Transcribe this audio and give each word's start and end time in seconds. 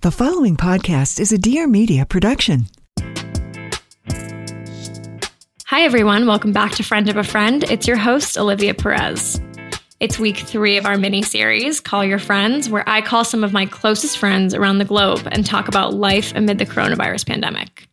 The 0.00 0.12
following 0.12 0.56
podcast 0.56 1.18
is 1.18 1.32
a 1.32 1.38
Dear 1.38 1.66
Media 1.66 2.06
production. 2.06 2.66
Hi, 5.66 5.80
everyone. 5.80 6.28
Welcome 6.28 6.52
back 6.52 6.70
to 6.76 6.84
Friend 6.84 7.08
of 7.08 7.16
a 7.16 7.24
Friend. 7.24 7.64
It's 7.64 7.88
your 7.88 7.96
host, 7.96 8.38
Olivia 8.38 8.74
Perez. 8.74 9.40
It's 9.98 10.16
week 10.16 10.36
three 10.36 10.76
of 10.76 10.86
our 10.86 10.96
mini 10.96 11.22
series, 11.22 11.80
Call 11.80 12.04
Your 12.04 12.20
Friends, 12.20 12.70
where 12.70 12.88
I 12.88 13.00
call 13.02 13.24
some 13.24 13.42
of 13.42 13.52
my 13.52 13.66
closest 13.66 14.18
friends 14.18 14.54
around 14.54 14.78
the 14.78 14.84
globe 14.84 15.26
and 15.32 15.44
talk 15.44 15.66
about 15.66 15.94
life 15.94 16.32
amid 16.36 16.58
the 16.58 16.66
coronavirus 16.66 17.26
pandemic. 17.26 17.88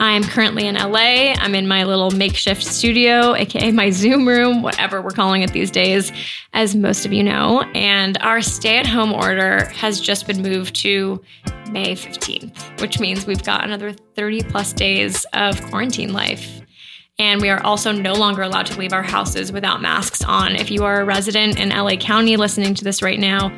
I'm 0.00 0.22
currently 0.22 0.66
in 0.66 0.76
LA. 0.76 1.34
I'm 1.38 1.56
in 1.56 1.66
my 1.66 1.82
little 1.82 2.12
makeshift 2.12 2.62
studio, 2.62 3.34
aka 3.34 3.72
my 3.72 3.90
Zoom 3.90 4.28
room, 4.28 4.62
whatever 4.62 5.02
we're 5.02 5.10
calling 5.10 5.42
it 5.42 5.52
these 5.52 5.72
days, 5.72 6.12
as 6.52 6.76
most 6.76 7.04
of 7.04 7.12
you 7.12 7.24
know. 7.24 7.62
And 7.74 8.16
our 8.20 8.40
stay 8.40 8.78
at 8.78 8.86
home 8.86 9.12
order 9.12 9.64
has 9.70 10.00
just 10.00 10.26
been 10.26 10.40
moved 10.40 10.76
to 10.76 11.20
May 11.72 11.94
15th, 11.94 12.80
which 12.80 13.00
means 13.00 13.26
we've 13.26 13.42
got 13.42 13.64
another 13.64 13.92
30 13.92 14.42
plus 14.44 14.72
days 14.72 15.26
of 15.32 15.60
quarantine 15.66 16.12
life. 16.12 16.60
And 17.18 17.40
we 17.40 17.50
are 17.50 17.60
also 17.64 17.90
no 17.90 18.12
longer 18.12 18.42
allowed 18.42 18.66
to 18.66 18.78
leave 18.78 18.92
our 18.92 19.02
houses 19.02 19.50
without 19.50 19.82
masks 19.82 20.22
on. 20.22 20.54
If 20.54 20.70
you 20.70 20.84
are 20.84 21.00
a 21.00 21.04
resident 21.04 21.58
in 21.58 21.70
LA 21.70 21.96
County 21.96 22.36
listening 22.36 22.74
to 22.74 22.84
this 22.84 23.02
right 23.02 23.18
now, 23.18 23.52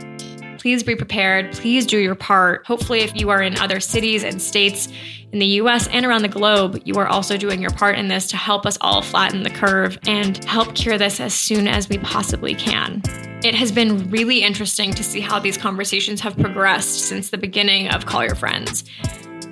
please 0.59 0.83
be 0.83 0.97
prepared. 0.97 1.53
Please 1.53 1.85
do 1.85 1.99
your 1.99 2.15
part. 2.15 2.67
Hopefully, 2.67 3.01
if 3.01 3.15
you 3.15 3.29
are 3.29 3.43
in 3.43 3.59
other 3.59 3.79
cities 3.79 4.25
and 4.25 4.41
states 4.41 4.89
in 5.33 5.39
the 5.39 5.47
US 5.47 5.87
and 5.89 6.05
around 6.05 6.23
the 6.23 6.29
globe, 6.29 6.81
you 6.85 6.95
are 6.95 7.07
also 7.07 7.37
doing 7.37 7.61
your 7.61 7.71
part 7.71 7.97
in 7.97 8.09
this 8.09 8.27
to 8.29 8.37
help 8.37 8.67
us 8.67 8.77
all 8.81 9.01
flatten 9.01 9.43
the 9.43 9.51
curve 9.51 9.99
and 10.07 10.45
help 10.45 10.75
cure 10.75 10.99
this 10.99 11.21
as 11.21 11.33
soon 11.35 11.69
as 11.69 11.89
we 11.89 11.99
possibly 11.99 12.55
can. 12.55 13.03
It 13.43 13.55
has 13.55 13.71
been 13.71 14.11
really 14.11 14.43
interesting 14.43 14.93
to 14.93 15.05
see 15.05 15.21
how 15.21 15.39
these 15.39 15.57
conversations 15.57 16.21
have 16.21 16.37
progressed 16.37 17.07
since 17.07 17.31
the 17.31 17.39
beginning 17.39 17.89
of 17.89 18.07
Call 18.07 18.25
Your 18.25 18.35
Friends. 18.35 18.85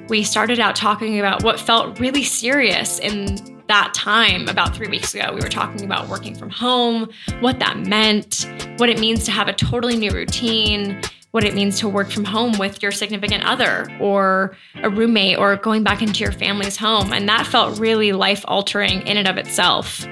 We 0.09 0.25
started 0.25 0.59
out 0.59 0.75
talking 0.75 1.19
about 1.19 1.45
what 1.45 1.61
felt 1.61 1.99
really 2.01 2.25
serious 2.25 2.99
in 2.99 3.37
that 3.69 3.93
time 3.95 4.49
about 4.49 4.75
three 4.75 4.89
weeks 4.89 5.15
ago. 5.15 5.33
We 5.35 5.41
were 5.41 5.49
talking 5.49 5.85
about 5.85 6.09
working 6.09 6.35
from 6.35 6.51
home, 6.51 7.09
what 7.41 7.61
that 7.61 7.79
meant, 7.79 8.51
what 8.79 8.89
it 8.89 8.99
means 8.99 9.25
to 9.25 9.31
have 9.31 9.47
a 9.47 9.53
totally 9.53 9.97
new 9.97 10.11
routine, 10.11 11.01
what 11.31 11.45
it 11.45 11.55
means 11.55 11.79
to 11.81 11.89
work 11.89 12.11
from 12.11 12.25
home 12.25 12.57
with 12.59 12.83
your 12.83 12.93
significant 12.93 13.45
other 13.45 13.87
or 14.01 14.57
a 14.83 14.89
roommate 14.89 15.39
or 15.39 15.57
going 15.57 15.83
back 15.83 16.01
into 16.01 16.21
your 16.21 16.33
family's 16.33 16.77
home. 16.77 17.13
And 17.13 17.29
that 17.29 17.47
felt 17.47 17.79
really 17.79 18.13
life 18.13 18.45
altering 18.49 19.07
in 19.07 19.17
and 19.17 19.29
of 19.29 19.37
itself. 19.37 20.07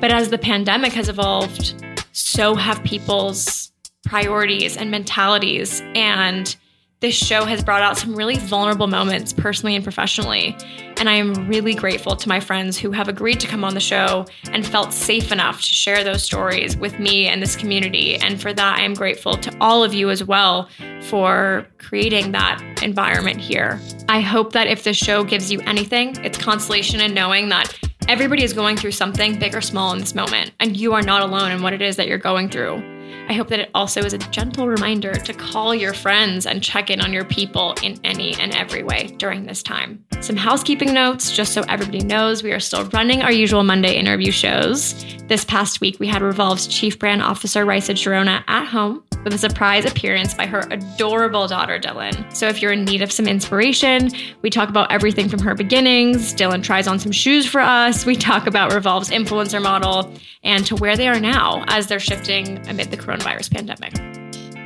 But 0.00 0.12
as 0.12 0.30
the 0.30 0.38
pandemic 0.38 0.92
has 0.92 1.08
evolved, 1.08 1.74
so 2.12 2.54
have 2.54 2.82
people's 2.84 3.72
priorities 4.04 4.76
and 4.76 4.90
mentalities. 4.90 5.82
And 5.94 6.54
this 7.02 7.16
show 7.16 7.44
has 7.44 7.64
brought 7.64 7.82
out 7.82 7.98
some 7.98 8.14
really 8.14 8.36
vulnerable 8.36 8.86
moments 8.86 9.32
personally 9.32 9.74
and 9.74 9.82
professionally. 9.82 10.56
And 10.98 11.08
I 11.08 11.14
am 11.14 11.48
really 11.48 11.74
grateful 11.74 12.14
to 12.14 12.28
my 12.28 12.38
friends 12.38 12.78
who 12.78 12.92
have 12.92 13.08
agreed 13.08 13.40
to 13.40 13.48
come 13.48 13.64
on 13.64 13.74
the 13.74 13.80
show 13.80 14.24
and 14.52 14.64
felt 14.64 14.92
safe 14.92 15.32
enough 15.32 15.60
to 15.62 15.66
share 15.66 16.04
those 16.04 16.22
stories 16.22 16.76
with 16.76 17.00
me 17.00 17.26
and 17.26 17.42
this 17.42 17.56
community. 17.56 18.14
And 18.14 18.40
for 18.40 18.52
that, 18.52 18.78
I 18.78 18.82
am 18.82 18.94
grateful 18.94 19.36
to 19.36 19.56
all 19.60 19.82
of 19.82 19.92
you 19.92 20.10
as 20.10 20.22
well 20.22 20.68
for 21.02 21.66
creating 21.78 22.30
that 22.32 22.62
environment 22.84 23.40
here. 23.40 23.80
I 24.08 24.20
hope 24.20 24.52
that 24.52 24.68
if 24.68 24.84
this 24.84 24.96
show 24.96 25.24
gives 25.24 25.50
you 25.50 25.60
anything, 25.62 26.14
it's 26.24 26.38
consolation 26.38 27.00
in 27.00 27.14
knowing 27.14 27.48
that 27.48 27.76
everybody 28.06 28.44
is 28.44 28.52
going 28.52 28.76
through 28.76 28.92
something 28.92 29.40
big 29.40 29.56
or 29.56 29.60
small 29.60 29.92
in 29.92 29.98
this 29.98 30.14
moment, 30.14 30.52
and 30.60 30.76
you 30.76 30.92
are 30.92 31.02
not 31.02 31.22
alone 31.22 31.50
in 31.50 31.62
what 31.62 31.72
it 31.72 31.82
is 31.82 31.96
that 31.96 32.06
you're 32.06 32.16
going 32.18 32.48
through. 32.48 32.80
I 33.28 33.34
hope 33.34 33.48
that 33.48 33.60
it 33.60 33.70
also 33.74 34.02
is 34.02 34.12
a 34.12 34.18
gentle 34.18 34.66
reminder 34.66 35.14
to 35.14 35.32
call 35.32 35.74
your 35.74 35.94
friends 35.94 36.46
and 36.46 36.62
check 36.62 36.90
in 36.90 37.00
on 37.00 37.12
your 37.12 37.24
people 37.24 37.74
in 37.82 37.98
any 38.04 38.34
and 38.34 38.54
every 38.54 38.82
way 38.82 39.14
during 39.18 39.46
this 39.46 39.62
time. 39.62 40.04
Some 40.20 40.36
housekeeping 40.36 40.92
notes, 40.92 41.30
just 41.30 41.52
so 41.52 41.62
everybody 41.68 42.00
knows, 42.00 42.42
we 42.42 42.52
are 42.52 42.60
still 42.60 42.84
running 42.86 43.22
our 43.22 43.32
usual 43.32 43.64
Monday 43.64 43.94
interview 43.94 44.30
shows. 44.32 45.04
This 45.28 45.44
past 45.44 45.80
week, 45.80 45.98
we 45.98 46.06
had 46.06 46.22
Revolve's 46.22 46.66
Chief 46.66 46.98
Brand 46.98 47.22
Officer, 47.22 47.64
Raissa 47.64 47.94
Gerona, 47.94 48.44
at 48.48 48.66
home 48.66 49.02
with 49.24 49.34
a 49.34 49.38
surprise 49.38 49.84
appearance 49.84 50.34
by 50.34 50.46
her 50.46 50.60
adorable 50.70 51.46
daughter, 51.46 51.78
Dylan. 51.78 52.34
So 52.34 52.48
if 52.48 52.60
you're 52.60 52.72
in 52.72 52.84
need 52.84 53.02
of 53.02 53.12
some 53.12 53.26
inspiration, 53.26 54.10
we 54.42 54.50
talk 54.50 54.68
about 54.68 54.90
everything 54.90 55.28
from 55.28 55.40
her 55.40 55.54
beginnings. 55.54 56.34
Dylan 56.34 56.62
tries 56.62 56.86
on 56.86 56.98
some 56.98 57.12
shoes 57.12 57.46
for 57.46 57.60
us. 57.60 58.04
We 58.04 58.16
talk 58.16 58.46
about 58.46 58.72
Revolve's 58.72 59.10
influencer 59.10 59.62
model 59.62 60.12
and 60.42 60.66
to 60.66 60.76
where 60.76 60.96
they 60.96 61.08
are 61.08 61.20
now 61.20 61.64
as 61.68 61.86
they're 61.86 62.00
shifting 62.00 62.58
amid 62.68 62.90
the 62.90 62.96
coronavirus 63.02 63.52
pandemic. 63.52 63.92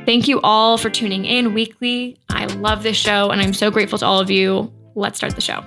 Thank 0.05 0.27
you 0.27 0.39
all 0.41 0.77
for 0.77 0.89
tuning 0.89 1.25
in 1.25 1.53
weekly. 1.53 2.17
I 2.29 2.45
love 2.45 2.83
this 2.83 2.95
show 2.95 3.29
and 3.29 3.41
I'm 3.41 3.53
so 3.53 3.69
grateful 3.69 3.97
to 3.99 4.05
all 4.05 4.19
of 4.19 4.31
you. 4.31 4.71
Let's 4.95 5.17
start 5.17 5.35
the 5.35 5.41
show. 5.41 5.63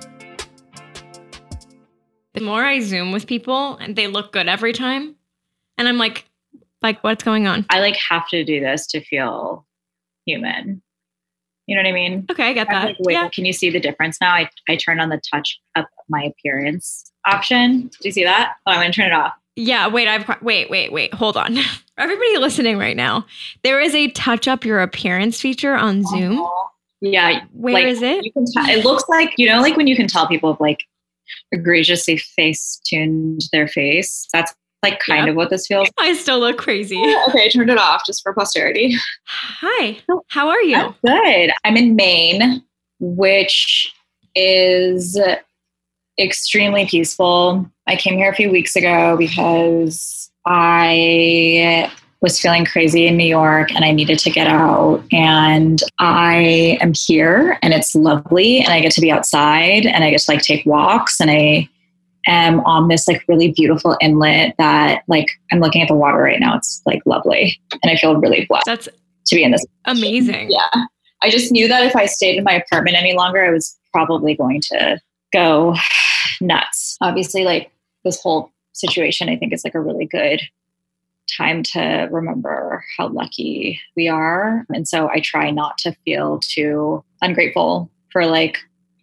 The 2.33 2.41
more 2.41 2.63
I 2.63 2.79
Zoom 2.79 3.11
with 3.11 3.27
people 3.27 3.75
and 3.77 3.95
they 3.95 4.07
look 4.07 4.31
good 4.31 4.47
every 4.47 4.73
time, 4.73 5.15
and 5.77 5.87
I'm 5.87 5.97
like, 5.97 6.25
like 6.81 7.03
what's 7.03 7.23
going 7.23 7.45
on? 7.45 7.65
I 7.69 7.81
like 7.81 7.97
have 7.97 8.27
to 8.29 8.43
do 8.43 8.59
this 8.59 8.87
to 8.87 9.03
feel 9.03 9.65
human. 10.25 10.81
You 11.67 11.75
know 11.75 11.83
what 11.83 11.89
I 11.89 11.93
mean? 11.93 12.25
Okay, 12.29 12.49
I 12.49 12.53
get 12.53 12.67
that. 12.69 12.85
Like, 12.85 12.95
wait, 12.99 13.13
yeah. 13.13 13.29
can 13.29 13.45
you 13.45 13.53
see 13.53 13.69
the 13.69 13.79
difference 13.79 14.19
now? 14.19 14.33
I, 14.33 14.49
I 14.67 14.75
turned 14.75 14.99
on 14.99 15.09
the 15.09 15.21
touch 15.31 15.59
up 15.75 15.87
my 16.09 16.23
appearance 16.23 17.11
option. 17.25 17.87
Do 17.87 17.97
you 18.01 18.11
see 18.11 18.23
that? 18.23 18.53
Oh, 18.65 18.71
I'm 18.71 18.79
gonna 18.79 18.91
turn 18.91 19.07
it 19.07 19.13
off. 19.13 19.33
Yeah, 19.55 19.87
wait, 19.87 20.07
I've 20.07 20.41
wait, 20.41 20.69
wait, 20.69 20.91
wait, 20.91 21.13
hold 21.13 21.37
on. 21.37 21.57
Everybody 21.97 22.37
listening 22.37 22.77
right 22.77 22.95
now, 22.95 23.25
there 23.63 23.79
is 23.79 23.93
a 23.93 24.07
touch 24.11 24.47
up 24.47 24.65
your 24.65 24.81
appearance 24.81 25.39
feature 25.39 25.75
on 25.75 26.03
Zoom. 26.03 26.39
Oh, 26.39 26.67
yeah. 27.01 27.45
Where 27.51 27.73
like, 27.73 27.85
is 27.85 28.01
it? 28.01 28.23
You 28.23 28.31
can 28.31 28.45
tell 28.45 28.65
it 28.69 28.83
looks 28.85 29.03
like, 29.09 29.33
you 29.37 29.47
know, 29.47 29.61
like 29.61 29.75
when 29.77 29.87
you 29.87 29.95
can 29.95 30.07
tell 30.07 30.27
people 30.27 30.53
have 30.53 30.61
like 30.61 30.79
egregiously 31.51 32.17
face 32.17 32.81
tuned 32.85 33.41
their 33.51 33.67
face. 33.67 34.27
That's 34.33 34.53
like 34.83 34.99
kind 34.99 35.25
Yep. 35.25 35.29
of 35.31 35.35
what 35.35 35.49
this 35.49 35.67
feels 35.67 35.89
I 35.99 36.13
still 36.13 36.39
look 36.39 36.57
crazy. 36.57 36.95
Oh, 37.03 37.25
okay, 37.29 37.45
I 37.45 37.49
turned 37.49 37.69
it 37.69 37.77
off 37.77 38.03
just 38.05 38.23
for 38.23 38.33
posterity. 38.33 38.95
Hi, 39.25 39.97
how 40.29 40.49
are 40.49 40.61
you? 40.61 40.75
I'm 40.77 40.95
good. 41.05 41.51
I'm 41.63 41.77
in 41.77 41.95
Maine, 41.95 42.63
which 42.99 43.93
is 44.35 45.19
extremely 46.19 46.85
peaceful. 46.85 47.69
I 47.87 47.95
came 47.95 48.17
here 48.17 48.29
a 48.29 48.35
few 48.35 48.51
weeks 48.51 48.75
ago 48.75 49.17
because 49.17 50.31
I 50.45 51.91
was 52.21 52.39
feeling 52.39 52.65
crazy 52.65 53.07
in 53.07 53.17
New 53.17 53.25
York 53.25 53.73
and 53.73 53.83
I 53.83 53.91
needed 53.91 54.19
to 54.19 54.29
get 54.29 54.47
out. 54.47 55.03
And 55.11 55.81
I 55.99 56.77
am 56.79 56.93
here 56.93 57.57
and 57.63 57.73
it's 57.73 57.95
lovely 57.95 58.59
and 58.59 58.69
I 58.69 58.79
get 58.79 58.91
to 58.93 59.01
be 59.01 59.11
outside 59.11 59.85
and 59.85 60.03
I 60.03 60.11
get 60.11 60.21
to 60.21 60.31
like 60.31 60.41
take 60.41 60.65
walks 60.65 61.19
and 61.19 61.31
I 61.31 61.67
am 62.27 62.59
on 62.61 62.87
this 62.87 63.07
like 63.07 63.23
really 63.27 63.51
beautiful 63.51 63.97
inlet 63.99 64.53
that 64.59 65.03
like 65.07 65.25
I'm 65.51 65.59
looking 65.59 65.81
at 65.81 65.87
the 65.87 65.95
water 65.95 66.19
right 66.19 66.39
now. 66.39 66.55
It's 66.55 66.81
like 66.85 67.01
lovely. 67.07 67.59
And 67.81 67.91
I 67.91 67.95
feel 67.95 68.15
really 68.15 68.45
blessed 68.45 68.65
That's 68.67 68.87
to 69.25 69.35
be 69.35 69.43
in 69.43 69.51
this 69.51 69.65
amazing. 69.85 70.51
yeah. 70.51 70.85
I 71.23 71.29
just 71.29 71.51
knew 71.51 71.67
that 71.67 71.83
if 71.83 71.95
I 71.95 72.05
stayed 72.05 72.37
in 72.37 72.43
my 72.43 72.53
apartment 72.53 72.97
any 72.97 73.13
longer, 73.13 73.43
I 73.43 73.49
was 73.49 73.77
probably 73.91 74.35
going 74.35 74.61
to 74.61 74.99
go 75.31 75.75
nuts. 76.41 76.97
Obviously, 77.01 77.43
like 77.43 77.71
this 78.03 78.21
whole 78.21 78.51
situation, 78.73 79.29
I 79.29 79.37
think 79.37 79.53
is 79.53 79.63
like 79.63 79.75
a 79.75 79.81
really 79.81 80.05
good 80.05 80.41
time 81.37 81.63
to 81.63 82.09
remember 82.11 82.83
how 82.97 83.07
lucky 83.07 83.79
we 83.95 84.07
are. 84.07 84.65
And 84.69 84.87
so 84.87 85.09
I 85.09 85.19
try 85.19 85.51
not 85.51 85.77
to 85.79 85.95
feel 86.05 86.39
too 86.39 87.03
ungrateful 87.21 87.89
for 88.11 88.25
like, 88.25 88.57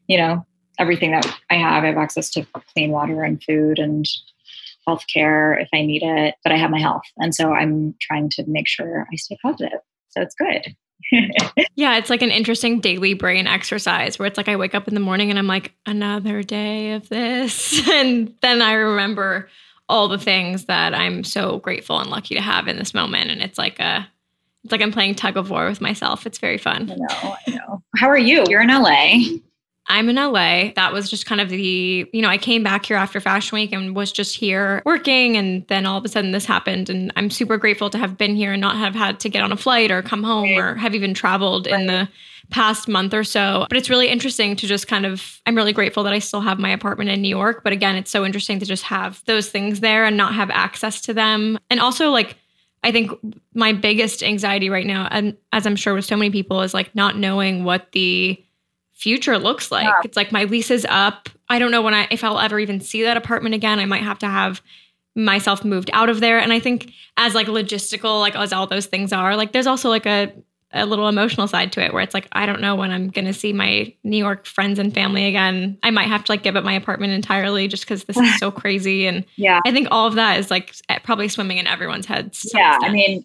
you 0.09 0.19
know, 0.19 0.45
everything 0.79 1.11
that 1.13 1.27
I 1.51 1.55
have. 1.55 1.85
I 1.85 1.89
have 1.89 1.97
access 1.97 2.31
to 2.31 2.47
clean 2.75 2.91
water 2.91 3.23
and 3.23 3.43
food 3.43 3.79
and 3.79 4.07
healthcare 4.87 5.61
if 5.61 5.69
I 5.73 5.83
need 5.83 6.03
it, 6.03 6.35
but 6.43 6.53
I 6.53 6.57
have 6.57 6.71
my 6.71 6.81
health. 6.81 7.03
And 7.19 7.35
so 7.35 7.53
I'm 7.53 7.95
trying 8.01 8.31
to 8.31 8.45
make 8.47 8.69
sure 8.69 9.07
I 9.13 9.17
stay 9.17 9.37
positive. 9.43 9.81
So 10.11 10.23
it's 10.23 10.35
good. 10.35 10.75
yeah, 11.75 11.97
it's 11.97 12.11
like 12.11 12.23
an 12.23 12.31
interesting 12.31 12.81
daily 12.81 13.15
brain 13.15 13.47
exercise 13.47 14.19
where 14.19 14.27
it's 14.27 14.37
like 14.37 14.49
I 14.49 14.57
wake 14.57 14.75
up 14.75 14.89
in 14.89 14.95
the 14.95 15.01
morning 15.01 15.31
and 15.31 15.39
I'm 15.39 15.47
like, 15.47 15.75
another 15.87 16.43
day 16.43 16.93
of 16.93 17.09
this. 17.09 17.89
And 17.89 18.35
then 18.43 18.63
I 18.63 18.75
remember 18.75 19.49
all 19.89 20.09
the 20.09 20.19
things 20.19 20.67
that 20.67 20.95
I'm 20.95 21.25
so 21.25 21.59
grateful 21.59 21.99
and 21.99 22.11
lucky 22.11 22.35
to 22.35 22.41
have 22.41 22.69
in 22.69 22.77
this 22.77 22.95
moment. 22.95 23.31
And 23.31 23.41
it's 23.43 23.59
like 23.59 23.81
a 23.81 24.07
it's 24.65 24.73
like 24.73 24.83
I'm 24.83 24.93
playing 24.93 25.15
tug 25.15 25.37
of 25.37 25.51
war 25.51 25.67
with 25.69 25.81
myself. 25.81 26.27
It's 26.27 26.39
very 26.39 26.59
fun. 26.59 26.91
I 26.91 26.97
know, 26.97 27.37
I 27.47 27.51
know. 27.51 27.83
How 27.97 28.09
are 28.09 28.19
you? 28.19 28.45
You're 28.49 28.61
in 28.61 28.69
LA. 28.69 29.39
I'm 29.89 30.09
in 30.09 30.17
LA. 30.17 30.73
That 30.77 30.93
was 30.93 31.09
just 31.09 31.25
kind 31.25 31.41
of 31.41 31.49
the, 31.49 32.09
you 32.13 32.23
know, 32.23 32.29
I 32.29 32.37
came 32.39 32.63
back 32.63 32.87
here 32.87 32.97
after 32.97 33.21
Fashion 33.21 33.57
Week 33.57 33.73
and 33.73 33.97
was 33.97 34.13
just 34.13 34.37
here 34.37 34.83
working. 34.85 35.37
And 35.37 35.67
then 35.69 35.87
all 35.87 35.99
of 35.99 36.05
a 36.05 36.09
sudden 36.09 36.33
this 36.33 36.45
happened. 36.45 36.91
And 36.91 37.11
I'm 37.17 37.31
super 37.31 37.57
grateful 37.57 37.89
to 37.91 37.99
have 37.99 38.19
been 38.19 38.37
here 38.37 38.53
and 38.53 38.61
not 38.61 38.77
have 38.77 38.95
had 38.95 39.19
to 39.21 39.29
get 39.29 39.43
on 39.43 39.51
a 39.51 39.57
flight 39.57 39.91
or 39.91 40.03
come 40.03 40.23
home 40.23 40.51
right. 40.51 40.59
or 40.59 40.75
have 40.75 40.95
even 40.95 41.15
traveled 41.15 41.67
right. 41.67 41.81
in 41.81 41.87
the 41.87 42.09
past 42.51 42.89
month 42.89 43.15
or 43.15 43.25
so. 43.25 43.67
But 43.69 43.79
it's 43.79 43.91
really 43.91 44.09
interesting 44.09 44.57
to 44.57 44.67
just 44.67 44.89
kind 44.89 45.07
of, 45.07 45.41
I'm 45.47 45.55
really 45.55 45.73
grateful 45.73 46.03
that 46.05 46.13
I 46.13 46.19
still 46.19 46.41
have 46.41 46.59
my 46.59 46.71
apartment 46.71 47.11
in 47.11 47.23
New 47.23 47.29
York. 47.29 47.63
But 47.65 47.73
again, 47.73 47.97
it's 47.97 48.11
so 48.11 48.25
interesting 48.25 48.59
to 48.59 48.67
just 48.67 48.85
have 48.85 49.23
those 49.27 49.49
things 49.49 49.81
there 49.81 50.05
and 50.05 50.17
not 50.17 50.35
have 50.35 50.51
access 50.51 51.01
to 51.03 51.15
them. 51.15 51.59
And 51.71 51.81
also, 51.81 52.11
like, 52.11 52.37
I 52.85 52.93
think 52.93 53.11
my 53.55 53.73
biggest 53.73 54.23
anxiety 54.23 54.71
right 54.71 54.87
now, 54.87 55.09
and 55.11 55.37
as 55.53 55.67
I'm 55.67 55.77
sure 55.77 55.95
with 55.95 56.05
so 56.05 56.17
many 56.17 56.31
people, 56.31 56.63
is 56.63 56.75
like 56.75 56.95
not 56.95 57.17
knowing 57.17 57.65
what 57.65 57.91
the 57.93 58.43
future 58.99 59.39
looks 59.39 59.71
like. 59.71 59.85
Yeah. 59.85 60.01
It's 60.05 60.17
like 60.17 60.33
my 60.33 60.45
lease 60.45 60.71
is 60.71 60.87
up. 60.91 61.29
I 61.49 61.59
don't 61.59 61.71
know 61.71 61.83
when 61.83 61.95
I 61.95 62.09
if 62.11 62.25
I'll 62.25 62.39
ever 62.39 62.59
even 62.59 62.81
see 62.81 63.05
that 63.05 63.17
apartment 63.17 63.55
again. 63.55 63.79
I 63.79 63.85
might 63.85 64.03
have 64.03 64.19
to 64.19 64.27
have 64.27 64.61
myself 65.15 65.65
moved 65.65 65.91
out 65.93 66.09
of 66.09 66.21
there. 66.21 66.39
And 66.39 66.53
I 66.53 66.61
think 66.61 66.93
as 67.17 67.35
like 67.35 67.47
logistical, 67.47 68.21
like 68.21 68.37
as 68.37 68.53
all 68.53 68.67
those 68.67 68.87
things 68.87 69.13
are, 69.13 69.37
like 69.37 69.53
there's 69.53 69.67
also 69.67 69.89
like 69.89 70.07
a 70.07 70.33
a 70.73 70.85
little 70.85 71.09
emotional 71.09 71.49
side 71.49 71.73
to 71.73 71.83
it 71.83 71.95
where 71.95 72.03
it's 72.03 72.13
like 72.13 72.29
I 72.33 72.45
don't 72.45 72.61
know 72.61 72.75
when 72.75 72.91
I'm 72.91 73.09
going 73.09 73.25
to 73.25 73.33
see 73.33 73.55
my 73.55 73.91
New 74.05 74.19
York 74.19 74.45
friends 74.45 74.79
and 74.79 74.93
family 74.93 75.25
again. 75.27 75.79
I 75.83 75.91
might 75.91 76.09
have 76.09 76.25
to 76.25 76.33
like 76.33 76.43
give 76.43 76.57
up 76.57 76.65
my 76.65 76.75
apartment 76.75 77.15
entirely 77.15 77.69
just 77.69 77.87
cuz 77.87 78.05
this 78.05 78.19
is 78.19 78.39
so 78.39 78.51
crazy 78.63 79.07
and 79.07 79.25
yeah. 79.37 79.61
I 79.65 79.73
think 79.73 79.89
all 79.91 80.07
of 80.07 80.17
that 80.17 80.39
is 80.39 80.51
like 80.51 80.75
probably 81.05 81.29
swimming 81.29 81.57
in 81.57 81.67
everyone's 81.67 82.05
heads. 82.05 82.51
Yeah, 82.55 82.79
I 82.83 82.91
mean 82.91 83.25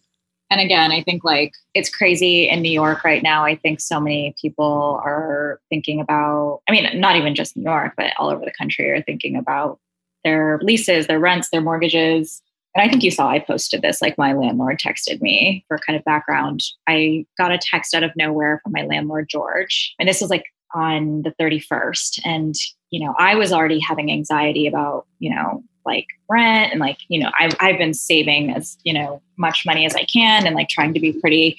and 0.53 0.61
again, 0.61 0.91
I 0.91 1.01
think 1.01 1.23
like 1.23 1.53
it's 1.73 1.89
crazy 1.89 2.47
in 2.47 2.61
New 2.61 2.71
York 2.71 3.03
right 3.03 3.23
now. 3.23 3.43
I 3.43 3.55
think 3.55 3.81
so 3.81 3.99
many 3.99 4.35
people 4.39 5.01
are 5.03 5.59
thinking 5.69 5.99
about, 5.99 6.61
I 6.69 6.71
mean, 6.71 6.99
not 6.99 7.15
even 7.15 7.33
just 7.35 7.57
New 7.57 7.63
York, 7.63 7.93
but 7.97 8.13
all 8.17 8.29
over 8.29 8.45
the 8.45 8.53
country 8.57 8.89
are 8.91 9.01
thinking 9.01 9.35
about 9.35 9.79
their 10.23 10.59
leases, 10.61 11.07
their 11.07 11.19
rents, 11.19 11.49
their 11.49 11.61
mortgages. 11.61 12.41
And 12.75 12.87
I 12.87 12.89
think 12.89 13.03
you 13.03 13.11
saw 13.11 13.29
I 13.29 13.39
posted 13.39 13.81
this, 13.81 14.01
like 14.01 14.17
my 14.17 14.33
landlord 14.33 14.79
texted 14.79 15.21
me 15.21 15.65
for 15.67 15.79
kind 15.79 15.97
of 15.97 16.05
background. 16.05 16.61
I 16.87 17.25
got 17.37 17.51
a 17.51 17.59
text 17.59 17.93
out 17.95 18.03
of 18.03 18.11
nowhere 18.15 18.61
from 18.63 18.71
my 18.73 18.83
landlord, 18.83 19.29
George. 19.29 19.93
And 19.99 20.07
this 20.07 20.21
was 20.21 20.29
like 20.29 20.45
on 20.75 21.23
the 21.23 21.33
31st. 21.41 22.21
And, 22.25 22.55
you 22.91 23.03
know, 23.03 23.15
I 23.17 23.35
was 23.35 23.51
already 23.51 23.79
having 23.79 24.11
anxiety 24.11 24.67
about, 24.67 25.07
you 25.19 25.33
know, 25.33 25.63
like 25.85 26.07
rent 26.33 26.71
and 26.71 26.79
like 26.79 26.97
you 27.07 27.19
know 27.19 27.31
I've, 27.39 27.55
I've 27.59 27.77
been 27.77 27.93
saving 27.93 28.51
as 28.51 28.77
you 28.83 28.93
know 28.93 29.21
much 29.35 29.63
money 29.65 29.83
as 29.83 29.95
i 29.95 30.05
can 30.05 30.45
and 30.45 30.55
like 30.55 30.69
trying 30.69 30.93
to 30.93 30.99
be 30.99 31.11
pretty 31.13 31.57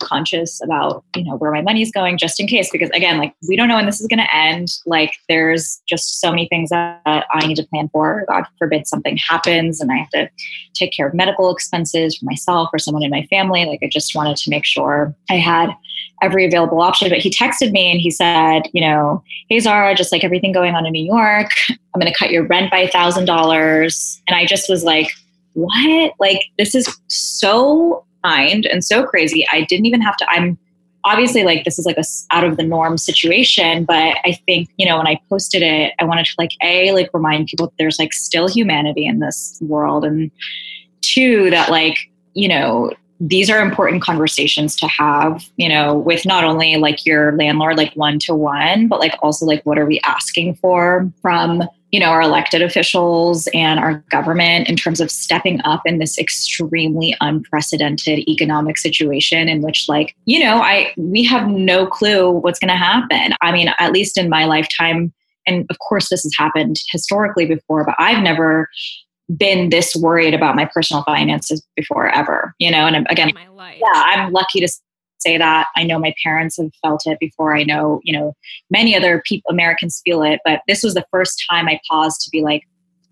conscious 0.00 0.60
about 0.62 1.04
you 1.14 1.24
know 1.24 1.36
where 1.36 1.52
my 1.52 1.62
money's 1.62 1.92
going 1.92 2.18
just 2.18 2.40
in 2.40 2.46
case 2.46 2.70
because 2.72 2.90
again 2.90 3.18
like 3.18 3.34
we 3.48 3.56
don't 3.56 3.68
know 3.68 3.76
when 3.76 3.86
this 3.86 4.00
is 4.00 4.06
going 4.06 4.18
to 4.18 4.34
end. 4.34 4.78
Like 4.86 5.14
there's 5.28 5.82
just 5.86 6.20
so 6.20 6.30
many 6.30 6.46
things 6.48 6.70
that 6.70 7.00
i 7.06 7.46
need 7.46 7.56
to 7.56 7.66
plan 7.66 7.88
for. 7.92 8.24
God 8.28 8.44
forbid 8.58 8.86
something 8.86 9.16
happens 9.16 9.80
and 9.80 9.90
i 9.90 9.96
have 9.96 10.10
to 10.10 10.30
take 10.74 10.92
care 10.92 11.08
of 11.08 11.14
medical 11.14 11.52
expenses 11.52 12.16
for 12.16 12.24
myself 12.24 12.70
or 12.72 12.78
someone 12.78 13.02
in 13.02 13.10
my 13.10 13.26
family. 13.26 13.64
Like 13.64 13.80
i 13.82 13.88
just 13.88 14.14
wanted 14.14 14.36
to 14.38 14.50
make 14.50 14.64
sure 14.64 15.14
i 15.30 15.34
had 15.34 15.70
every 16.22 16.46
available 16.46 16.80
option. 16.80 17.08
But 17.08 17.18
he 17.18 17.30
texted 17.30 17.72
me 17.72 17.90
and 17.90 18.00
he 18.00 18.10
said 18.10 18.62
you 18.72 18.80
know 18.80 19.22
hey 19.48 19.60
zara 19.60 19.94
just 19.94 20.12
like 20.12 20.24
everything 20.24 20.52
going 20.52 20.74
on 20.74 20.86
in 20.86 20.92
new 20.92 21.04
york 21.04 21.50
i'm 21.68 22.00
going 22.00 22.10
to 22.10 22.18
cut 22.18 22.30
your 22.30 22.46
rent 22.46 22.70
by 22.70 22.78
a 22.78 22.88
thousand 22.88 23.24
dollars 23.24 24.03
and 24.26 24.36
i 24.36 24.44
just 24.44 24.68
was 24.68 24.84
like 24.84 25.10
what? 25.54 26.12
Like 26.18 26.46
this 26.58 26.74
is 26.74 27.00
so 27.06 28.04
kind 28.24 28.66
and 28.66 28.84
so 28.84 29.04
crazy. 29.04 29.46
I 29.52 29.62
didn't 29.62 29.86
even 29.86 30.00
have 30.00 30.16
to 30.16 30.26
i'm 30.30 30.58
obviously 31.04 31.44
like 31.44 31.64
this 31.64 31.78
is 31.78 31.84
like 31.84 31.98
a 31.98 32.04
out 32.30 32.44
of 32.44 32.56
the 32.56 32.62
norm 32.62 32.96
situation 32.96 33.84
but 33.84 34.16
i 34.24 34.32
think 34.46 34.70
you 34.78 34.86
know 34.86 34.96
when 34.96 35.06
i 35.06 35.20
posted 35.28 35.62
it 35.62 35.92
i 35.98 36.04
wanted 36.04 36.24
to 36.24 36.34
like 36.38 36.52
a 36.62 36.92
like 36.92 37.10
remind 37.12 37.46
people 37.46 37.66
that 37.66 37.74
there's 37.78 37.98
like 37.98 38.12
still 38.12 38.48
humanity 38.48 39.06
in 39.06 39.20
this 39.20 39.58
world 39.60 40.02
and 40.02 40.30
two 41.02 41.50
that 41.50 41.68
like 41.68 41.98
you 42.32 42.48
know 42.48 42.90
these 43.20 43.48
are 43.48 43.60
important 43.60 44.02
conversations 44.02 44.74
to 44.76 44.88
have 44.88 45.44
you 45.56 45.68
know 45.68 45.94
with 45.94 46.26
not 46.26 46.44
only 46.44 46.76
like 46.76 47.06
your 47.06 47.32
landlord 47.36 47.76
like 47.76 47.92
one 47.94 48.18
to 48.18 48.34
one 48.34 48.88
but 48.88 48.98
like 48.98 49.14
also 49.22 49.46
like 49.46 49.64
what 49.64 49.78
are 49.78 49.86
we 49.86 50.00
asking 50.00 50.54
for 50.56 51.10
from 51.22 51.62
you 51.92 52.00
know 52.00 52.06
our 52.06 52.22
elected 52.22 52.60
officials 52.60 53.46
and 53.54 53.78
our 53.78 54.04
government 54.10 54.68
in 54.68 54.74
terms 54.74 55.00
of 55.00 55.12
stepping 55.12 55.60
up 55.64 55.82
in 55.86 55.98
this 55.98 56.18
extremely 56.18 57.14
unprecedented 57.20 58.18
economic 58.28 58.76
situation 58.76 59.48
in 59.48 59.62
which 59.62 59.88
like 59.88 60.16
you 60.24 60.42
know 60.42 60.56
i 60.56 60.92
we 60.96 61.22
have 61.22 61.46
no 61.46 61.86
clue 61.86 62.30
what's 62.30 62.58
going 62.58 62.68
to 62.68 62.76
happen. 62.76 63.32
I 63.40 63.52
mean 63.52 63.70
at 63.78 63.92
least 63.92 64.18
in 64.18 64.28
my 64.28 64.44
lifetime 64.44 65.12
and 65.46 65.66
of 65.70 65.78
course 65.78 66.08
this 66.08 66.24
has 66.24 66.34
happened 66.36 66.76
historically 66.90 67.46
before 67.46 67.84
but 67.84 67.94
i've 67.98 68.22
never 68.24 68.68
been 69.36 69.70
this 69.70 69.96
worried 69.96 70.34
about 70.34 70.54
my 70.54 70.68
personal 70.72 71.02
finances 71.04 71.66
before 71.76 72.08
ever 72.08 72.54
you 72.58 72.70
know? 72.70 72.86
And 72.86 73.06
again 73.10 73.30
yeah 73.58 73.86
i'm 73.94 74.32
lucky 74.32 74.60
to 74.60 74.68
say 75.18 75.38
that. 75.38 75.68
I 75.74 75.84
know 75.84 75.98
my 75.98 76.14
parents 76.22 76.58
have 76.58 76.70
felt 76.82 77.06
it 77.06 77.18
before. 77.18 77.56
I 77.56 77.62
know 77.62 78.00
you 78.04 78.12
know 78.12 78.34
many 78.70 78.94
other 78.94 79.22
people 79.26 79.50
americans 79.50 80.02
feel 80.04 80.22
it 80.22 80.40
but 80.44 80.60
this 80.68 80.82
was 80.82 80.94
the 80.94 81.06
first 81.10 81.42
time 81.50 81.66
i 81.66 81.80
paused 81.90 82.20
to 82.22 82.30
be 82.30 82.42
like 82.42 82.62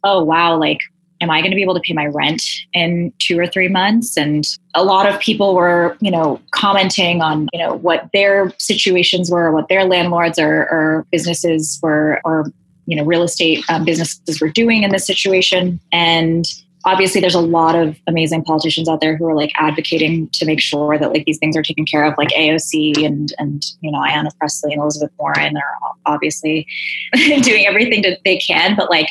oh 0.05 0.23
wow 0.23 0.56
like 0.56 0.79
am 1.23 1.31
i 1.31 1.41
going 1.41 1.50
to 1.50 1.56
be 1.56 1.62
able 1.62 1.75
to 1.75 1.81
pay 1.81 1.94
my 1.94 2.06
rent 2.06 2.43
in 2.73 3.12
two 3.19 3.38
or 3.38 3.47
three 3.47 3.69
months? 3.69 4.17
And 4.17 4.44
a 4.75 4.85
lot 4.85 5.06
of 5.06 5.20
people 5.20 5.55
were 5.55 5.97
you 6.00 6.11
know 6.11 6.41
commenting 6.50 7.23
on 7.23 7.49
you 7.53 7.59
know 7.59 7.75
what 7.76 8.11
their 8.12 8.53
situations 8.59 9.31
were 9.31 9.53
what 9.53 9.69
their 9.69 9.85
landlords 9.85 10.38
or, 10.38 10.69
or 10.69 11.06
businesses 11.11 11.78
were 11.83 12.21
or 12.25 12.47
you 12.86 12.96
know 12.96 13.04
real 13.04 13.22
estate 13.22 13.64
um, 13.68 13.84
businesses 13.84 14.40
were 14.40 14.48
doing 14.48 14.82
in 14.82 14.90
this 14.90 15.06
situation. 15.06 15.80
And 15.92 16.44
obviously 16.84 17.20
there's 17.20 17.34
a 17.34 17.40
lot 17.40 17.74
of 17.74 17.98
amazing 18.06 18.42
politicians 18.44 18.88
out 18.88 19.00
there 19.00 19.16
who 19.16 19.26
are 19.26 19.34
like 19.34 19.52
advocating 19.58 20.28
to 20.30 20.44
make 20.44 20.60
sure 20.60 20.98
that 20.98 21.12
like 21.12 21.24
these 21.24 21.38
things 21.38 21.56
are 21.56 21.62
taken 21.62 21.84
care 21.84 22.04
of 22.04 22.14
like 22.18 22.28
aoc 22.30 23.04
and 23.04 23.32
and 23.38 23.64
you 23.80 23.90
know 23.90 23.98
ayanna 23.98 24.30
pressley 24.38 24.72
and 24.72 24.82
elizabeth 24.82 25.10
warren 25.18 25.56
are 25.56 25.78
obviously 26.06 26.66
doing 27.42 27.66
everything 27.66 28.02
that 28.02 28.18
they 28.24 28.36
can 28.38 28.76
but 28.76 28.90
like 28.90 29.08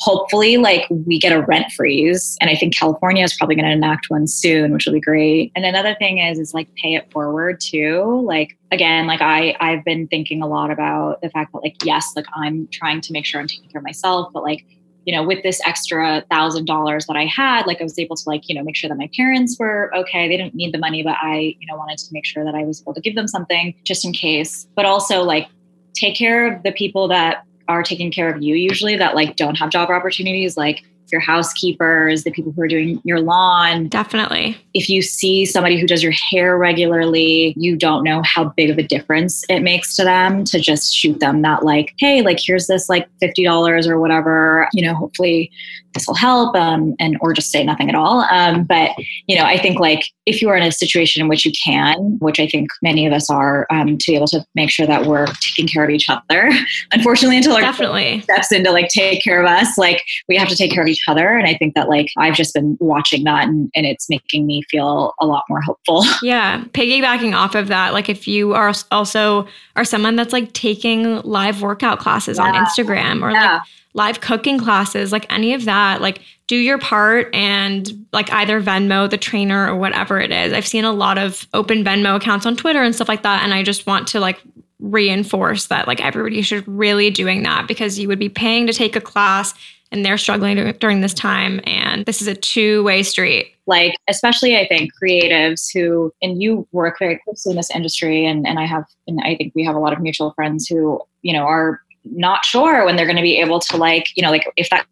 hopefully 0.00 0.56
like 0.56 0.86
we 0.90 1.18
get 1.18 1.32
a 1.32 1.42
rent 1.42 1.66
freeze 1.72 2.36
and 2.40 2.50
i 2.50 2.54
think 2.54 2.74
california 2.74 3.24
is 3.24 3.36
probably 3.36 3.56
going 3.56 3.66
to 3.66 3.72
enact 3.72 4.06
one 4.08 4.26
soon 4.26 4.72
which 4.72 4.86
will 4.86 4.92
be 4.92 5.00
great. 5.00 5.50
And 5.56 5.64
another 5.64 5.94
thing 5.96 6.18
is 6.18 6.38
is 6.38 6.54
like 6.54 6.68
pay 6.76 6.94
it 6.94 7.10
forward 7.10 7.60
too. 7.60 8.22
Like 8.24 8.56
again 8.70 9.06
like 9.06 9.20
i 9.20 9.56
i've 9.60 9.84
been 9.84 10.06
thinking 10.08 10.42
a 10.42 10.46
lot 10.46 10.70
about 10.70 11.20
the 11.22 11.30
fact 11.30 11.52
that 11.52 11.60
like 11.62 11.74
yes 11.84 12.12
like 12.14 12.26
i'm 12.34 12.68
trying 12.70 13.00
to 13.00 13.12
make 13.12 13.24
sure 13.24 13.40
i'm 13.40 13.46
taking 13.46 13.68
care 13.70 13.78
of 13.78 13.84
myself 13.84 14.28
but 14.34 14.42
like 14.42 14.64
you 15.08 15.14
know, 15.14 15.22
with 15.22 15.42
this 15.42 15.58
extra 15.64 16.22
thousand 16.30 16.66
dollars 16.66 17.06
that 17.06 17.16
I 17.16 17.24
had, 17.24 17.66
like 17.66 17.80
I 17.80 17.82
was 17.82 17.98
able 17.98 18.14
to 18.14 18.22
like, 18.26 18.46
you 18.46 18.54
know, 18.54 18.62
make 18.62 18.76
sure 18.76 18.88
that 18.90 18.98
my 18.98 19.08
parents 19.16 19.56
were 19.58 19.90
okay. 19.96 20.28
They 20.28 20.36
didn't 20.36 20.54
need 20.54 20.74
the 20.74 20.78
money, 20.78 21.02
but 21.02 21.16
I, 21.18 21.56
you 21.58 21.66
know, 21.66 21.76
wanted 21.76 21.96
to 21.96 22.08
make 22.12 22.26
sure 22.26 22.44
that 22.44 22.54
I 22.54 22.62
was 22.62 22.82
able 22.82 22.92
to 22.92 23.00
give 23.00 23.14
them 23.14 23.26
something 23.26 23.74
just 23.84 24.04
in 24.04 24.12
case. 24.12 24.68
But 24.76 24.84
also 24.84 25.22
like 25.22 25.48
take 25.94 26.14
care 26.14 26.52
of 26.52 26.62
the 26.62 26.72
people 26.72 27.08
that 27.08 27.46
are 27.68 27.82
taking 27.82 28.12
care 28.12 28.28
of 28.28 28.42
you 28.42 28.54
usually 28.54 28.96
that 28.96 29.14
like 29.14 29.36
don't 29.36 29.54
have 29.54 29.70
job 29.70 29.88
opportunities, 29.88 30.58
like 30.58 30.84
your 31.10 31.20
housekeepers, 31.20 32.24
the 32.24 32.30
people 32.30 32.52
who 32.52 32.62
are 32.62 32.68
doing 32.68 33.00
your 33.04 33.20
lawn. 33.20 33.88
Definitely. 33.88 34.56
If 34.74 34.88
you 34.88 35.02
see 35.02 35.46
somebody 35.46 35.80
who 35.80 35.86
does 35.86 36.02
your 36.02 36.12
hair 36.12 36.56
regularly, 36.56 37.54
you 37.56 37.76
don't 37.76 38.04
know 38.04 38.22
how 38.22 38.52
big 38.56 38.70
of 38.70 38.78
a 38.78 38.82
difference 38.82 39.44
it 39.48 39.60
makes 39.60 39.96
to 39.96 40.04
them 40.04 40.44
to 40.44 40.58
just 40.58 40.94
shoot 40.94 41.20
them 41.20 41.42
that, 41.42 41.64
like, 41.64 41.94
hey, 41.98 42.22
like, 42.22 42.38
here's 42.40 42.66
this 42.66 42.88
like 42.88 43.08
$50 43.22 43.86
or 43.86 44.00
whatever. 44.00 44.68
You 44.72 44.86
know, 44.86 44.94
hopefully 44.94 45.50
this 45.94 46.06
will 46.06 46.14
help 46.14 46.54
um, 46.54 46.94
and 46.98 47.16
or 47.20 47.32
just 47.32 47.50
say 47.50 47.64
nothing 47.64 47.88
at 47.88 47.94
all 47.94 48.20
um, 48.30 48.64
but 48.64 48.90
you 49.26 49.36
know 49.36 49.44
i 49.44 49.58
think 49.58 49.78
like 49.80 50.02
if 50.26 50.40
you 50.42 50.48
are 50.48 50.56
in 50.56 50.62
a 50.62 50.72
situation 50.72 51.22
in 51.22 51.28
which 51.28 51.44
you 51.44 51.52
can 51.64 52.16
which 52.20 52.38
i 52.38 52.46
think 52.46 52.70
many 52.82 53.06
of 53.06 53.12
us 53.12 53.30
are 53.30 53.66
um, 53.70 53.98
to 53.98 54.12
be 54.12 54.16
able 54.16 54.26
to 54.26 54.44
make 54.54 54.70
sure 54.70 54.86
that 54.86 55.06
we're 55.06 55.26
taking 55.40 55.66
care 55.66 55.84
of 55.84 55.90
each 55.90 56.08
other 56.08 56.50
unfortunately 56.92 57.36
until 57.36 57.54
our 57.54 57.60
definitely 57.60 58.20
steps 58.22 58.52
into 58.52 58.70
like 58.70 58.88
take 58.88 59.22
care 59.22 59.42
of 59.42 59.48
us 59.48 59.78
like 59.78 60.02
we 60.28 60.36
have 60.36 60.48
to 60.48 60.56
take 60.56 60.72
care 60.72 60.82
of 60.82 60.88
each 60.88 60.97
each 60.98 61.08
other. 61.08 61.36
And 61.36 61.46
I 61.46 61.54
think 61.54 61.74
that 61.74 61.88
like 61.88 62.10
I've 62.16 62.34
just 62.34 62.54
been 62.54 62.76
watching 62.80 63.24
that 63.24 63.46
and, 63.46 63.70
and 63.74 63.86
it's 63.86 64.08
making 64.08 64.46
me 64.46 64.62
feel 64.70 65.14
a 65.20 65.26
lot 65.26 65.44
more 65.48 65.60
hopeful. 65.60 66.04
Yeah. 66.22 66.64
Piggybacking 66.72 67.34
off 67.34 67.54
of 67.54 67.68
that, 67.68 67.92
like 67.92 68.08
if 68.08 68.26
you 68.26 68.52
are 68.52 68.72
also 68.90 69.46
are 69.76 69.84
someone 69.84 70.16
that's 70.16 70.32
like 70.32 70.52
taking 70.52 71.20
live 71.22 71.62
workout 71.62 72.00
classes 72.00 72.38
yeah. 72.38 72.44
on 72.44 72.54
Instagram 72.54 73.22
or 73.22 73.30
yeah. 73.30 73.54
like 73.54 73.62
live 73.94 74.20
cooking 74.20 74.58
classes, 74.58 75.12
like 75.12 75.32
any 75.32 75.54
of 75.54 75.64
that, 75.64 76.00
like 76.00 76.20
do 76.48 76.56
your 76.56 76.78
part 76.78 77.32
and 77.34 78.06
like 78.12 78.32
either 78.32 78.60
Venmo 78.60 79.08
the 79.08 79.16
trainer 79.16 79.70
or 79.72 79.76
whatever 79.76 80.20
it 80.20 80.32
is. 80.32 80.52
I've 80.52 80.66
seen 80.66 80.84
a 80.84 80.92
lot 80.92 81.18
of 81.18 81.46
open 81.54 81.84
Venmo 81.84 82.16
accounts 82.16 82.46
on 82.46 82.56
Twitter 82.56 82.82
and 82.82 82.94
stuff 82.94 83.08
like 83.08 83.22
that. 83.22 83.42
And 83.44 83.54
I 83.54 83.62
just 83.62 83.86
want 83.86 84.08
to 84.08 84.20
like 84.20 84.40
reinforce 84.80 85.66
that 85.66 85.88
like 85.88 86.00
everybody 86.04 86.40
should 86.42 86.66
really 86.68 87.10
doing 87.10 87.42
that 87.42 87.66
because 87.66 87.98
you 87.98 88.08
would 88.08 88.18
be 88.18 88.28
paying 88.28 88.66
to 88.66 88.72
take 88.72 88.94
a 88.94 89.00
class 89.00 89.54
and 89.90 90.04
they're 90.04 90.18
struggling 90.18 90.56
to, 90.56 90.72
during 90.74 91.00
this 91.00 91.14
time 91.14 91.60
and 91.64 92.04
this 92.06 92.20
is 92.20 92.28
a 92.28 92.34
two-way 92.34 93.02
street. 93.02 93.54
Like 93.66 93.96
especially 94.08 94.56
i 94.56 94.66
think 94.66 94.92
creatives 95.00 95.68
who 95.72 96.10
and 96.22 96.42
you 96.42 96.66
work 96.72 96.98
very 96.98 97.20
closely 97.24 97.50
in 97.50 97.56
this 97.56 97.70
industry 97.70 98.24
and, 98.24 98.46
and 98.46 98.58
i 98.58 98.64
have 98.64 98.84
and 99.06 99.20
i 99.20 99.36
think 99.36 99.52
we 99.54 99.62
have 99.62 99.76
a 99.76 99.78
lot 99.78 99.92
of 99.92 100.00
mutual 100.00 100.32
friends 100.32 100.66
who 100.66 100.98
you 101.20 101.34
know 101.34 101.42
are 101.42 101.82
not 102.04 102.46
sure 102.46 102.86
when 102.86 102.96
they're 102.96 103.04
going 103.04 103.16
to 103.16 103.22
be 103.22 103.36
able 103.36 103.60
to 103.60 103.76
like 103.76 104.06
you 104.16 104.22
know 104.22 104.30
like 104.30 104.50
if 104.56 104.70
that 104.70 104.86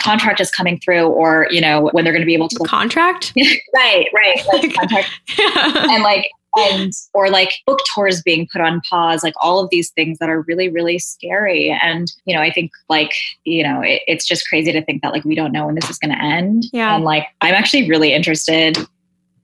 contract 0.00 0.40
is 0.40 0.50
coming 0.50 0.78
through 0.78 1.06
or 1.06 1.46
you 1.50 1.60
know 1.60 1.88
when 1.92 2.04
they're 2.04 2.12
going 2.12 2.22
to 2.22 2.26
be 2.26 2.34
able 2.34 2.48
to 2.48 2.58
contract? 2.60 3.32
Right 3.74 4.06
right 4.14 4.40
like 4.52 4.74
contract. 4.78 5.10
And 5.38 6.02
like 6.02 6.30
and 6.56 6.92
or 7.14 7.30
like 7.30 7.52
book 7.66 7.80
tours 7.94 8.22
being 8.22 8.48
put 8.52 8.60
on 8.60 8.80
pause 8.88 9.22
like 9.22 9.34
all 9.40 9.60
of 9.60 9.70
these 9.70 9.90
things 9.90 10.18
that 10.18 10.28
are 10.28 10.42
really 10.42 10.68
really 10.68 10.98
scary. 10.98 11.76
And 11.82 12.12
you 12.24 12.34
know 12.34 12.40
i 12.40 12.50
think 12.50 12.72
like 12.88 13.12
you 13.44 13.62
know 13.62 13.80
it, 13.80 14.02
it's 14.06 14.26
just 14.26 14.48
crazy 14.48 14.72
to 14.72 14.84
think 14.84 15.02
that 15.02 15.12
like 15.12 15.24
we 15.24 15.34
don't 15.34 15.52
know 15.52 15.66
when 15.66 15.74
this 15.74 15.90
is 15.90 15.98
going 15.98 16.12
to 16.16 16.22
end. 16.22 16.64
Yeah. 16.72 16.94
And 16.94 17.04
like 17.04 17.26
i'm 17.40 17.54
actually 17.54 17.88
really 17.88 18.12
interested 18.12 18.78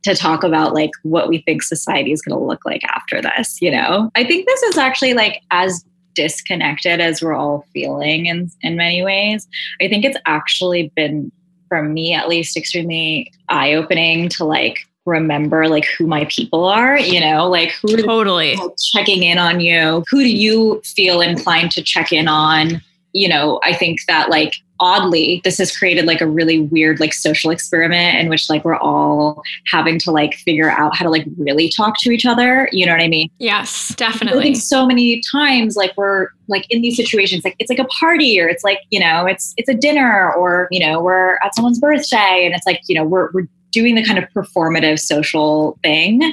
to 0.04 0.14
talk 0.14 0.44
about 0.44 0.74
like 0.74 0.90
what 1.02 1.28
we 1.28 1.38
think 1.42 1.62
society 1.62 2.12
is 2.12 2.22
going 2.22 2.38
to 2.38 2.44
look 2.44 2.64
like 2.64 2.82
after 2.92 3.20
this 3.20 3.60
you 3.60 3.70
know? 3.70 4.10
I 4.14 4.24
think 4.24 4.46
this 4.46 4.62
is 4.62 4.78
actually 4.78 5.14
like 5.14 5.42
as 5.50 5.84
disconnected 6.14 7.00
as 7.00 7.22
we're 7.22 7.34
all 7.34 7.64
feeling 7.72 8.26
in 8.26 8.50
in 8.62 8.76
many 8.76 9.02
ways. 9.04 9.46
I 9.80 9.88
think 9.88 10.04
it's 10.04 10.18
actually 10.26 10.92
been 10.96 11.30
for 11.68 11.82
me 11.82 12.14
at 12.14 12.28
least 12.28 12.56
extremely 12.56 13.32
eye 13.48 13.74
opening 13.74 14.28
to 14.30 14.44
like 14.44 14.80
remember 15.08 15.68
like 15.68 15.86
who 15.86 16.06
my 16.06 16.24
people 16.26 16.64
are, 16.64 16.98
you 16.98 17.20
know, 17.20 17.48
like 17.48 17.72
who 17.82 17.96
totally 18.02 18.56
checking 18.92 19.22
in 19.22 19.38
on 19.38 19.60
you. 19.60 20.04
Who 20.10 20.18
do 20.18 20.30
you 20.30 20.80
feel 20.84 21.20
inclined 21.20 21.72
to 21.72 21.82
check 21.82 22.12
in 22.12 22.28
on? 22.28 22.82
You 23.12 23.28
know, 23.28 23.60
I 23.64 23.74
think 23.74 24.00
that 24.06 24.30
like 24.30 24.54
oddly 24.80 25.40
this 25.44 25.58
has 25.58 25.76
created 25.76 26.04
like 26.04 26.20
a 26.20 26.26
really 26.26 26.60
weird 26.60 27.00
like 27.00 27.12
social 27.12 27.50
experiment 27.50 28.18
in 28.18 28.28
which 28.28 28.48
like 28.48 28.64
we're 28.64 28.76
all 28.76 29.42
having 29.70 29.98
to 29.98 30.10
like 30.10 30.34
figure 30.34 30.70
out 30.70 30.96
how 30.96 31.04
to 31.04 31.10
like 31.10 31.26
really 31.36 31.68
talk 31.68 31.98
to 31.98 32.10
each 32.10 32.24
other 32.24 32.68
you 32.72 32.86
know 32.86 32.92
what 32.92 33.00
i 33.00 33.08
mean 33.08 33.28
yes 33.38 33.94
definitely 33.96 34.40
i 34.40 34.42
think 34.42 34.56
so 34.56 34.86
many 34.86 35.20
times 35.32 35.76
like 35.76 35.92
we're 35.96 36.28
like 36.46 36.64
in 36.70 36.80
these 36.80 36.96
situations 36.96 37.44
like 37.44 37.56
it's 37.58 37.70
like 37.70 37.78
a 37.78 37.84
party 37.86 38.40
or 38.40 38.48
it's 38.48 38.64
like 38.64 38.80
you 38.90 39.00
know 39.00 39.26
it's 39.26 39.52
it's 39.56 39.68
a 39.68 39.74
dinner 39.74 40.32
or 40.34 40.68
you 40.70 40.78
know 40.78 41.02
we're 41.02 41.36
at 41.44 41.54
someone's 41.54 41.80
birthday 41.80 42.44
and 42.44 42.54
it's 42.54 42.66
like 42.66 42.80
you 42.86 42.94
know 42.94 43.04
we're 43.04 43.30
we're 43.32 43.48
doing 43.78 43.94
the 43.94 44.04
kind 44.04 44.18
of 44.18 44.24
performative 44.30 44.98
social 44.98 45.78
thing. 45.84 46.32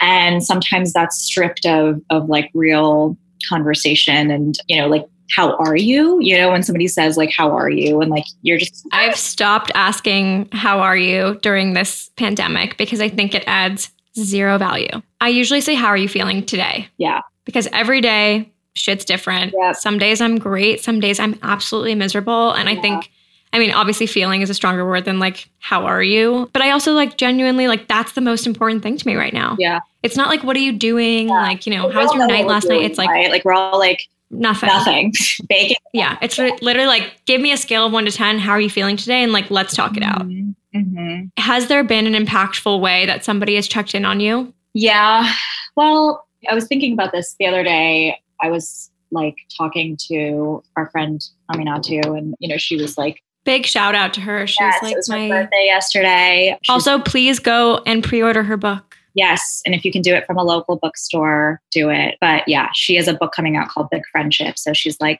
And 0.00 0.44
sometimes 0.44 0.92
that's 0.92 1.16
stripped 1.16 1.66
of 1.66 2.00
of 2.10 2.28
like 2.28 2.50
real 2.54 3.16
conversation 3.48 4.30
and 4.30 4.56
you 4.68 4.76
know 4.76 4.86
like 4.86 5.04
how 5.34 5.56
are 5.56 5.74
you? 5.74 6.20
You 6.20 6.38
know 6.38 6.50
when 6.52 6.62
somebody 6.62 6.86
says 6.86 7.16
like 7.16 7.32
how 7.36 7.50
are 7.50 7.70
you? 7.70 8.00
And 8.00 8.10
like 8.10 8.26
you're 8.42 8.58
just 8.58 8.86
i've 8.92 9.16
stopped 9.16 9.72
asking 9.74 10.48
how 10.52 10.80
are 10.80 10.96
you? 10.96 11.38
during 11.42 11.74
this 11.74 12.10
pandemic 12.16 12.76
because 12.76 13.00
i 13.00 13.08
think 13.08 13.34
it 13.34 13.44
adds 13.46 13.90
zero 14.16 14.58
value. 14.58 15.02
I 15.20 15.28
usually 15.30 15.60
say 15.60 15.74
how 15.74 15.88
are 15.88 15.96
you 15.96 16.08
feeling 16.08 16.46
today? 16.46 16.88
Yeah. 16.98 17.22
Because 17.44 17.66
every 17.72 18.00
day 18.00 18.52
shit's 18.74 19.04
different. 19.04 19.52
Yep. 19.58 19.76
some 19.76 19.98
days 19.98 20.20
i'm 20.20 20.38
great 20.38 20.80
some 20.80 21.00
days 21.00 21.18
i'm 21.18 21.36
absolutely 21.42 21.96
miserable. 21.96 22.52
And 22.52 22.68
yeah. 22.68 22.76
i 22.76 22.80
think 22.80 23.10
I 23.54 23.60
mean, 23.60 23.70
obviously, 23.70 24.08
feeling 24.08 24.42
is 24.42 24.50
a 24.50 24.54
stronger 24.54 24.84
word 24.84 25.04
than 25.04 25.20
like, 25.20 25.48
how 25.60 25.86
are 25.86 26.02
you? 26.02 26.50
But 26.52 26.60
I 26.62 26.72
also 26.72 26.92
like 26.92 27.16
genuinely, 27.16 27.68
like, 27.68 27.86
that's 27.86 28.12
the 28.12 28.20
most 28.20 28.48
important 28.48 28.82
thing 28.82 28.96
to 28.96 29.06
me 29.06 29.14
right 29.14 29.32
now. 29.32 29.54
Yeah. 29.60 29.78
It's 30.02 30.16
not 30.16 30.28
like, 30.28 30.42
what 30.42 30.56
are 30.56 30.60
you 30.60 30.72
doing? 30.72 31.28
Yeah. 31.28 31.34
Like, 31.34 31.64
you 31.64 31.72
know, 31.72 31.88
how 31.88 32.02
was 32.02 32.12
your 32.12 32.26
night 32.26 32.46
last 32.46 32.64
doing, 32.64 32.80
night? 32.80 32.90
It's 32.90 32.98
like, 32.98 33.10
right? 33.10 33.30
like, 33.30 33.44
we're 33.44 33.52
all 33.52 33.78
like, 33.78 34.00
nothing. 34.28 34.66
Nothing. 34.66 35.14
Baking. 35.48 35.76
Yeah. 35.92 36.18
It's 36.20 36.36
literally 36.36 36.88
like, 36.88 37.24
give 37.26 37.40
me 37.40 37.52
a 37.52 37.56
scale 37.56 37.86
of 37.86 37.92
one 37.92 38.04
to 38.06 38.10
10. 38.10 38.40
How 38.40 38.50
are 38.50 38.60
you 38.60 38.68
feeling 38.68 38.96
today? 38.96 39.22
And 39.22 39.32
like, 39.32 39.48
let's 39.52 39.76
talk 39.76 39.96
it 39.96 40.02
out. 40.02 40.22
Mm-hmm. 40.22 40.76
mm-hmm. 40.76 41.26
Has 41.36 41.68
there 41.68 41.84
been 41.84 42.12
an 42.12 42.26
impactful 42.26 42.80
way 42.80 43.06
that 43.06 43.24
somebody 43.24 43.54
has 43.54 43.68
checked 43.68 43.94
in 43.94 44.04
on 44.04 44.18
you? 44.18 44.52
Yeah. 44.72 45.32
Well, 45.76 46.26
I 46.50 46.56
was 46.56 46.66
thinking 46.66 46.92
about 46.92 47.12
this 47.12 47.36
the 47.38 47.46
other 47.46 47.62
day. 47.62 48.20
I 48.42 48.50
was 48.50 48.90
like 49.12 49.36
talking 49.56 49.96
to 50.08 50.62
our 50.76 50.90
friend 50.90 51.24
Aminatou, 51.52 52.18
and 52.18 52.34
you 52.40 52.48
know, 52.48 52.56
she 52.56 52.76
was 52.76 52.98
like, 52.98 53.22
Big 53.44 53.66
shout 53.66 53.94
out 53.94 54.14
to 54.14 54.20
her. 54.20 54.46
She 54.46 54.56
yes, 54.60 54.76
was 54.76 54.82
like 54.82 54.92
it 54.92 54.96
was 54.96 55.08
my 55.08 55.28
birthday 55.28 55.64
yesterday. 55.66 56.58
She's, 56.62 56.72
also, 56.72 56.98
please 56.98 57.38
go 57.38 57.82
and 57.86 58.02
pre-order 58.02 58.42
her 58.42 58.56
book. 58.56 58.96
Yes, 59.14 59.62
and 59.64 59.74
if 59.74 59.84
you 59.84 59.92
can 59.92 60.02
do 60.02 60.14
it 60.14 60.26
from 60.26 60.38
a 60.38 60.42
local 60.42 60.76
bookstore, 60.76 61.60
do 61.70 61.88
it. 61.90 62.16
But 62.20 62.48
yeah, 62.48 62.70
she 62.74 62.96
has 62.96 63.06
a 63.06 63.14
book 63.14 63.32
coming 63.32 63.56
out 63.56 63.68
called 63.68 63.88
Big 63.90 64.02
Friendship. 64.10 64.58
So 64.58 64.72
she's 64.72 65.00
like 65.00 65.18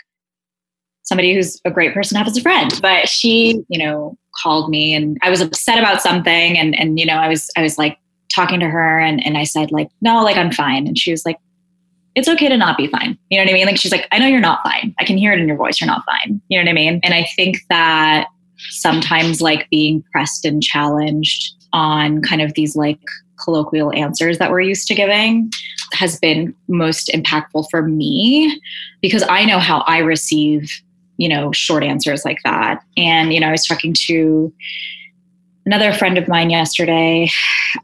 somebody 1.02 1.34
who's 1.34 1.60
a 1.64 1.70
great 1.70 1.94
person 1.94 2.16
to 2.16 2.18
have 2.18 2.26
as 2.26 2.36
a 2.36 2.40
friend. 2.40 2.72
But 2.82 3.08
she, 3.08 3.62
you 3.68 3.78
know, 3.78 4.18
called 4.42 4.68
me 4.68 4.94
and 4.94 5.16
I 5.22 5.30
was 5.30 5.40
upset 5.40 5.78
about 5.78 6.02
something 6.02 6.58
and 6.58 6.74
and 6.78 6.98
you 6.98 7.06
know, 7.06 7.16
I 7.16 7.28
was 7.28 7.50
I 7.56 7.62
was 7.62 7.78
like 7.78 7.98
talking 8.34 8.58
to 8.60 8.68
her 8.68 8.98
and 8.98 9.24
and 9.24 9.38
I 9.38 9.44
said 9.44 9.70
like, 9.70 9.88
"No, 10.00 10.24
like 10.24 10.36
I'm 10.36 10.50
fine." 10.50 10.86
And 10.86 10.98
she 10.98 11.12
was 11.12 11.24
like, 11.24 11.38
it's 12.14 12.28
okay 12.28 12.48
to 12.48 12.56
not 12.56 12.76
be 12.76 12.86
fine. 12.86 13.18
You 13.30 13.38
know 13.38 13.44
what 13.44 13.50
I 13.50 13.54
mean? 13.54 13.66
Like 13.66 13.76
she's 13.76 13.92
like, 13.92 14.06
I 14.12 14.18
know 14.18 14.26
you're 14.26 14.40
not 14.40 14.62
fine. 14.62 14.94
I 14.98 15.04
can 15.04 15.18
hear 15.18 15.32
it 15.32 15.40
in 15.40 15.48
your 15.48 15.56
voice. 15.56 15.80
You're 15.80 15.88
not 15.88 16.04
fine. 16.04 16.40
You 16.48 16.58
know 16.58 16.64
what 16.64 16.70
I 16.70 16.74
mean? 16.74 17.00
And 17.02 17.14
I 17.14 17.26
think 17.36 17.58
that 17.68 18.28
sometimes 18.70 19.40
like 19.40 19.68
being 19.70 20.04
pressed 20.12 20.44
and 20.44 20.62
challenged 20.62 21.54
on 21.72 22.22
kind 22.22 22.40
of 22.40 22.54
these 22.54 22.76
like 22.76 23.00
colloquial 23.42 23.92
answers 23.94 24.38
that 24.38 24.50
we're 24.50 24.60
used 24.60 24.86
to 24.88 24.94
giving 24.94 25.50
has 25.92 26.18
been 26.18 26.54
most 26.68 27.10
impactful 27.12 27.68
for 27.70 27.82
me 27.82 28.60
because 29.00 29.24
I 29.28 29.44
know 29.44 29.58
how 29.58 29.80
I 29.80 29.98
receive, 29.98 30.70
you 31.16 31.28
know, 31.28 31.52
short 31.52 31.82
answers 31.82 32.24
like 32.24 32.38
that. 32.44 32.82
And, 32.96 33.32
you 33.32 33.40
know, 33.40 33.48
I 33.48 33.52
was 33.52 33.66
talking 33.66 33.92
to 34.06 34.52
another 35.66 35.92
friend 35.92 36.16
of 36.16 36.28
mine 36.28 36.50
yesterday 36.50 37.30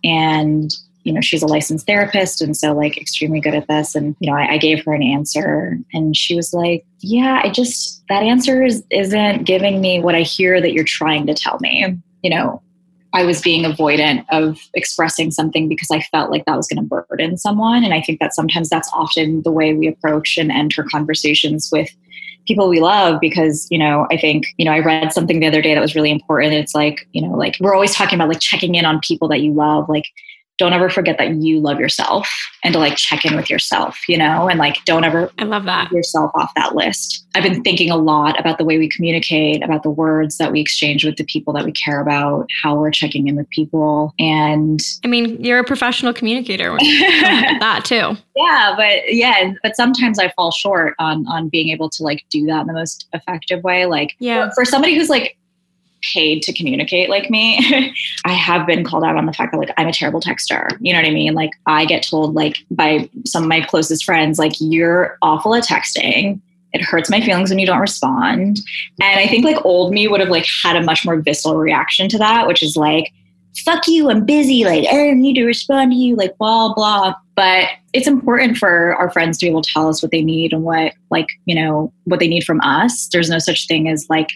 and 0.05 0.71
you 1.11 1.15
know 1.15 1.21
she's 1.21 1.43
a 1.43 1.47
licensed 1.47 1.87
therapist 1.87 2.41
and 2.41 2.57
so 2.57 2.73
like 2.73 2.97
extremely 2.97 3.41
good 3.41 3.53
at 3.53 3.67
this. 3.67 3.97
And 3.97 4.15
you 4.21 4.31
know 4.31 4.37
I, 4.37 4.53
I, 4.53 4.59
gave 4.59 4.85
her 4.85 4.95
an 4.95 5.03
answer 5.03 5.77
and 5.93 6.17
she 6.17 6.37
was 6.37 6.53
like 6.53 6.85
yeah 7.01 7.41
i 7.43 7.49
just 7.51 8.05
that 8.09 8.23
answer 8.23 8.63
is 8.63 8.85
isn't 8.91 9.43
giving 9.43 9.81
me 9.81 9.99
what 10.01 10.15
i 10.15 10.21
hear 10.21 10.61
that 10.61 10.73
you're 10.73 10.85
trying 10.85 11.27
to 11.27 11.35
tell 11.35 11.59
me. 11.61 11.99
You 12.23 12.31
know 12.31 12.63
i 13.13 13.25
was 13.25 13.43
being 13.43 13.65
avoidant 13.65 14.25
of 14.31 14.61
expressing 14.75 15.33
something 15.33 15.69
because 15.69 15.91
i 15.91 16.01
felt 16.13 16.31
like 16.31 16.45
that 16.45 16.57
was 16.57 16.69
going 16.69 16.89
to 16.89 17.05
burden 17.09 17.37
someone. 17.37 17.83
And 17.83 17.93
i 17.93 18.01
think 18.01 18.21
that 18.21 18.33
sometimes 18.33 18.69
that's 18.69 18.91
often 18.95 19.43
the 19.43 19.51
way 19.51 19.75
we 19.75 19.89
approach 19.89 20.39
and 20.39 20.53
enter 20.53 20.85
conversations 20.85 21.71
with 21.73 21.91
people 22.47 22.69
we 22.69 22.81
love 22.81 23.21
because 23.21 23.67
you 23.71 23.79
know 23.79 24.07
i 24.13 24.17
think 24.17 24.47
you 24.59 24.65
know 24.65 24.73
i 24.73 24.79
read 24.79 25.13
something 25.13 25.41
the 25.41 25.47
other 25.47 25.61
day 25.61 25.75
that 25.75 25.81
was 25.81 25.97
really 25.97 26.11
important. 26.11 26.53
It's 26.53 26.75
like 26.75 27.09
you 27.13 27.21
know 27.21 27.35
like 27.37 27.57
we're 27.59 27.75
always 27.75 27.97
talking 27.97 28.17
about 28.17 28.29
like 28.29 28.41
checking 28.41 28.77
in 28.77 28.85
on 28.85 29.01
people 29.01 29.27
that 29.29 29.41
you 29.41 29.53
love. 29.53 29.89
Like 29.89 30.05
don't 30.61 30.75
ever 30.75 30.91
forget 30.91 31.17
that 31.17 31.37
you 31.37 31.59
love 31.59 31.81
yourself 31.81 32.29
and 32.63 32.75
to 32.75 32.79
like 32.79 32.95
check 32.95 33.25
in 33.25 33.35
with 33.35 33.49
yourself, 33.49 33.99
you 34.07 34.19
know, 34.19 34.47
and 34.47 34.59
like 34.59 34.77
don't 34.85 35.05
ever 35.05 35.33
I 35.39 35.45
love 35.45 35.65
that 35.65 35.91
yourself 35.91 36.31
off 36.35 36.53
that 36.55 36.75
list. 36.75 37.27
I've 37.35 37.43
been 37.43 37.63
thinking 37.63 37.91
a 37.91 37.97
lot 37.97 38.39
about 38.39 38.59
the 38.59 38.65
way 38.65 38.77
we 38.77 38.87
communicate, 38.87 39.65
about 39.65 39.85
the 39.85 39.91
words 39.91 40.37
that 40.37 40.53
we 40.53 40.61
exchange 40.61 41.03
with 41.03 41.17
the 41.17 41.25
people 41.25 41.55
that 41.55 41.65
we 41.65 41.73
care 41.73 41.99
about, 41.99 42.47
how 42.63 42.77
we're 42.77 42.91
checking 42.91 43.27
in 43.27 43.37
with 43.37 43.49
people. 43.49 44.13
And 44.19 44.81
I 45.03 45.09
mean, 45.09 45.43
you're 45.43 45.61
a 45.61 45.65
professional 45.65 46.13
communicator 46.13 46.77
that 46.81 47.87
too. 47.87 48.19
Yeah, 48.37 48.75
but 48.77 49.15
yeah, 49.15 49.53
but 49.63 49.77
sometimes 49.77 50.19
I 50.19 50.31
fall 50.33 50.51
short 50.51 50.95
on 50.99 51.27
on 51.27 51.49
being 51.49 51.71
able 51.71 51.89
to 51.89 52.03
like 52.03 52.27
do 52.29 52.45
that 52.47 52.61
in 52.61 52.67
the 52.67 52.75
most 52.75 53.09
effective 53.15 53.65
way. 53.65 53.87
Like 53.87 54.15
yeah. 54.19 54.51
for, 54.51 54.57
for 54.57 54.65
somebody 54.67 54.95
who's 54.95 55.09
like 55.09 55.39
paid 56.03 56.43
to 56.43 56.53
communicate 56.53 57.09
like 57.09 57.31
me, 57.31 57.59
I 58.25 58.33
have 58.33 58.67
been 58.67 58.85
called 58.85 59.05
out 59.05 59.17
on 59.17 59.27
the 59.27 59.33
fact 59.33 59.53
that 59.53 59.59
like 59.59 59.73
I'm 59.77 59.89
a 59.89 59.93
terrible 59.93 60.21
texter. 60.21 60.77
You 60.81 60.93
know 60.93 61.01
what 61.01 61.09
I 61.09 61.13
mean? 61.13 61.35
Like 61.35 61.51
I 61.67 61.85
get 61.85 62.03
told 62.03 62.35
like 62.35 62.59
by 62.71 63.09
some 63.25 63.43
of 63.43 63.49
my 63.49 63.61
closest 63.61 64.05
friends, 64.05 64.39
like 64.39 64.53
you're 64.59 65.19
awful 65.23 65.55
at 65.55 65.65
texting. 65.65 66.41
It 66.73 66.83
hurts 66.83 67.11
my 67.11 67.21
feelings 67.21 67.51
when 67.51 67.59
you 67.59 67.67
don't 67.67 67.81
respond. 67.81 68.61
And 69.01 69.21
I 69.21 69.27
think 69.27 69.45
like 69.45 69.65
old 69.65 69.93
me 69.93 70.07
would 70.07 70.21
have 70.21 70.29
like 70.29 70.47
had 70.63 70.77
a 70.77 70.83
much 70.83 71.05
more 71.05 71.21
visceral 71.21 71.57
reaction 71.57 72.09
to 72.11 72.19
that, 72.19 72.47
which 72.47 72.63
is 72.63 72.77
like, 72.77 73.13
fuck 73.65 73.89
you, 73.89 74.09
I'm 74.09 74.25
busy, 74.25 74.65
like 74.65 74.87
I 74.87 74.93
don't 74.93 75.21
need 75.21 75.35
to 75.35 75.45
respond 75.45 75.93
to 75.93 75.97
you, 75.97 76.15
like 76.17 76.39
blah 76.39 76.73
blah. 76.73 77.15
But 77.35 77.71
it's 77.93 78.07
important 78.07 78.57
for 78.57 78.95
our 78.97 79.11
friends 79.11 79.39
to 79.39 79.47
be 79.47 79.51
able 79.51 79.63
to 79.63 79.73
tell 79.73 79.89
us 79.89 80.03
what 80.03 80.13
they 80.13 80.23
need 80.23 80.53
and 80.53 80.63
what 80.63 80.95
like, 81.11 81.27
you 81.47 81.55
know, 81.55 81.93
what 82.05 82.21
they 82.21 82.29
need 82.29 82.45
from 82.45 82.61
us. 82.61 83.09
There's 83.09 83.31
no 83.31 83.39
such 83.39 83.67
thing 83.67 83.89
as 83.89 84.07
like 84.09 84.29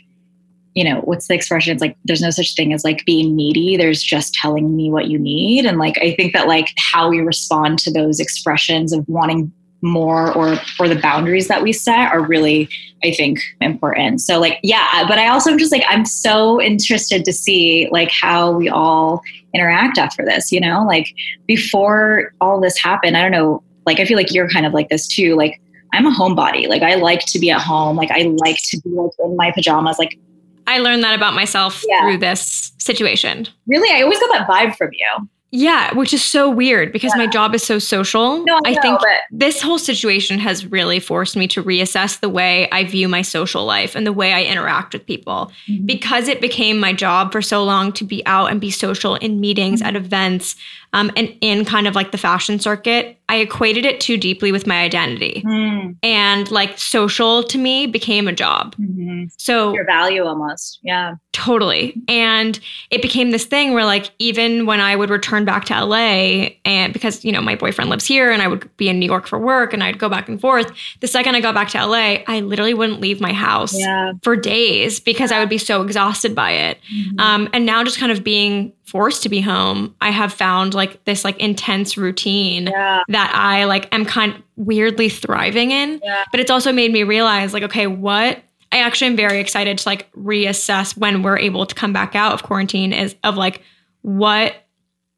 you 0.74 0.82
know, 0.82 1.00
what's 1.02 1.28
the 1.28 1.34
expression? 1.34 1.72
It's 1.72 1.80
like 1.80 1.96
there's 2.04 2.20
no 2.20 2.30
such 2.30 2.54
thing 2.54 2.72
as 2.72 2.84
like 2.84 3.04
being 3.04 3.36
needy. 3.36 3.76
There's 3.76 4.02
just 4.02 4.34
telling 4.34 4.74
me 4.76 4.90
what 4.90 5.06
you 5.06 5.18
need. 5.18 5.66
And 5.66 5.78
like 5.78 5.98
I 5.98 6.14
think 6.14 6.32
that 6.32 6.48
like 6.48 6.68
how 6.76 7.08
we 7.08 7.20
respond 7.20 7.78
to 7.80 7.92
those 7.92 8.18
expressions 8.18 8.92
of 8.92 9.08
wanting 9.08 9.52
more 9.84 10.32
or 10.32 10.58
or 10.80 10.88
the 10.88 10.98
boundaries 10.98 11.46
that 11.48 11.62
we 11.62 11.70
set 11.70 12.10
are 12.10 12.22
really 12.22 12.66
i 13.04 13.10
think 13.10 13.38
important 13.60 14.18
so 14.18 14.40
like 14.40 14.58
yeah 14.62 14.88
uh, 14.94 15.06
but 15.06 15.18
i 15.18 15.28
also 15.28 15.50
am 15.50 15.58
just 15.58 15.70
like 15.70 15.84
i'm 15.88 16.06
so 16.06 16.58
interested 16.58 17.22
to 17.22 17.34
see 17.34 17.86
like 17.92 18.10
how 18.10 18.50
we 18.50 18.66
all 18.66 19.20
interact 19.52 19.98
after 19.98 20.24
this 20.24 20.50
you 20.50 20.58
know 20.58 20.86
like 20.86 21.06
before 21.46 22.32
all 22.40 22.62
this 22.62 22.78
happened 22.78 23.14
i 23.14 23.20
don't 23.20 23.30
know 23.30 23.62
like 23.84 24.00
i 24.00 24.06
feel 24.06 24.16
like 24.16 24.32
you're 24.32 24.48
kind 24.48 24.64
of 24.64 24.72
like 24.72 24.88
this 24.88 25.06
too 25.06 25.36
like 25.36 25.60
i'm 25.92 26.06
a 26.06 26.10
homebody 26.10 26.66
like 26.66 26.80
i 26.80 26.94
like 26.94 27.20
to 27.26 27.38
be 27.38 27.50
at 27.50 27.60
home 27.60 27.94
like 27.94 28.10
i 28.10 28.22
like 28.38 28.56
to 28.64 28.80
be 28.80 28.88
like 28.88 29.10
in 29.18 29.36
my 29.36 29.50
pajamas 29.50 29.98
like 29.98 30.18
I 30.66 30.78
learned 30.78 31.02
that 31.04 31.14
about 31.14 31.34
myself 31.34 31.82
Yeah. 31.88 32.00
through 32.02 32.18
this 32.18 32.72
situation. 32.78 33.48
really 33.66 33.90
i 33.96 34.02
always 34.02 34.18
got 34.20 34.30
that 34.32 34.46
vibe 34.48 34.76
from 34.76 34.90
you 34.92 35.28
Yeah, 35.50 35.94
which 35.94 36.12
is 36.12 36.22
so 36.22 36.50
weird 36.50 36.92
because 36.92 37.14
my 37.16 37.26
job 37.28 37.54
is 37.54 37.62
so 37.62 37.78
social. 37.78 38.44
no 38.44 38.56
i, 38.66 38.70
I 38.70 38.72
know, 38.72 38.82
think 38.82 38.98
but 39.00 39.18
this 39.30 39.62
whole 39.62 39.78
situation 39.78 40.38
has 40.40 40.66
really 40.66 40.98
forced 41.00 41.36
me 41.36 41.46
to 41.48 41.62
reassess 41.62 42.18
the 42.20 42.28
way 42.28 42.68
I 42.72 42.84
view 42.84 43.08
my 43.08 43.22
social 43.22 43.64
life 43.64 43.94
and 43.94 44.04
the 44.06 44.12
way 44.12 44.32
I 44.32 44.42
interact 44.42 44.92
with 44.94 45.06
people. 45.06 45.52
Mm-hmm. 45.68 45.86
Because 45.86 46.26
it 46.28 46.40
became 46.40 46.78
my 46.80 46.92
job 46.92 47.30
for 47.32 47.40
so 47.40 47.62
long 47.64 47.92
to 47.92 48.04
be 48.04 48.20
out 48.26 48.50
and 48.50 48.60
be 48.60 48.70
social 48.72 49.14
in 49.16 49.38
meetings, 49.40 49.80
Mm-hmm. 49.80 49.88
at 49.96 49.96
events, 50.04 50.56
um, 50.94 51.10
and 51.16 51.34
in 51.40 51.64
kind 51.64 51.86
of 51.86 51.94
like 51.94 52.12
the 52.12 52.18
fashion 52.18 52.58
circuit, 52.58 53.18
I 53.28 53.36
equated 53.36 53.84
it 53.84 54.00
too 54.00 54.16
deeply 54.16 54.52
with 54.52 54.66
my 54.66 54.80
identity. 54.80 55.42
Mm, 55.46 55.96
And 56.02 56.50
like 56.50 56.78
social 56.78 57.42
to 57.42 57.58
me 57.58 57.86
became 57.86 58.28
a 58.28 58.32
job. 58.32 58.74
mhm. 58.76 59.30
So 59.38 59.74
your 59.74 59.84
value 59.86 60.24
almost 60.24 60.78
yeah 60.82 61.14
Totally. 61.34 62.00
And 62.06 62.60
it 62.90 63.02
became 63.02 63.32
this 63.32 63.44
thing 63.44 63.74
where, 63.74 63.84
like, 63.84 64.12
even 64.20 64.66
when 64.66 64.80
I 64.80 64.94
would 64.94 65.10
return 65.10 65.44
back 65.44 65.64
to 65.64 65.74
LA, 65.84 66.50
and 66.64 66.92
because, 66.92 67.24
you 67.24 67.32
know, 67.32 67.40
my 67.42 67.56
boyfriend 67.56 67.90
lives 67.90 68.06
here 68.06 68.30
and 68.30 68.40
I 68.40 68.46
would 68.46 68.74
be 68.76 68.88
in 68.88 69.00
New 69.00 69.06
York 69.06 69.26
for 69.26 69.36
work 69.36 69.72
and 69.72 69.82
I'd 69.82 69.98
go 69.98 70.08
back 70.08 70.28
and 70.28 70.40
forth, 70.40 70.70
the 71.00 71.08
second 71.08 71.34
I 71.34 71.40
got 71.40 71.52
back 71.52 71.70
to 71.70 71.84
LA, 71.84 72.22
I 72.28 72.38
literally 72.40 72.72
wouldn't 72.72 73.00
leave 73.00 73.20
my 73.20 73.32
house 73.32 73.76
yeah 73.76 74.12
for 74.22 74.36
days 74.36 75.00
because 75.00 75.32
I 75.32 75.40
would 75.40 75.48
be 75.48 75.58
so 75.58 75.82
exhausted 75.82 76.36
by 76.36 76.52
it. 76.52 76.78
Um, 77.18 77.48
and 77.52 77.66
now, 77.66 77.82
just 77.82 77.98
kind 77.98 78.12
of 78.12 78.22
being 78.22 78.72
forced 78.84 79.22
to 79.22 79.28
be 79.28 79.40
home, 79.40 79.94
I 80.00 80.10
have 80.10 80.32
found 80.32 80.74
like 80.74 81.04
this 81.04 81.24
like 81.24 81.38
intense 81.38 81.96
routine 81.96 82.66
yeah 82.66 83.02
that 83.08 83.32
I 83.34 83.64
like 83.64 83.92
am 83.94 84.04
kind 84.04 84.34
of 84.34 84.42
weirdly 84.56 85.08
thriving 85.08 85.70
in. 85.70 86.00
Yeah. 86.02 86.24
But 86.30 86.40
it's 86.40 86.50
also 86.50 86.72
made 86.72 86.92
me 86.92 87.02
realize 87.02 87.52
like, 87.52 87.62
okay, 87.64 87.86
what 87.86 88.42
I 88.72 88.78
actually 88.78 89.08
am 89.08 89.16
very 89.16 89.40
excited 89.40 89.78
to 89.78 89.88
like 89.88 90.10
reassess 90.12 90.96
when 90.96 91.22
we're 91.22 91.38
able 91.38 91.66
to 91.66 91.74
come 91.74 91.92
back 91.92 92.14
out 92.14 92.32
of 92.32 92.42
quarantine 92.42 92.92
is 92.92 93.14
of 93.24 93.36
like 93.36 93.62
what 94.02 94.54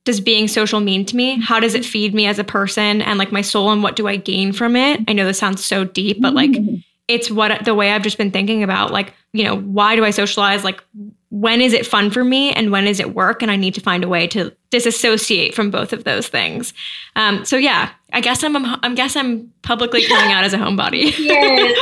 does 0.05 0.21
being 0.21 0.47
social 0.47 0.81
mean 0.81 1.05
to 1.05 1.17
me? 1.17 1.41
How 1.41 1.59
does 1.59 1.75
it 1.75 1.83
mm-hmm. 1.83 1.91
feed 1.91 2.15
me 2.15 2.27
as 2.27 2.39
a 2.39 2.45
person 2.45 3.03
and 3.03 3.19
like 3.19 3.33
my 3.33 3.43
soul 3.43 3.73
and 3.73 3.83
what 3.83 3.97
do 3.97 4.07
I 4.07 4.17
gain 4.17 4.53
from 4.53 4.77
it? 4.77 5.01
I 5.09 5.13
know 5.13 5.27
this 5.27 5.39
sounds 5.39 5.65
so 5.65 5.85
deep, 5.85 6.21
but 6.21 6.33
like 6.33 6.53
mm-hmm. 6.53 6.77
it's 7.09 7.31
what 7.31 7.65
the 7.65 7.75
way 7.75 7.91
I've 7.91 8.03
just 8.03 8.17
been 8.17 8.31
thinking 8.31 8.63
about 8.63 8.93
like, 8.93 9.13
you 9.33 9.43
know, 9.43 9.57
why 9.59 9.97
do 9.97 10.05
I 10.05 10.11
socialize? 10.11 10.63
Like 10.63 10.83
when 11.31 11.61
is 11.61 11.73
it 11.73 11.85
fun 11.85 12.11
for 12.11 12.23
me 12.25 12.53
and 12.53 12.71
when 12.71 12.87
is 12.87 13.01
it 13.01 13.15
work? 13.15 13.43
And 13.43 13.51
I 13.51 13.57
need 13.57 13.75
to 13.75 13.81
find 13.81 14.05
a 14.05 14.09
way 14.09 14.27
to 14.29 14.55
disassociate 14.71 15.55
from 15.55 15.71
both 15.71 15.93
of 15.93 16.05
those 16.05 16.29
things. 16.29 16.73
Um, 17.17 17.45
so 17.45 17.57
yeah, 17.57 17.91
I 18.13 18.21
guess 18.21 18.45
I'm, 18.45 18.55
I'm 18.57 18.95
guess 18.95 19.17
I'm 19.17 19.53
publicly 19.63 20.07
coming 20.07 20.33
out 20.33 20.45
as 20.45 20.53
a 20.55 20.59
homebody. 20.59 21.13
yes. 21.19 21.79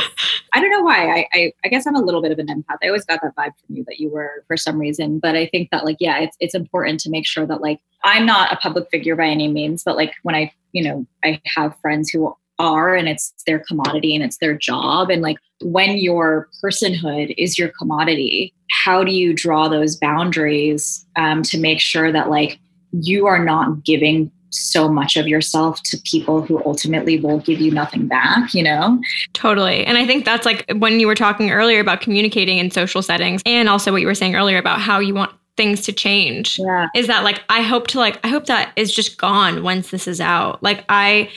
I 0.53 0.59
don't 0.59 0.71
know 0.71 0.81
why. 0.81 1.11
I, 1.11 1.27
I 1.33 1.53
I 1.63 1.67
guess 1.67 1.85
I'm 1.85 1.95
a 1.95 2.01
little 2.01 2.21
bit 2.21 2.31
of 2.31 2.39
an 2.39 2.47
empath. 2.47 2.77
I 2.83 2.87
always 2.87 3.05
got 3.05 3.21
that 3.21 3.35
vibe 3.35 3.51
from 3.65 3.75
you 3.75 3.83
that 3.87 3.99
you 3.99 4.09
were 4.09 4.43
for 4.47 4.57
some 4.57 4.79
reason. 4.79 5.19
But 5.19 5.35
I 5.35 5.45
think 5.47 5.69
that 5.71 5.85
like 5.85 5.97
yeah, 5.99 6.19
it's 6.19 6.35
it's 6.39 6.55
important 6.55 6.99
to 7.01 7.09
make 7.09 7.27
sure 7.27 7.45
that 7.45 7.61
like 7.61 7.79
I'm 8.03 8.25
not 8.25 8.51
a 8.51 8.55
public 8.55 8.89
figure 8.89 9.15
by 9.15 9.27
any 9.27 9.47
means, 9.47 9.83
but 9.83 9.95
like 9.95 10.13
when 10.23 10.33
I 10.33 10.51
you 10.71 10.83
know 10.83 11.05
I 11.23 11.39
have 11.55 11.77
friends 11.81 12.09
who 12.09 12.35
are 12.59 12.95
and 12.95 13.07
it's 13.07 13.33
their 13.45 13.59
commodity 13.59 14.15
and 14.15 14.23
it's 14.23 14.37
their 14.37 14.57
job 14.57 15.09
and 15.09 15.21
like 15.21 15.37
when 15.61 15.97
your 15.97 16.49
personhood 16.63 17.33
is 17.37 17.57
your 17.57 17.69
commodity 17.77 18.53
how 18.71 19.03
do 19.03 19.11
you 19.11 19.33
draw 19.33 19.67
those 19.67 19.95
boundaries 19.95 21.05
um, 21.15 21.43
to 21.43 21.59
make 21.59 21.79
sure 21.79 22.11
that 22.11 22.29
like 22.29 22.59
you 22.91 23.25
are 23.25 23.43
not 23.43 23.83
giving 23.83 24.31
so 24.49 24.87
much 24.87 25.17
of 25.17 25.27
yourself 25.27 25.81
to 25.83 25.97
people 26.05 26.41
who 26.41 26.63
ultimately 26.65 27.19
will 27.19 27.39
give 27.39 27.59
you 27.59 27.71
nothing 27.71 28.07
back 28.07 28.53
you 28.53 28.63
know 28.63 28.99
Totally. 29.33 29.85
And 29.85 29.97
I 29.97 30.07
think 30.07 30.25
that's 30.25 30.45
like 30.45 30.65
when 30.77 30.99
you 30.99 31.07
were 31.07 31.15
talking 31.15 31.51
earlier 31.51 31.79
about 31.79 32.01
communicating 32.01 32.57
in 32.57 32.71
social 32.71 33.01
settings 33.01 33.41
and 33.45 33.69
also 33.69 33.91
what 33.91 34.01
you 34.01 34.07
were 34.07 34.15
saying 34.15 34.35
earlier 34.35 34.57
about 34.57 34.79
how 34.79 34.99
you 34.99 35.13
want 35.13 35.31
things 35.57 35.81
to 35.81 35.93
change. 35.93 36.57
Yeah. 36.59 36.87
Is 36.95 37.07
that 37.07 37.23
like 37.23 37.43
I 37.49 37.61
hope 37.61 37.87
to 37.87 37.99
like 37.99 38.19
I 38.25 38.29
hope 38.29 38.45
that 38.45 38.71
is 38.75 38.93
just 38.93 39.17
gone 39.17 39.63
once 39.63 39.91
this 39.91 40.07
is 40.07 40.19
out. 40.19 40.63
Like 40.63 40.83
I 40.89 41.29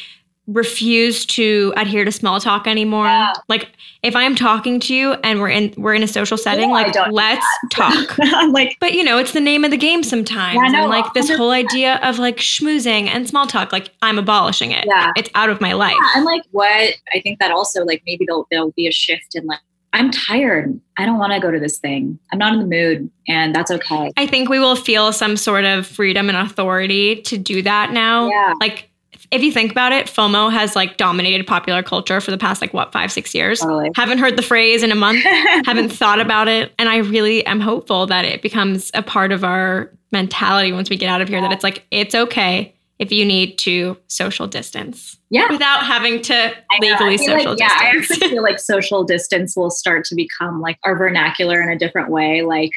refuse 0.48 1.24
to 1.26 1.72
adhere 1.76 2.04
to 2.04 2.10
small 2.10 2.40
talk 2.40 2.66
anymore. 2.66 3.04
Yeah. 3.04 3.32
Like 3.48 3.68
if 4.02 4.16
I'm 4.16 4.34
talking 4.34 4.80
to 4.80 4.94
you 4.94 5.12
and 5.22 5.40
we're 5.40 5.50
in 5.50 5.74
we're 5.76 5.94
in 5.94 6.02
a 6.02 6.08
social 6.08 6.36
setting, 6.38 6.68
No, 6.68 6.74
like 6.74 6.94
let's 7.12 7.46
talk. 7.70 8.16
Like, 8.50 8.76
But 8.80 8.94
you 8.94 9.04
know, 9.04 9.18
it's 9.18 9.32
the 9.32 9.40
name 9.40 9.64
of 9.64 9.70
the 9.70 9.76
game 9.76 10.02
sometimes. 10.02 10.56
Yeah, 10.56 10.70
know, 10.70 10.82
and 10.82 10.90
like 10.90 11.12
this 11.12 11.30
100%. 11.30 11.36
whole 11.36 11.50
idea 11.50 11.96
of 12.02 12.18
like 12.18 12.38
schmoozing 12.38 13.08
and 13.08 13.28
small 13.28 13.46
talk, 13.46 13.72
like 13.72 13.90
I'm 14.02 14.18
abolishing 14.18 14.72
it. 14.72 14.84
Yeah. 14.86 15.12
It's 15.16 15.30
out 15.34 15.50
of 15.50 15.60
my 15.60 15.74
life. 15.74 15.96
yeah, 16.00 16.10
and 16.16 16.24
like 16.24 16.42
what 16.50 16.94
I 17.14 17.20
think 17.20 17.38
that 17.40 17.50
also 17.50 17.84
like 17.84 18.02
maybe 18.06 18.24
there'll 18.26 18.46
there'll 18.50 18.72
be 18.72 18.86
a 18.86 18.92
shift 18.92 19.34
in 19.34 19.46
like 19.46 19.60
I'm 19.94 20.10
tired. 20.10 20.78
I 20.98 21.06
don't 21.06 21.18
want 21.18 21.32
to 21.32 21.40
go 21.40 21.50
to 21.50 21.58
this 21.58 21.78
thing. 21.78 22.18
I'm 22.30 22.38
not 22.38 22.52
in 22.52 22.60
the 22.60 22.66
mood, 22.66 23.10
and 23.26 23.54
that's 23.54 23.70
okay. 23.70 24.12
I 24.18 24.26
think 24.26 24.48
we 24.50 24.58
will 24.58 24.76
feel 24.76 25.12
some 25.14 25.36
sort 25.36 25.64
of 25.64 25.86
freedom 25.86 26.28
and 26.28 26.36
authority 26.36 27.22
to 27.22 27.38
do 27.38 27.62
that 27.62 27.92
now. 27.92 28.28
Yeah. 28.28 28.54
Like 28.60 28.87
if 29.30 29.42
you 29.42 29.52
think 29.52 29.70
about 29.70 29.92
it, 29.92 30.06
FOMO 30.06 30.50
has 30.52 30.74
like 30.74 30.96
dominated 30.96 31.46
popular 31.46 31.82
culture 31.82 32.20
for 32.20 32.30
the 32.30 32.38
past 32.38 32.60
like 32.60 32.72
what, 32.72 32.92
five, 32.92 33.12
six 33.12 33.34
years. 33.34 33.60
Totally. 33.60 33.90
Haven't 33.96 34.18
heard 34.18 34.36
the 34.36 34.42
phrase 34.42 34.82
in 34.82 34.90
a 34.90 34.94
month, 34.94 35.22
haven't 35.66 35.90
thought 35.90 36.20
about 36.20 36.48
it. 36.48 36.72
And 36.78 36.88
I 36.88 36.98
really 36.98 37.44
am 37.46 37.60
hopeful 37.60 38.06
that 38.06 38.24
it 38.24 38.42
becomes 38.42 38.90
a 38.94 39.02
part 39.02 39.32
of 39.32 39.44
our 39.44 39.90
mentality 40.12 40.72
once 40.72 40.88
we 40.88 40.96
get 40.96 41.08
out 41.08 41.20
of 41.20 41.28
here 41.28 41.40
that 41.40 41.52
it's 41.52 41.62
like, 41.64 41.84
it's 41.90 42.14
okay 42.14 42.74
if 42.98 43.12
you 43.12 43.24
need 43.24 43.56
to 43.58 43.96
social 44.08 44.46
distance 44.48 45.16
Yeah. 45.30 45.46
without 45.52 45.84
having 45.86 46.20
to 46.22 46.52
legally 46.80 47.16
feel 47.18 47.34
like- 47.34 47.42
social 47.42 47.56
yeah, 47.58 47.68
I 47.70 47.92
actually 47.96 48.28
feel 48.30 48.42
like 48.42 48.58
social 48.58 49.04
distance 49.04 49.54
will 49.56 49.70
start 49.70 50.04
to 50.06 50.14
become 50.16 50.60
like 50.60 50.78
our 50.84 50.96
vernacular 50.96 51.60
in 51.62 51.68
a 51.68 51.78
different 51.78 52.10
way. 52.10 52.42
Like, 52.42 52.72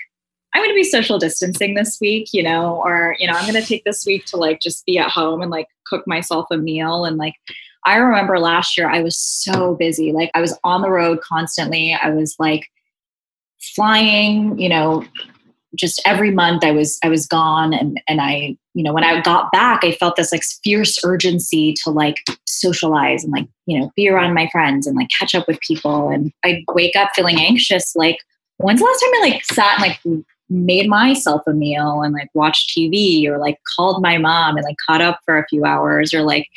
I'm 0.53 0.61
going 0.61 0.69
to 0.69 0.75
be 0.75 0.83
social 0.83 1.17
distancing 1.17 1.75
this 1.75 1.99
week, 2.01 2.29
you 2.33 2.43
know, 2.43 2.81
or, 2.83 3.15
you 3.19 3.27
know, 3.27 3.33
I'm 3.33 3.49
going 3.49 3.61
to 3.61 3.67
take 3.67 3.83
this 3.85 4.05
week 4.05 4.25
to 4.25 4.37
like 4.37 4.59
just 4.59 4.85
be 4.85 4.97
at 4.97 5.09
home 5.09 5.41
and 5.41 5.49
like 5.49 5.67
cook 5.85 6.05
myself 6.05 6.47
a 6.51 6.57
meal. 6.57 7.05
And 7.05 7.17
like, 7.17 7.35
I 7.85 7.95
remember 7.95 8.37
last 8.37 8.77
year 8.77 8.89
I 8.89 9.01
was 9.01 9.17
so 9.17 9.75
busy. 9.75 10.11
Like, 10.11 10.29
I 10.35 10.41
was 10.41 10.57
on 10.63 10.81
the 10.81 10.89
road 10.89 11.21
constantly. 11.21 11.93
I 11.93 12.09
was 12.09 12.35
like 12.37 12.69
flying, 13.75 14.59
you 14.59 14.69
know, 14.69 15.05
just 15.75 16.01
every 16.05 16.31
month 16.31 16.63
I 16.63 16.71
was 16.71 16.99
I 17.03 17.09
was 17.09 17.25
gone 17.25 17.73
and 17.73 18.01
and 18.07 18.19
I 18.19 18.57
you 18.73 18.83
know 18.83 18.93
when 18.93 19.03
I 19.03 19.21
got 19.21 19.51
back 19.51 19.83
I 19.83 19.93
felt 19.93 20.15
this 20.15 20.31
like 20.31 20.43
fierce 20.63 20.99
urgency 21.03 21.73
to 21.83 21.89
like 21.89 22.17
socialize 22.45 23.23
and 23.23 23.31
like 23.31 23.47
you 23.65 23.79
know 23.79 23.91
be 23.95 24.09
around 24.09 24.33
my 24.33 24.49
friends 24.51 24.85
and 24.85 24.97
like 24.97 25.07
catch 25.17 25.33
up 25.33 25.47
with 25.47 25.59
people 25.61 26.09
and 26.09 26.31
I 26.43 26.63
wake 26.73 26.95
up 26.95 27.11
feeling 27.15 27.39
anxious 27.39 27.95
like 27.95 28.17
when's 28.57 28.79
the 28.79 28.85
last 28.85 28.99
time 28.99 29.13
I 29.13 29.29
like 29.29 29.45
sat 29.45 29.79
and 29.79 29.81
like 29.81 30.25
made 30.51 30.87
myself 30.87 31.41
a 31.47 31.53
meal 31.53 32.01
and 32.01 32.13
like 32.13 32.29
watched 32.33 32.77
TV 32.77 33.25
or 33.25 33.37
like 33.37 33.57
called 33.75 34.01
my 34.01 34.17
mom 34.17 34.57
and 34.57 34.65
like 34.65 34.75
caught 34.85 35.01
up 35.01 35.19
for 35.25 35.37
a 35.37 35.47
few 35.47 35.63
hours 35.63 36.13
or 36.13 36.21
like 36.21 36.47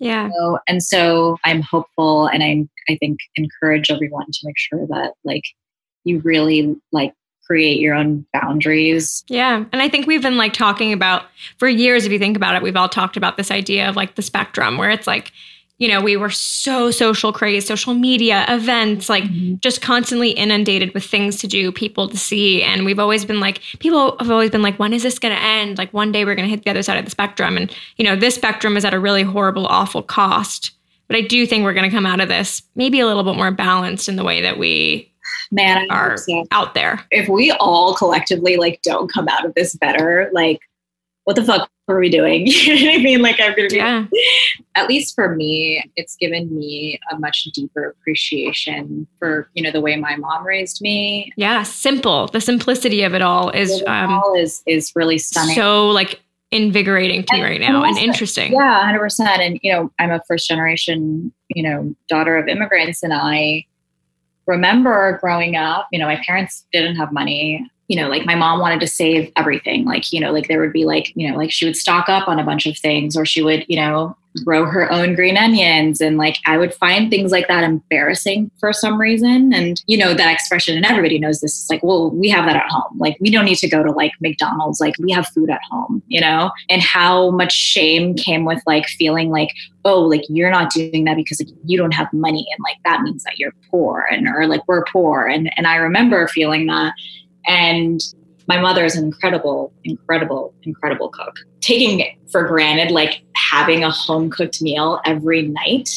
yeah. 0.00 0.24
you 0.24 0.30
know, 0.30 0.58
and 0.68 0.82
so 0.82 1.38
I'm 1.44 1.62
hopeful 1.62 2.26
and 2.26 2.42
I'm 2.42 2.68
I 2.88 2.96
think 2.96 3.20
encourage 3.36 3.90
everyone 3.90 4.26
to 4.26 4.38
make 4.42 4.58
sure 4.58 4.86
that 4.88 5.12
like 5.24 5.44
you 6.02 6.18
really 6.20 6.76
like 6.92 7.14
create 7.46 7.78
your 7.78 7.94
own 7.94 8.26
boundaries. 8.32 9.22
Yeah. 9.28 9.64
And 9.72 9.82
I 9.82 9.88
think 9.88 10.06
we've 10.06 10.22
been 10.22 10.36
like 10.36 10.52
talking 10.52 10.92
about 10.92 11.24
for 11.58 11.68
years, 11.68 12.06
if 12.06 12.12
you 12.12 12.18
think 12.18 12.36
about 12.36 12.56
it, 12.56 12.62
we've 12.62 12.76
all 12.76 12.88
talked 12.88 13.16
about 13.16 13.36
this 13.36 13.50
idea 13.50 13.88
of 13.88 13.96
like 13.96 14.14
the 14.14 14.22
spectrum 14.22 14.78
where 14.78 14.90
it's 14.90 15.06
like, 15.06 15.30
you 15.78 15.88
know, 15.88 16.00
we 16.00 16.16
were 16.16 16.30
so 16.30 16.90
social 16.90 17.32
crazed, 17.32 17.66
social 17.66 17.94
media, 17.94 18.44
events, 18.48 19.08
like 19.08 19.24
mm-hmm. 19.24 19.56
just 19.58 19.82
constantly 19.82 20.30
inundated 20.30 20.94
with 20.94 21.04
things 21.04 21.36
to 21.38 21.48
do, 21.48 21.72
people 21.72 22.08
to 22.08 22.16
see. 22.16 22.62
And 22.62 22.84
we've 22.84 23.00
always 23.00 23.24
been 23.24 23.40
like, 23.40 23.60
people 23.80 24.16
have 24.18 24.30
always 24.30 24.50
been 24.50 24.62
like, 24.62 24.78
when 24.78 24.92
is 24.92 25.02
this 25.02 25.18
going 25.18 25.34
to 25.34 25.42
end? 25.42 25.76
Like 25.76 25.92
one 25.92 26.12
day 26.12 26.24
we're 26.24 26.36
going 26.36 26.48
to 26.48 26.50
hit 26.50 26.64
the 26.64 26.70
other 26.70 26.82
side 26.82 26.98
of 26.98 27.04
the 27.04 27.10
spectrum. 27.10 27.56
And, 27.56 27.74
you 27.96 28.04
know, 28.04 28.14
this 28.14 28.36
spectrum 28.36 28.76
is 28.76 28.84
at 28.84 28.94
a 28.94 29.00
really 29.00 29.24
horrible, 29.24 29.66
awful 29.66 30.02
cost. 30.02 30.70
But 31.08 31.16
I 31.16 31.22
do 31.22 31.44
think 31.44 31.64
we're 31.64 31.74
going 31.74 31.90
to 31.90 31.94
come 31.94 32.06
out 32.06 32.20
of 32.20 32.28
this 32.28 32.62
maybe 32.76 33.00
a 33.00 33.06
little 33.06 33.24
bit 33.24 33.36
more 33.36 33.50
balanced 33.50 34.08
in 34.08 34.16
the 34.16 34.24
way 34.24 34.40
that 34.42 34.58
we 34.58 35.12
Man, 35.50 35.86
I 35.90 35.94
are 35.94 36.16
so. 36.16 36.44
out 36.52 36.74
there. 36.74 37.04
if 37.10 37.28
we 37.28 37.50
all 37.52 37.94
collectively 37.94 38.56
like 38.56 38.80
don't 38.82 39.12
come 39.12 39.28
out 39.28 39.44
of 39.44 39.54
this 39.54 39.74
better, 39.74 40.30
like 40.32 40.60
what 41.24 41.36
the 41.36 41.44
fuck 41.44 41.68
what 41.86 41.94
are 41.96 42.00
we 42.00 42.08
doing? 42.08 42.46
you 42.46 42.74
know 42.74 42.90
what 42.92 43.00
I 43.00 43.02
mean? 43.02 43.22
Like 43.22 43.40
I'm 43.40 43.54
gonna 43.54 43.68
be 43.68 43.76
Yeah. 43.76 44.06
at 44.74 44.88
least 44.88 45.14
for 45.14 45.34
me, 45.34 45.84
it's 45.96 46.16
given 46.16 46.54
me 46.56 46.98
a 47.12 47.18
much 47.18 47.44
deeper 47.54 47.88
appreciation 47.90 49.06
for, 49.18 49.48
you 49.54 49.62
know, 49.62 49.70
the 49.70 49.80
way 49.80 49.96
my 49.96 50.16
mom 50.16 50.46
raised 50.46 50.80
me. 50.80 51.32
Yeah. 51.36 51.62
Simple. 51.62 52.28
The 52.28 52.40
simplicity 52.40 53.02
of 53.02 53.14
it 53.14 53.22
all 53.22 53.50
is 53.50 53.82
um, 53.86 54.08
Hall 54.10 54.34
is 54.36 54.62
is 54.66 54.92
really 54.96 55.18
stunning. 55.18 55.54
so 55.54 55.88
like 55.90 56.20
invigorating 56.50 57.24
to 57.24 57.34
me 57.34 57.42
right 57.42 57.60
now 57.60 57.82
and 57.82 57.96
and 57.96 57.98
interesting. 57.98 58.52
Yeah, 58.52 58.84
hundred 58.84 59.00
percent. 59.00 59.40
And 59.42 59.58
you 59.62 59.72
know, 59.72 59.90
I'm 59.98 60.10
a 60.10 60.20
first 60.26 60.48
generation, 60.48 61.32
you 61.48 61.62
know, 61.62 61.94
daughter 62.08 62.36
of 62.36 62.48
immigrants, 62.48 63.02
and 63.02 63.12
I 63.12 63.66
remember 64.46 65.18
growing 65.20 65.56
up. 65.56 65.88
You 65.92 65.98
know, 65.98 66.06
my 66.06 66.20
parents 66.24 66.64
didn't 66.72 66.96
have 66.96 67.12
money. 67.12 67.68
You 67.88 68.00
know, 68.00 68.08
like 68.08 68.24
my 68.24 68.34
mom 68.34 68.60
wanted 68.60 68.80
to 68.80 68.86
save 68.86 69.30
everything. 69.36 69.84
Like, 69.84 70.12
you 70.12 70.20
know, 70.20 70.32
like 70.32 70.48
there 70.48 70.60
would 70.60 70.72
be 70.72 70.84
like, 70.84 71.12
you 71.14 71.30
know, 71.30 71.36
like 71.36 71.50
she 71.50 71.66
would 71.66 71.76
stock 71.76 72.08
up 72.08 72.28
on 72.28 72.38
a 72.38 72.44
bunch 72.44 72.66
of 72.66 72.78
things, 72.78 73.16
or 73.16 73.26
she 73.26 73.42
would, 73.42 73.64
you 73.68 73.76
know, 73.76 74.16
grow 74.44 74.64
her 74.66 74.90
own 74.90 75.14
green 75.14 75.36
onions, 75.36 76.00
and 76.00 76.16
like 76.16 76.38
I 76.46 76.58
would 76.58 76.74
find 76.74 77.10
things 77.10 77.30
like 77.30 77.46
that 77.48 77.62
embarrassing 77.62 78.50
for 78.58 78.72
some 78.72 79.00
reason. 79.00 79.52
And 79.52 79.82
you 79.86 79.96
know, 79.96 80.14
that 80.14 80.32
expression, 80.32 80.76
and 80.76 80.86
everybody 80.86 81.18
knows 81.18 81.40
this. 81.40 81.58
It's 81.58 81.70
like, 81.70 81.82
well, 81.82 82.10
we 82.10 82.28
have 82.30 82.46
that 82.46 82.56
at 82.56 82.70
home. 82.70 82.98
Like, 82.98 83.16
we 83.20 83.30
don't 83.30 83.44
need 83.44 83.58
to 83.58 83.68
go 83.68 83.82
to 83.82 83.92
like 83.92 84.12
McDonald's. 84.20 84.80
Like, 84.80 84.94
we 84.98 85.12
have 85.12 85.28
food 85.28 85.50
at 85.50 85.60
home. 85.70 86.02
You 86.08 86.20
know, 86.20 86.50
and 86.68 86.82
how 86.82 87.30
much 87.30 87.52
shame 87.52 88.14
came 88.14 88.44
with 88.44 88.62
like 88.66 88.86
feeling 88.86 89.30
like 89.30 89.50
oh 89.84 90.00
like 90.00 90.22
you're 90.28 90.50
not 90.50 90.72
doing 90.72 91.04
that 91.04 91.16
because 91.16 91.40
like, 91.40 91.54
you 91.64 91.76
don't 91.76 91.92
have 91.92 92.12
money 92.12 92.46
and 92.56 92.62
like 92.64 92.76
that 92.84 93.02
means 93.02 93.22
that 93.24 93.38
you're 93.38 93.52
poor 93.70 94.06
and 94.10 94.26
or 94.26 94.46
like 94.46 94.66
we're 94.66 94.84
poor 94.84 95.26
and 95.26 95.52
and 95.56 95.66
i 95.66 95.76
remember 95.76 96.26
feeling 96.28 96.66
that 96.66 96.94
and 97.46 98.00
my 98.46 98.60
mother 98.60 98.84
is 98.84 98.96
an 98.96 99.04
incredible 99.04 99.72
incredible 99.84 100.54
incredible 100.62 101.08
cook 101.08 101.36
taking 101.60 102.04
for 102.30 102.46
granted 102.46 102.90
like 102.90 103.22
having 103.50 103.82
a 103.84 103.90
home 103.90 104.30
cooked 104.30 104.60
meal 104.60 105.00
every 105.04 105.42
night 105.42 105.88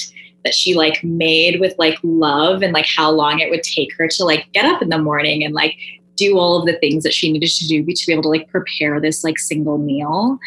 that 0.44 0.54
she 0.54 0.74
like 0.76 1.04
made 1.04 1.60
with 1.60 1.74
like 1.78 1.98
love 2.04 2.62
and 2.62 2.74
like 2.74 2.86
how 2.86 3.12
long 3.12 3.40
it 3.40 3.50
would 3.50 3.64
take 3.64 3.94
her 3.98 4.08
to 4.08 4.24
like 4.24 4.48
get 4.54 4.66
up 4.66 4.82
in 4.82 4.90
the 4.90 4.98
morning 4.98 5.44
and 5.44 5.54
like 5.54 5.76
do 6.16 6.38
all 6.40 6.58
of 6.60 6.66
the 6.66 6.78
things 6.80 7.04
that 7.04 7.14
she 7.14 7.32
needed 7.32 7.48
to 7.50 7.68
do 7.68 7.84
to 7.86 8.06
be 8.08 8.12
able 8.12 8.24
to 8.24 8.30
like 8.30 8.50
prepare 8.50 9.00
this 9.00 9.24
like 9.24 9.38
single 9.38 9.78
meal 9.78 10.40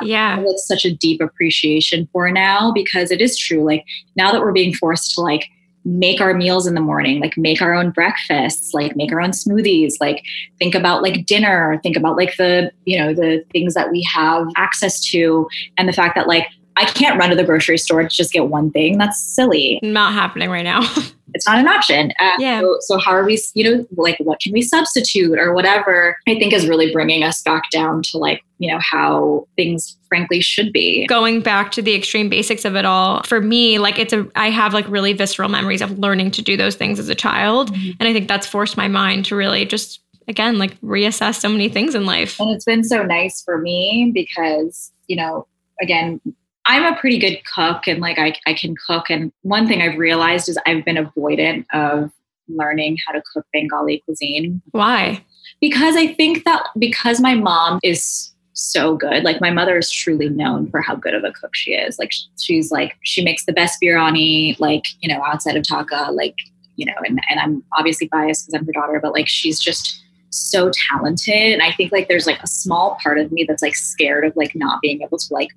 um, 0.00 0.06
Yeah. 0.06 0.38
with 0.38 0.58
such 0.58 0.84
a 0.84 0.94
deep 0.94 1.20
appreciation 1.22 2.08
for 2.12 2.30
now 2.30 2.72
because 2.72 3.10
it 3.10 3.22
is 3.22 3.38
true. 3.38 3.64
Like 3.64 3.84
now 4.16 4.32
that 4.32 4.42
we're 4.42 4.52
being 4.52 4.74
forced 4.74 5.14
to 5.14 5.22
like 5.22 5.48
make 5.84 6.20
our 6.20 6.34
meals 6.34 6.66
in 6.66 6.74
the 6.74 6.80
morning, 6.80 7.20
like 7.20 7.36
make 7.36 7.60
our 7.60 7.74
own 7.74 7.90
breakfasts, 7.90 8.72
like 8.72 8.96
make 8.96 9.12
our 9.12 9.20
own 9.20 9.30
smoothies, 9.30 9.94
like 10.00 10.24
think 10.58 10.74
about 10.74 11.02
like 11.02 11.26
dinner, 11.26 11.78
think 11.82 11.96
about 11.96 12.16
like 12.16 12.36
the, 12.36 12.72
you 12.84 12.98
know, 12.98 13.12
the 13.12 13.44
things 13.52 13.74
that 13.74 13.90
we 13.90 14.02
have 14.02 14.46
access 14.56 15.00
to. 15.00 15.46
And 15.76 15.88
the 15.88 15.92
fact 15.92 16.14
that 16.16 16.26
like 16.26 16.46
I 16.76 16.84
can't 16.86 17.18
run 17.18 17.30
to 17.30 17.36
the 17.36 17.44
grocery 17.44 17.78
store 17.78 18.02
to 18.02 18.08
just 18.08 18.32
get 18.32 18.48
one 18.48 18.70
thing. 18.70 18.98
That's 18.98 19.20
silly. 19.20 19.78
Not 19.82 20.12
happening 20.12 20.50
right 20.50 20.64
now. 20.64 20.82
It's 21.36 21.48
not 21.48 21.58
an 21.58 21.66
option. 21.66 22.12
Uh, 22.20 22.36
Yeah. 22.38 22.60
So, 22.60 22.76
so 22.80 22.98
how 22.98 23.10
are 23.10 23.24
we, 23.24 23.42
you 23.54 23.64
know, 23.64 23.86
like 23.96 24.16
what 24.20 24.38
can 24.40 24.52
we 24.52 24.62
substitute 24.62 25.36
or 25.36 25.52
whatever, 25.52 26.16
I 26.28 26.38
think 26.38 26.52
is 26.52 26.68
really 26.68 26.92
bringing 26.92 27.24
us 27.24 27.42
back 27.42 27.64
down 27.72 28.02
to 28.04 28.18
like, 28.18 28.40
you 28.58 28.70
know, 28.70 28.78
how 28.78 29.48
things 29.56 29.96
frankly 30.08 30.40
should 30.40 30.72
be. 30.72 31.06
Going 31.08 31.40
back 31.40 31.72
to 31.72 31.82
the 31.82 31.92
extreme 31.94 32.28
basics 32.28 32.64
of 32.64 32.76
it 32.76 32.84
all, 32.84 33.24
for 33.24 33.40
me, 33.40 33.78
like 33.78 33.98
it's 33.98 34.12
a, 34.12 34.28
I 34.36 34.50
have 34.50 34.72
like 34.74 34.88
really 34.88 35.12
visceral 35.12 35.48
memories 35.48 35.82
of 35.82 35.98
learning 35.98 36.30
to 36.32 36.42
do 36.42 36.56
those 36.56 36.76
things 36.76 37.00
as 37.00 37.08
a 37.08 37.16
child. 37.16 37.74
Mhm. 37.74 37.96
And 37.98 38.08
I 38.08 38.12
think 38.12 38.28
that's 38.28 38.46
forced 38.46 38.76
my 38.76 38.86
mind 38.86 39.24
to 39.24 39.34
really 39.34 39.64
just, 39.64 39.98
again, 40.28 40.58
like 40.58 40.80
reassess 40.82 41.40
so 41.40 41.48
many 41.48 41.68
things 41.68 41.96
in 41.96 42.06
life. 42.06 42.38
And 42.38 42.50
it's 42.54 42.64
been 42.64 42.84
so 42.84 43.02
nice 43.02 43.42
for 43.42 43.58
me 43.58 44.12
because, 44.14 44.92
you 45.08 45.16
know, 45.16 45.48
again, 45.82 46.20
I'm 46.66 46.84
a 46.84 46.98
pretty 46.98 47.18
good 47.18 47.42
cook 47.44 47.86
and 47.86 48.00
like 48.00 48.18
I, 48.18 48.34
I 48.46 48.54
can 48.54 48.74
cook. 48.86 49.10
And 49.10 49.32
one 49.42 49.66
thing 49.66 49.82
I've 49.82 49.98
realized 49.98 50.48
is 50.48 50.58
I've 50.66 50.84
been 50.84 50.96
avoidant 50.96 51.66
of 51.72 52.10
learning 52.48 52.98
how 53.06 53.12
to 53.12 53.22
cook 53.32 53.46
Bengali 53.52 54.02
cuisine 54.04 54.60
Why? 54.72 55.24
because 55.60 55.96
I 55.96 56.12
think 56.14 56.44
that 56.44 56.66
because 56.78 57.20
my 57.20 57.34
mom 57.34 57.80
is 57.82 58.30
so 58.54 58.96
good, 58.96 59.24
like 59.24 59.40
my 59.40 59.50
mother 59.50 59.76
is 59.78 59.90
truly 59.90 60.28
known 60.28 60.70
for 60.70 60.80
how 60.80 60.94
good 60.94 61.14
of 61.14 61.24
a 61.24 61.32
cook 61.32 61.54
she 61.54 61.72
is. 61.72 61.98
Like 61.98 62.12
she's 62.40 62.70
like, 62.70 62.96
she 63.02 63.22
makes 63.22 63.46
the 63.46 63.52
best 63.52 63.80
biryani, 63.82 64.58
like, 64.60 64.84
you 65.00 65.12
know, 65.12 65.22
outside 65.24 65.56
of 65.56 65.64
Dhaka, 65.64 66.14
like, 66.14 66.36
you 66.76 66.86
know, 66.86 66.94
and, 67.04 67.20
and 67.28 67.40
I'm 67.40 67.64
obviously 67.76 68.08
biased 68.08 68.46
because 68.46 68.60
I'm 68.60 68.66
her 68.66 68.72
daughter, 68.72 69.00
but 69.02 69.12
like 69.12 69.28
she's 69.28 69.58
just 69.60 70.02
so 70.30 70.70
talented. 70.90 71.52
And 71.52 71.62
I 71.62 71.72
think 71.72 71.92
like 71.92 72.08
there's 72.08 72.26
like 72.26 72.42
a 72.42 72.46
small 72.46 72.96
part 73.02 73.18
of 73.18 73.32
me 73.32 73.44
that's 73.44 73.62
like 73.62 73.76
scared 73.76 74.24
of 74.24 74.36
like 74.36 74.54
not 74.54 74.80
being 74.80 75.02
able 75.02 75.18
to 75.18 75.34
like 75.34 75.50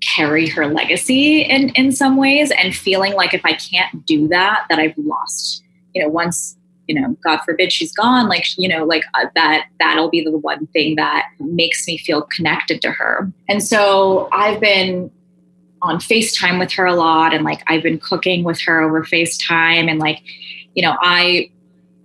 carry 0.00 0.48
her 0.48 0.66
legacy 0.66 1.42
in 1.42 1.70
in 1.70 1.92
some 1.92 2.16
ways 2.16 2.52
and 2.52 2.74
feeling 2.74 3.14
like 3.14 3.34
if 3.34 3.44
I 3.44 3.52
can't 3.54 4.06
do 4.06 4.28
that, 4.28 4.66
that 4.68 4.78
I've 4.78 4.96
lost, 4.96 5.62
you 5.94 6.02
know, 6.02 6.08
once 6.08 6.58
you 6.88 6.98
know, 6.98 7.16
God 7.22 7.40
forbid 7.44 7.70
she's 7.70 7.92
gone, 7.92 8.28
like, 8.28 8.46
you 8.56 8.66
know, 8.66 8.84
like 8.84 9.04
uh, 9.14 9.26
that, 9.34 9.68
that'll 9.78 10.08
be 10.08 10.24
the 10.24 10.36
one 10.36 10.66
thing 10.68 10.96
that 10.96 11.28
makes 11.38 11.86
me 11.86 11.98
feel 11.98 12.22
connected 12.22 12.80
to 12.82 12.90
her. 12.90 13.30
And 13.46 13.62
so 13.62 14.28
I've 14.32 14.58
been 14.58 15.10
on 15.82 15.98
FaceTime 15.98 16.58
with 16.58 16.72
her 16.72 16.86
a 16.86 16.94
lot 16.94 17.34
and 17.34 17.44
like 17.44 17.62
I've 17.68 17.82
been 17.82 17.98
cooking 17.98 18.42
with 18.42 18.60
her 18.62 18.80
over 18.80 19.04
FaceTime 19.04 19.88
and 19.88 20.00
like, 20.00 20.22
you 20.74 20.82
know, 20.82 20.96
I 21.00 21.50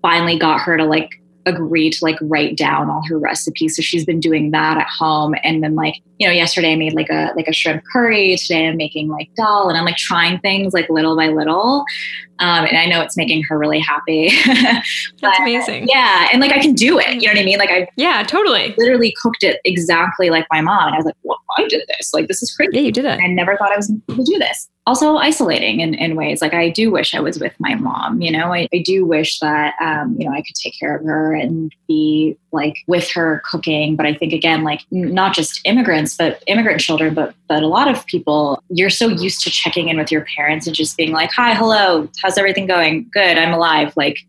finally 0.02 0.38
got 0.38 0.60
her 0.60 0.78
to 0.78 0.84
like 0.84 1.10
agree 1.46 1.90
to 1.90 2.04
like 2.04 2.18
write 2.22 2.58
down 2.58 2.90
all 2.90 3.04
her 3.08 3.18
recipes. 3.18 3.78
So 3.78 3.82
she's 3.82 4.06
been 4.06 4.20
doing 4.20 4.52
that 4.52 4.78
at 4.78 4.88
home. 4.88 5.34
And 5.44 5.64
then 5.64 5.76
like, 5.76 5.96
you 6.24 6.30
know, 6.30 6.34
yesterday 6.34 6.72
I 6.72 6.76
made 6.78 6.94
like 6.94 7.10
a 7.10 7.34
like 7.36 7.50
a 7.50 7.54
shrimp 7.54 7.84
curry. 7.92 8.38
Today 8.38 8.66
I'm 8.70 8.78
making 8.78 9.10
like 9.10 9.30
dal 9.36 9.68
and 9.68 9.78
I'm 9.78 9.84
like 9.84 9.98
trying 9.98 10.40
things 10.40 10.74
like 10.74 10.90
little 10.90 11.18
by 11.18 11.28
little. 11.28 11.84
Um, 12.40 12.66
and 12.66 12.78
I 12.78 12.86
know 12.86 13.02
it's 13.02 13.18
making 13.18 13.44
her 13.44 13.58
really 13.58 13.80
happy. 13.80 14.32
That's 15.22 15.40
amazing. 15.40 15.88
Yeah. 15.90 16.30
And 16.32 16.40
like 16.40 16.54
I 16.54 16.60
can 16.60 16.74
do 16.76 16.98
it. 16.98 17.22
You 17.22 17.28
know 17.28 17.34
what 17.34 17.42
I 17.42 17.44
mean? 17.44 17.60
Like 17.60 17.72
I 17.72 17.90
Yeah, 17.98 18.24
totally. 18.24 18.74
literally 18.78 19.14
cooked 19.22 19.44
it 19.44 19.60
exactly 19.66 20.30
like 20.30 20.48
my 20.50 20.62
mom. 20.62 20.88
And 20.88 20.94
I 20.94 20.98
was 20.98 21.06
like, 21.06 21.16
well, 21.24 21.40
I 21.58 21.68
did 21.68 21.84
this. 21.90 22.14
Like 22.14 22.30
this 22.30 22.42
is 22.42 22.56
crazy. 22.56 22.72
Yeah, 22.74 22.82
you 22.84 22.92
did 22.94 23.04
it. 23.04 23.20
I 23.20 23.28
never 23.28 23.58
thought 23.58 23.74
I 23.74 23.76
was 23.76 23.92
able 24.10 24.24
to 24.24 24.32
do 24.32 24.40
this. 24.40 24.70
Also, 24.86 25.16
isolating 25.16 25.80
in, 25.82 25.94
in 25.94 26.16
ways 26.16 26.42
like 26.42 26.54
I 26.54 26.70
do 26.70 26.90
wish 26.90 27.14
I 27.14 27.20
was 27.20 27.38
with 27.40 27.54
my 27.60 27.76
mom. 27.76 28.22
You 28.22 28.32
know, 28.32 28.54
I, 28.54 28.68
I 28.74 28.80
do 28.80 29.06
wish 29.06 29.40
that 29.40 29.76
um, 29.82 30.16
you 30.18 30.26
know 30.28 30.34
I 30.34 30.42
could 30.42 30.56
take 30.56 30.78
care 30.80 30.96
of 30.96 31.06
her 31.06 31.34
and 31.34 31.74
be 31.88 32.38
like 32.54 32.78
with 32.88 33.10
her 33.12 33.42
cooking. 33.46 33.96
But 33.96 34.06
I 34.06 34.14
think 34.14 34.34
again, 34.34 34.64
like 34.64 34.82
not 34.92 35.34
just 35.34 35.62
immigrants, 35.66 36.16
but 36.16 36.44
immigrant 36.48 36.80
children, 36.80 37.14
but 37.14 37.34
but 37.48 37.64
a 37.64 37.68
lot 37.68 37.88
of 37.88 38.06
people. 38.06 38.64
You're 38.70 38.90
so 38.90 39.08
used 39.08 39.42
to 39.42 39.50
checking 39.50 39.90
in 39.90 39.98
with 39.98 40.12
your 40.12 40.26
parents 40.36 40.68
and 40.68 40.76
just 40.76 40.96
being 40.98 41.12
like, 41.12 41.32
"Hi, 41.34 41.54
hello, 41.54 42.08
how's 42.22 42.38
everything 42.38 42.68
going? 42.68 43.10
Good, 43.12 43.38
I'm 43.38 43.54
alive." 43.54 43.94
Like, 43.96 44.26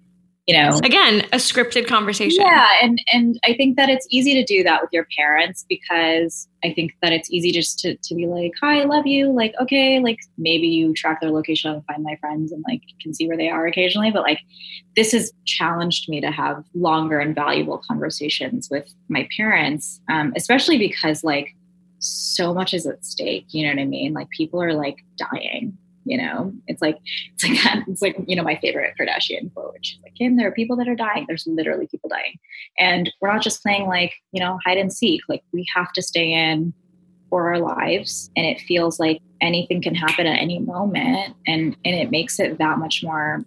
you 0.46 0.54
know, 0.54 0.76
Again, 0.84 1.20
a 1.32 1.36
scripted 1.38 1.86
conversation. 1.86 2.44
yeah, 2.44 2.68
and 2.82 3.00
and 3.12 3.40
I 3.44 3.54
think 3.54 3.76
that 3.76 3.88
it's 3.88 4.06
easy 4.10 4.34
to 4.34 4.44
do 4.44 4.62
that 4.62 4.82
with 4.82 4.90
your 4.92 5.06
parents 5.16 5.64
because 5.68 6.46
I 6.62 6.72
think 6.72 6.92
that 7.00 7.12
it's 7.12 7.30
easy 7.30 7.50
just 7.50 7.78
to 7.80 7.96
to 7.96 8.14
be 8.14 8.26
like, 8.26 8.52
"Hi, 8.60 8.82
I 8.82 8.84
love 8.84 9.06
you." 9.06 9.32
Like, 9.32 9.54
okay, 9.60 10.00
like 10.00 10.18
maybe 10.36 10.66
you 10.66 10.92
track 10.92 11.22
their 11.22 11.30
location 11.30 11.72
and 11.72 11.84
find 11.86 12.02
my 12.02 12.16
friends 12.16 12.52
and 12.52 12.62
like 12.68 12.82
can 13.00 13.14
see 13.14 13.26
where 13.26 13.38
they 13.38 13.48
are 13.48 13.66
occasionally, 13.66 14.10
but 14.10 14.22
like 14.22 14.40
this 14.96 15.12
has 15.12 15.32
challenged 15.46 16.08
me 16.10 16.20
to 16.20 16.30
have 16.30 16.62
longer 16.74 17.18
and 17.20 17.34
valuable 17.34 17.78
conversations 17.88 18.68
with 18.70 18.92
my 19.08 19.26
parents, 19.36 20.00
um, 20.10 20.32
especially 20.36 20.76
because 20.76 21.24
like 21.24 21.56
so 22.00 22.52
much 22.52 22.74
is 22.74 22.86
at 22.86 23.02
stake. 23.02 23.46
You 23.48 23.64
know 23.66 23.72
what 23.74 23.80
I 23.80 23.86
mean? 23.86 24.12
Like 24.12 24.28
people 24.28 24.62
are 24.62 24.74
like 24.74 24.98
dying. 25.16 25.78
You 26.04 26.18
know, 26.18 26.52
it's 26.66 26.82
like 26.82 26.98
it's 27.34 27.44
like 27.44 27.88
it's 27.88 28.02
like 28.02 28.16
you 28.26 28.36
know 28.36 28.42
my 28.42 28.56
favorite 28.56 28.94
Kardashian 28.98 29.52
quote. 29.54 29.72
which 29.72 29.94
is 29.94 29.98
like, 30.02 30.14
"Kim, 30.14 30.36
there 30.36 30.48
are 30.48 30.52
people 30.52 30.76
that 30.76 30.88
are 30.88 30.94
dying. 30.94 31.24
There's 31.26 31.46
literally 31.46 31.86
people 31.86 32.10
dying, 32.10 32.38
and 32.78 33.10
we're 33.20 33.32
not 33.32 33.42
just 33.42 33.62
playing 33.62 33.86
like 33.86 34.12
you 34.32 34.40
know 34.40 34.58
hide 34.64 34.78
and 34.78 34.92
seek. 34.92 35.22
Like 35.28 35.42
we 35.52 35.66
have 35.74 35.92
to 35.94 36.02
stay 36.02 36.32
in 36.32 36.74
for 37.30 37.52
our 37.52 37.58
lives, 37.58 38.30
and 38.36 38.46
it 38.46 38.60
feels 38.60 39.00
like 39.00 39.20
anything 39.40 39.82
can 39.82 39.94
happen 39.94 40.26
at 40.26 40.40
any 40.40 40.58
moment, 40.58 41.34
and 41.46 41.76
and 41.84 41.94
it 41.94 42.10
makes 42.10 42.38
it 42.38 42.58
that 42.58 42.78
much 42.78 43.02
more 43.02 43.44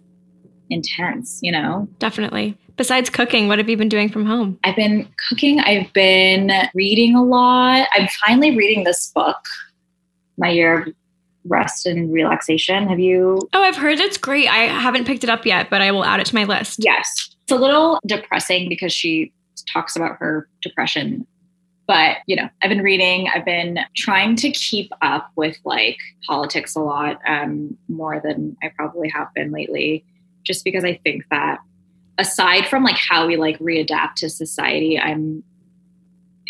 intense. 0.70 1.40
You 1.42 1.52
know, 1.52 1.88
Definitely. 1.98 2.56
Besides 2.76 3.10
cooking, 3.10 3.48
what 3.48 3.58
have 3.58 3.68
you 3.68 3.76
been 3.76 3.88
doing 3.88 4.08
from 4.08 4.24
home? 4.24 4.56
I've 4.62 4.76
been 4.76 5.08
cooking. 5.28 5.58
I've 5.58 5.92
been 5.94 6.52
reading 6.74 7.16
a 7.16 7.24
lot. 7.24 7.88
I'm 7.92 8.06
finally 8.24 8.56
reading 8.56 8.84
this 8.84 9.10
book, 9.12 9.40
My 10.36 10.50
Year 10.50 10.82
of 10.82 10.94
Rest 11.44 11.86
and 11.86 12.12
Relaxation. 12.12 12.88
Have 12.88 12.98
you 13.00 13.38
Oh, 13.52 13.62
I've 13.62 13.76
heard 13.76 14.00
it's 14.00 14.18
great. 14.18 14.48
I 14.48 14.64
haven't 14.64 15.06
picked 15.06 15.24
it 15.24 15.30
up 15.30 15.46
yet, 15.46 15.70
but 15.70 15.80
I 15.80 15.92
will 15.92 16.04
add 16.04 16.20
it 16.20 16.26
to 16.26 16.34
my 16.34 16.44
list. 16.44 16.78
Yes. 16.84 17.30
It's 17.42 17.52
a 17.52 17.56
little 17.56 17.98
depressing 18.06 18.68
because 18.68 18.92
she 18.92 19.32
talks 19.72 19.96
about 19.96 20.16
her 20.18 20.48
depression. 20.62 21.26
But, 21.86 22.18
you 22.26 22.36
know, 22.36 22.48
I've 22.62 22.68
been 22.68 22.82
reading, 22.82 23.28
I've 23.34 23.46
been 23.46 23.78
trying 23.96 24.36
to 24.36 24.50
keep 24.50 24.92
up 25.00 25.30
with 25.36 25.56
like 25.64 25.96
politics 26.26 26.76
a 26.76 26.80
lot 26.80 27.18
um, 27.26 27.78
more 27.88 28.20
than 28.22 28.56
I 28.62 28.68
probably 28.76 29.08
have 29.08 29.32
been 29.34 29.52
lately, 29.52 30.04
just 30.44 30.64
because 30.64 30.84
I 30.84 31.00
think 31.02 31.24
that 31.30 31.60
aside 32.18 32.66
from 32.66 32.84
like 32.84 32.98
how 32.98 33.26
we 33.26 33.36
like 33.36 33.58
readapt 33.58 34.16
to 34.16 34.28
society, 34.28 34.98
I'm 34.98 35.42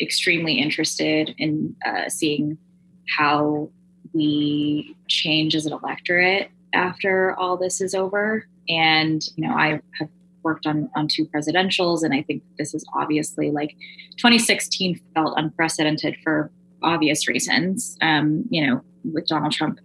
extremely 0.01 0.59
interested 0.59 1.35
in 1.39 1.77
uh, 1.87 2.09
seeing 2.09 2.59
how 3.17 3.71
we 4.13 4.97
change 5.09 5.55
as 5.55 5.67
an 5.67 5.73
electorate 5.73 6.51
after 6.73 7.35
all 7.39 7.57
this 7.57 7.81
is 7.81 7.95
over. 7.95 8.47
And, 8.69 9.23
you 9.37 9.47
know, 9.47 9.55
I 9.55 9.81
have 9.99 10.09
worked 10.43 10.67
on, 10.67 10.91
on 10.95 11.09
two 11.09 11.27
presidentials, 11.27 12.03
and 12.03 12.15
I 12.15 12.23
think 12.23 12.43
this 12.59 12.75
is 12.75 12.85
obviously 12.95 13.51
like 13.51 13.75
2016 14.19 15.01
felt 15.15 15.35
unprecedented 15.37 16.17
for 16.23 16.51
obvious 16.83 17.29
reasons. 17.29 17.97
Um, 18.01 18.45
you 18.51 18.67
know, 18.67 18.83
with 19.13 19.27
Donald 19.27 19.53
Trump 19.53 19.81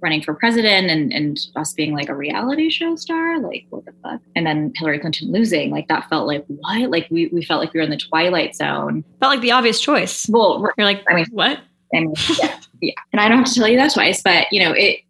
running 0.00 0.22
for 0.22 0.34
president 0.34 0.90
and, 0.90 1.12
and 1.12 1.38
us 1.56 1.72
being 1.72 1.94
like 1.94 2.10
a 2.10 2.14
reality 2.14 2.68
show 2.68 2.94
star, 2.96 3.40
like 3.40 3.64
what 3.70 3.84
the 3.86 3.92
fuck? 4.02 4.20
And 4.36 4.46
then 4.46 4.72
Hillary 4.76 4.98
Clinton 4.98 5.32
losing, 5.32 5.70
like 5.70 5.88
that 5.88 6.08
felt 6.10 6.26
like 6.26 6.44
what? 6.46 6.90
Like 6.90 7.06
we, 7.10 7.28
we 7.28 7.42
felt 7.42 7.60
like 7.60 7.72
we 7.72 7.80
were 7.80 7.84
in 7.84 7.90
the 7.90 7.96
twilight 7.96 8.54
zone. 8.54 9.04
Felt 9.20 9.30
like 9.30 9.40
the 9.40 9.52
obvious 9.52 9.80
choice. 9.80 10.28
Well, 10.28 10.68
You're 10.76 10.84
like, 10.84 11.02
I 11.08 11.14
mean, 11.14 11.26
what? 11.30 11.60
and 11.94 12.16
yeah, 12.38 12.60
yeah. 12.84 12.94
And 13.12 13.20
I 13.20 13.28
don't 13.28 13.38
have 13.38 13.46
to 13.46 13.54
tell 13.54 13.68
you 13.68 13.76
that 13.76 13.92
twice, 13.92 14.22
but 14.22 14.46
you 14.50 14.60
know, 14.60 14.72
it 14.72 15.00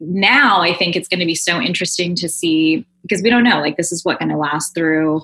now 0.00 0.60
I 0.60 0.74
think 0.74 0.94
it's 0.94 1.08
going 1.08 1.20
to 1.20 1.26
be 1.26 1.34
so 1.34 1.60
interesting 1.60 2.14
to 2.16 2.28
see 2.28 2.86
because 3.02 3.22
we 3.22 3.30
don't 3.30 3.44
know, 3.44 3.60
like 3.60 3.76
this 3.76 3.90
is 3.92 4.04
what 4.04 4.18
going 4.18 4.30
to 4.30 4.36
last 4.36 4.74
through 4.74 5.22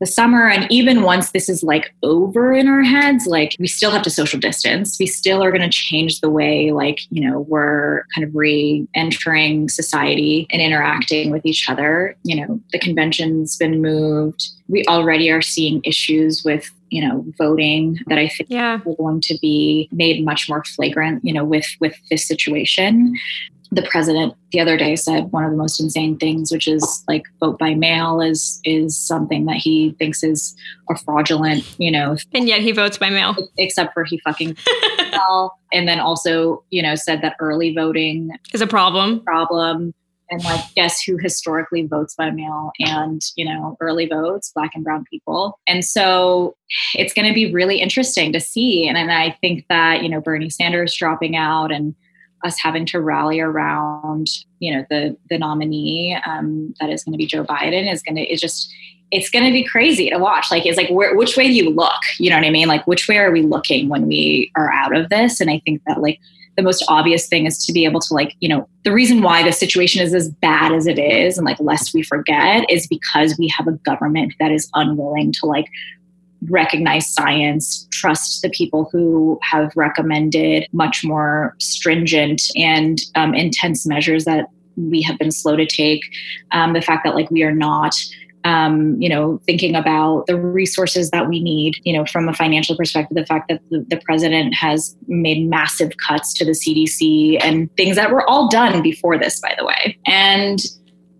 the 0.00 0.06
summer. 0.06 0.48
And 0.48 0.70
even 0.70 1.02
once 1.02 1.32
this 1.32 1.48
is 1.48 1.62
like 1.62 1.92
over 2.02 2.52
in 2.52 2.68
our 2.68 2.82
heads 2.82 3.26
like 3.26 3.54
we 3.58 3.66
still 3.66 3.90
have 3.90 4.02
to 4.02 4.10
social 4.10 4.40
distance. 4.40 4.98
We 4.98 5.06
still 5.06 5.42
are 5.42 5.50
going 5.50 5.68
to 5.68 5.68
change 5.68 6.20
the 6.20 6.30
way 6.30 6.72
like 6.72 7.00
you 7.10 7.26
know 7.26 7.40
we're 7.40 8.04
kind 8.14 8.26
of 8.26 8.34
re-entering 8.34 9.68
society 9.68 10.46
and 10.50 10.62
interacting 10.62 11.30
with 11.30 11.44
each 11.44 11.68
other. 11.68 12.16
You 12.22 12.46
know 12.46 12.60
the 12.72 12.78
convention's 12.78 13.56
been 13.56 13.82
moved. 13.82 14.48
We 14.68 14.84
already 14.86 15.30
are 15.30 15.42
seeing 15.42 15.82
issues 15.84 16.44
with 16.44 16.70
you 16.90 17.06
know 17.06 17.24
voting 17.38 17.98
that 18.08 18.18
i 18.18 18.28
think 18.28 18.48
Yeah. 18.50 18.80
are 18.86 18.94
going 18.96 19.20
to 19.22 19.38
be 19.40 19.88
made 19.92 20.24
much 20.24 20.48
more 20.48 20.62
flagrant 20.64 21.24
you 21.24 21.32
know 21.32 21.44
with 21.44 21.66
with 21.80 21.94
this 22.10 22.26
situation 22.26 23.14
the 23.72 23.82
president 23.82 24.34
the 24.50 24.58
other 24.58 24.76
day 24.76 24.96
said 24.96 25.30
one 25.30 25.44
of 25.44 25.50
the 25.52 25.56
most 25.56 25.78
insane 25.80 26.16
things 26.18 26.50
which 26.50 26.66
is 26.66 27.04
like 27.06 27.22
vote 27.38 27.56
by 27.58 27.72
mail 27.72 28.20
is 28.20 28.60
is 28.64 28.98
something 28.98 29.46
that 29.46 29.56
he 29.56 29.94
thinks 29.98 30.24
is 30.24 30.56
a 30.90 30.96
fraudulent 30.98 31.64
you 31.78 31.90
know 31.90 32.16
And 32.34 32.48
yet 32.48 32.62
he 32.62 32.72
votes 32.72 32.98
by 32.98 33.10
mail. 33.10 33.36
except 33.58 33.94
for 33.94 34.02
he 34.04 34.18
fucking 34.24 34.56
well 35.12 35.56
and 35.72 35.86
then 35.86 36.00
also 36.00 36.64
you 36.70 36.82
know 36.82 36.96
said 36.96 37.22
that 37.22 37.36
early 37.38 37.72
voting 37.72 38.30
Is 38.52 38.60
a 38.60 38.66
problem. 38.66 39.20
problem 39.20 39.94
and 40.30 40.42
like 40.44 40.64
guess 40.74 41.02
who 41.02 41.16
historically 41.16 41.86
votes 41.86 42.14
by 42.14 42.30
mail 42.30 42.72
and 42.78 43.20
you 43.36 43.44
know 43.44 43.76
early 43.80 44.06
votes 44.06 44.52
black 44.54 44.70
and 44.74 44.84
brown 44.84 45.04
people. 45.10 45.58
And 45.66 45.84
so 45.84 46.56
it's 46.94 47.12
going 47.12 47.28
to 47.28 47.34
be 47.34 47.52
really 47.52 47.80
interesting 47.80 48.32
to 48.32 48.40
see. 48.40 48.88
And, 48.88 49.00
i 49.10 49.36
think 49.40 49.64
that 49.68 50.02
you 50.02 50.08
know 50.08 50.20
bernie 50.20 50.50
sanders 50.50 50.94
dropping 50.94 51.34
out 51.34 51.72
and 51.72 51.94
us 52.44 52.58
having 52.58 52.86
to 52.86 53.00
rally 53.00 53.40
around 53.40 54.28
you 54.60 54.72
know 54.72 54.84
the 54.88 55.16
the 55.30 55.38
nominee 55.38 56.16
um, 56.26 56.74
that 56.80 56.90
is 56.90 57.02
going 57.02 57.12
to 57.12 57.18
be 57.18 57.26
joe 57.26 57.42
biden 57.42 57.90
is 57.90 58.02
going 58.02 58.14
to 58.14 58.22
is 58.22 58.40
just 58.40 58.72
it's 59.10 59.30
going 59.30 59.44
to 59.44 59.50
be 59.50 59.64
crazy 59.64 60.08
to 60.08 60.18
watch. 60.18 60.46
Like 60.50 60.64
it's 60.64 60.76
like 60.76 60.88
where, 60.90 61.16
which 61.16 61.36
way 61.36 61.48
do 61.48 61.52
you 61.52 61.70
look? 61.70 62.00
You 62.18 62.30
know 62.30 62.36
what 62.36 62.44
i 62.44 62.50
mean? 62.50 62.68
Like 62.68 62.86
which 62.86 63.08
way 63.08 63.18
are 63.18 63.32
we 63.32 63.42
looking 63.42 63.88
when 63.88 64.06
we 64.06 64.52
are 64.56 64.70
out 64.70 64.96
of 64.96 65.08
this? 65.08 65.40
And 65.40 65.50
i 65.50 65.60
think 65.64 65.82
that 65.86 66.00
like 66.00 66.20
the 66.56 66.62
most 66.62 66.84
obvious 66.88 67.26
thing 67.28 67.46
is 67.46 67.64
to 67.64 67.72
be 67.72 67.84
able 67.84 68.00
to 68.00 68.14
like 68.14 68.34
you 68.40 68.48
know 68.48 68.68
the 68.84 68.92
reason 68.92 69.22
why 69.22 69.42
the 69.42 69.52
situation 69.52 70.02
is 70.02 70.12
as 70.14 70.28
bad 70.28 70.72
as 70.72 70.86
it 70.86 70.98
is 70.98 71.38
and 71.38 71.44
like 71.44 71.58
lest 71.60 71.94
we 71.94 72.02
forget 72.02 72.68
is 72.70 72.86
because 72.86 73.36
we 73.38 73.48
have 73.48 73.66
a 73.66 73.72
government 73.72 74.34
that 74.40 74.50
is 74.50 74.68
unwilling 74.74 75.32
to 75.32 75.46
like 75.46 75.66
recognize 76.48 77.12
science 77.12 77.86
trust 77.92 78.42
the 78.42 78.50
people 78.50 78.88
who 78.92 79.38
have 79.42 79.72
recommended 79.76 80.66
much 80.72 81.04
more 81.04 81.54
stringent 81.58 82.42
and 82.56 83.02
um, 83.14 83.34
intense 83.34 83.86
measures 83.86 84.24
that 84.24 84.46
we 84.76 85.02
have 85.02 85.18
been 85.18 85.30
slow 85.30 85.56
to 85.56 85.66
take. 85.66 86.02
Um, 86.52 86.72
the 86.72 86.80
fact 86.80 87.04
that 87.04 87.14
like 87.14 87.30
we 87.30 87.42
are 87.42 87.54
not 87.54 87.94
um, 88.44 89.00
you 89.00 89.08
know, 89.08 89.40
thinking 89.44 89.76
about 89.76 90.26
the 90.26 90.36
resources 90.36 91.10
that 91.10 91.28
we 91.28 91.40
need, 91.40 91.74
you 91.84 91.92
know, 91.92 92.06
from 92.06 92.28
a 92.28 92.34
financial 92.34 92.76
perspective, 92.76 93.14
the 93.14 93.26
fact 93.26 93.48
that 93.48 93.60
the, 93.70 93.84
the, 93.88 93.98
president 93.98 94.54
has 94.54 94.96
made 95.08 95.46
massive 95.48 95.92
cuts 96.06 96.32
to 96.34 96.44
the 96.44 96.52
CDC 96.52 97.38
and 97.44 97.74
things 97.76 97.96
that 97.96 98.10
were 98.10 98.28
all 98.28 98.48
done 98.48 98.82
before 98.82 99.18
this, 99.18 99.40
by 99.40 99.54
the 99.58 99.64
way. 99.64 99.98
And 100.06 100.58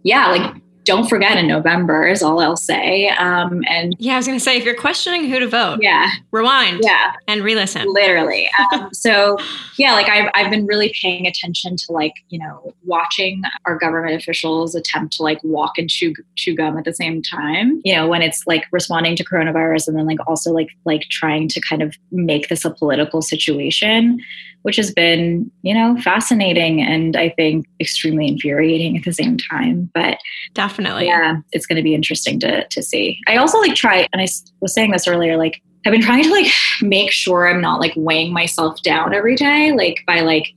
yeah, 0.03 0.29
like 0.29 0.55
don't 0.90 1.09
forget 1.09 1.38
in 1.38 1.46
November 1.46 2.07
is 2.07 2.22
all 2.22 2.40
I'll 2.40 2.57
say. 2.57 3.09
Um, 3.09 3.62
and 3.68 3.94
Yeah, 3.98 4.14
I 4.14 4.16
was 4.16 4.26
going 4.26 4.38
to 4.38 4.44
say, 4.44 4.57
if 4.57 4.64
you're 4.64 4.74
questioning 4.74 5.29
who 5.29 5.38
to 5.38 5.48
vote, 5.48 5.79
yeah, 5.81 6.11
rewind 6.33 6.81
yeah, 6.83 7.12
and 7.29 7.42
re-listen. 7.42 7.92
literally. 7.92 8.48
Um, 8.72 8.88
so 8.92 9.37
yeah, 9.79 9.92
like 9.92 10.09
I've, 10.09 10.31
I've 10.35 10.50
been 10.50 10.66
really 10.66 10.94
paying 11.00 11.26
attention 11.26 11.76
to 11.76 11.92
like, 11.92 12.14
you 12.29 12.38
know, 12.38 12.74
watching 12.85 13.42
our 13.66 13.79
government 13.79 14.14
officials 14.20 14.74
attempt 14.74 15.14
to 15.16 15.22
like 15.22 15.38
walk 15.44 15.79
and 15.79 15.88
chew, 15.88 16.12
chew 16.37 16.55
gum 16.55 16.76
at 16.76 16.85
the 16.85 16.94
same 16.94 17.22
time, 17.22 17.81
you 17.85 17.94
know, 17.94 18.09
when 18.09 18.22
it's 18.22 18.42
like 18.46 18.64
responding 18.72 19.16
to 19.16 19.24
coronavirus 19.24 19.88
and 19.88 19.96
then 19.96 20.07
like 20.07 20.18
also 20.26 20.53
like, 20.53 20.70
like 20.85 21.03
trying 21.11 21.48
to 21.48 21.61
kind 21.61 21.83
of 21.83 21.96
make 22.11 22.48
this 22.48 22.64
a 22.64 22.70
political 22.70 23.22
situation, 23.22 24.20
which 24.62 24.76
has 24.76 24.92
been, 24.92 25.50
you 25.62 25.72
know, 25.72 25.96
fascinating 26.03 26.83
and 26.83 27.16
I 27.16 27.31
think 27.31 27.66
extremely 27.81 28.29
infuriating 28.29 28.96
at 28.96 29.05
the 29.05 29.12
same 29.12 29.38
time. 29.38 29.90
But 29.94 30.18
Definitely. 30.53 30.80
Yeah, 31.07 31.37
it's 31.53 31.66
going 31.66 31.77
to 31.77 31.83
be 31.83 31.95
interesting 31.95 32.38
to 32.40 32.66
to 32.66 32.83
see. 32.83 33.19
I 33.27 33.37
also 33.37 33.59
like 33.59 33.75
try, 33.75 34.07
and 34.12 34.21
I 34.21 34.27
was 34.61 34.75
saying 34.75 34.90
this 34.93 35.07
earlier, 35.07 35.37
like 35.37 35.62
I've 35.87 35.93
been 35.93 36.03
trying 36.11 36.25
to 36.25 36.31
like 36.31 36.47
make 36.83 37.11
sure 37.11 37.49
I'm 37.49 37.61
not 37.61 37.81
like 37.81 37.93
weighing 37.97 38.33
myself 38.33 38.83
down 38.83 39.14
every 39.14 39.37
day, 39.37 39.73
like 39.73 39.99
by 40.07 40.21
like 40.21 40.53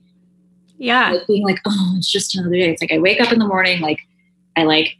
Yeah. 0.78 1.12
like 1.12 1.26
being 1.26 1.44
like, 1.44 1.60
oh, 1.66 1.94
it's 1.96 2.10
just 2.10 2.34
another 2.34 2.54
day. 2.56 2.70
It's 2.70 2.82
like 2.82 2.92
I 2.92 2.98
wake 2.98 3.20
up 3.20 3.32
in 3.32 3.38
the 3.38 3.46
morning, 3.46 3.80
like 3.80 4.00
I 4.56 4.64
like 4.64 4.96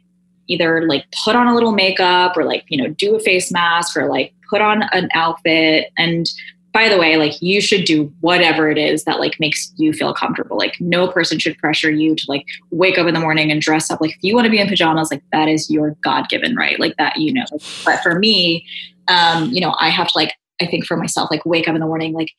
either 0.47 0.87
like 0.87 1.05
put 1.23 1.35
on 1.35 1.47
a 1.47 1.53
little 1.55 1.71
makeup 1.71 2.37
or 2.37 2.43
like 2.43 2.65
you 2.69 2.77
know 2.77 2.89
do 2.93 3.15
a 3.15 3.19
face 3.19 3.51
mask 3.51 3.97
or 3.97 4.07
like 4.09 4.31
put 4.49 4.61
on 4.61 4.83
an 4.91 5.09
outfit 5.15 5.87
and 5.97 6.27
by 6.75 6.89
the 6.89 6.97
way 6.97 7.15
like 7.15 7.41
you 7.41 7.61
should 7.61 7.85
do 7.85 8.13
whatever 8.19 8.69
it 8.69 8.77
is 8.77 9.05
that 9.05 9.17
like 9.17 9.39
makes 9.39 9.71
you 9.77 9.93
feel 9.93 10.13
comfortable. 10.13 10.57
Like 10.57 10.75
no 10.81 11.07
person 11.07 11.39
should 11.39 11.57
pressure 11.57 11.89
you 11.89 12.15
to 12.15 12.25
like 12.27 12.45
wake 12.69 12.97
up 12.97 13.07
in 13.07 13.13
the 13.13 13.19
morning 13.21 13.49
and 13.49 13.61
dress 13.61 13.89
up. 13.89 14.01
Like 14.01 14.11
if 14.11 14.17
you 14.21 14.35
want 14.35 14.43
to 14.43 14.51
be 14.51 14.59
in 14.59 14.67
pajamas 14.67 15.09
like 15.09 15.23
that 15.31 15.47
is 15.47 15.71
your 15.71 15.95
god-given 16.03 16.53
right 16.57 16.77
like 16.77 16.97
that 16.97 17.15
you 17.15 17.31
know. 17.33 17.45
But 17.85 18.03
for 18.03 18.19
me 18.19 18.65
um 19.07 19.51
you 19.51 19.61
know 19.61 19.75
i 19.79 19.89
have 19.89 20.07
to 20.07 20.17
like 20.17 20.33
I 20.61 20.65
think 20.67 20.85
for 20.85 20.95
myself, 20.97 21.29
like 21.31 21.45
wake 21.45 21.67
up 21.67 21.75
in 21.75 21.81
the 21.81 21.85
morning, 21.87 22.13
like 22.13 22.29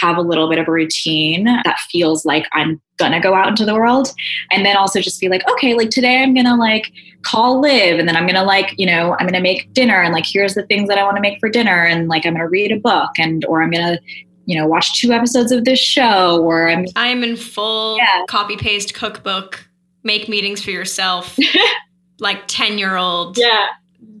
have 0.00 0.16
a 0.16 0.22
little 0.22 0.48
bit 0.48 0.58
of 0.58 0.66
a 0.68 0.72
routine 0.72 1.44
that 1.44 1.78
feels 1.90 2.24
like 2.24 2.46
I'm 2.52 2.80
gonna 2.96 3.20
go 3.20 3.34
out 3.34 3.48
into 3.48 3.64
the 3.64 3.74
world. 3.74 4.08
And 4.50 4.64
then 4.66 4.76
also 4.76 5.00
just 5.00 5.20
be 5.20 5.28
like, 5.28 5.48
okay, 5.50 5.74
like 5.74 5.90
today 5.90 6.22
I'm 6.22 6.34
gonna 6.34 6.56
like 6.56 6.90
call 7.22 7.60
live 7.60 7.98
and 7.98 8.08
then 8.08 8.16
I'm 8.16 8.26
gonna 8.26 8.44
like, 8.44 8.74
you 8.78 8.86
know, 8.86 9.16
I'm 9.20 9.26
gonna 9.26 9.40
make 9.40 9.72
dinner 9.72 10.02
and 10.02 10.12
like 10.12 10.24
here's 10.26 10.54
the 10.54 10.64
things 10.64 10.88
that 10.88 10.98
I 10.98 11.04
wanna 11.04 11.20
make 11.20 11.38
for 11.38 11.48
dinner 11.48 11.84
and 11.86 12.08
like 12.08 12.26
I'm 12.26 12.34
gonna 12.34 12.48
read 12.48 12.72
a 12.72 12.78
book 12.80 13.10
and 13.18 13.44
or 13.46 13.62
I'm 13.62 13.70
gonna, 13.70 13.98
you 14.46 14.58
know, 14.58 14.66
watch 14.66 15.00
two 15.00 15.12
episodes 15.12 15.52
of 15.52 15.64
this 15.64 15.78
show 15.78 16.42
or 16.42 16.68
I'm 16.68 16.86
I'm 16.96 17.22
in 17.22 17.36
full 17.36 17.96
Yeah. 17.98 18.24
copy 18.28 18.56
paste 18.56 18.94
cookbook, 18.94 19.68
make 20.02 20.28
meetings 20.28 20.62
for 20.64 20.70
yourself, 20.72 21.38
like 22.18 22.42
10 22.48 22.78
year 22.78 22.96
old, 22.96 23.38
yeah. 23.38 23.66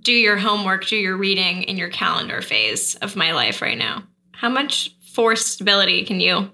Do 0.02 0.12
your 0.12 0.36
homework, 0.36 0.86
do 0.86 0.96
your 0.96 1.16
reading 1.16 1.62
in 1.62 1.76
your 1.76 1.88
calendar 1.88 2.42
phase 2.42 2.94
of 2.96 3.16
my 3.16 3.32
life 3.32 3.60
right 3.62 3.78
now. 3.78 4.02
How 4.32 4.48
much 4.48 4.94
forced 5.12 5.48
stability 5.48 6.04
can 6.04 6.20
you 6.20 6.50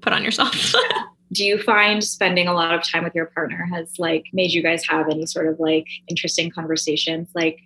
put 0.00 0.12
on 0.12 0.24
yourself? 0.24 0.74
Do 1.32 1.44
you 1.44 1.62
find 1.62 2.02
spending 2.02 2.48
a 2.48 2.54
lot 2.54 2.74
of 2.74 2.82
time 2.82 3.04
with 3.04 3.14
your 3.14 3.26
partner 3.26 3.68
has 3.70 3.98
like 3.98 4.24
made 4.32 4.50
you 4.52 4.62
guys 4.62 4.82
have 4.88 5.10
any 5.10 5.26
sort 5.26 5.46
of 5.46 5.60
like 5.60 5.86
interesting 6.08 6.50
conversations 6.50 7.28
like 7.34 7.60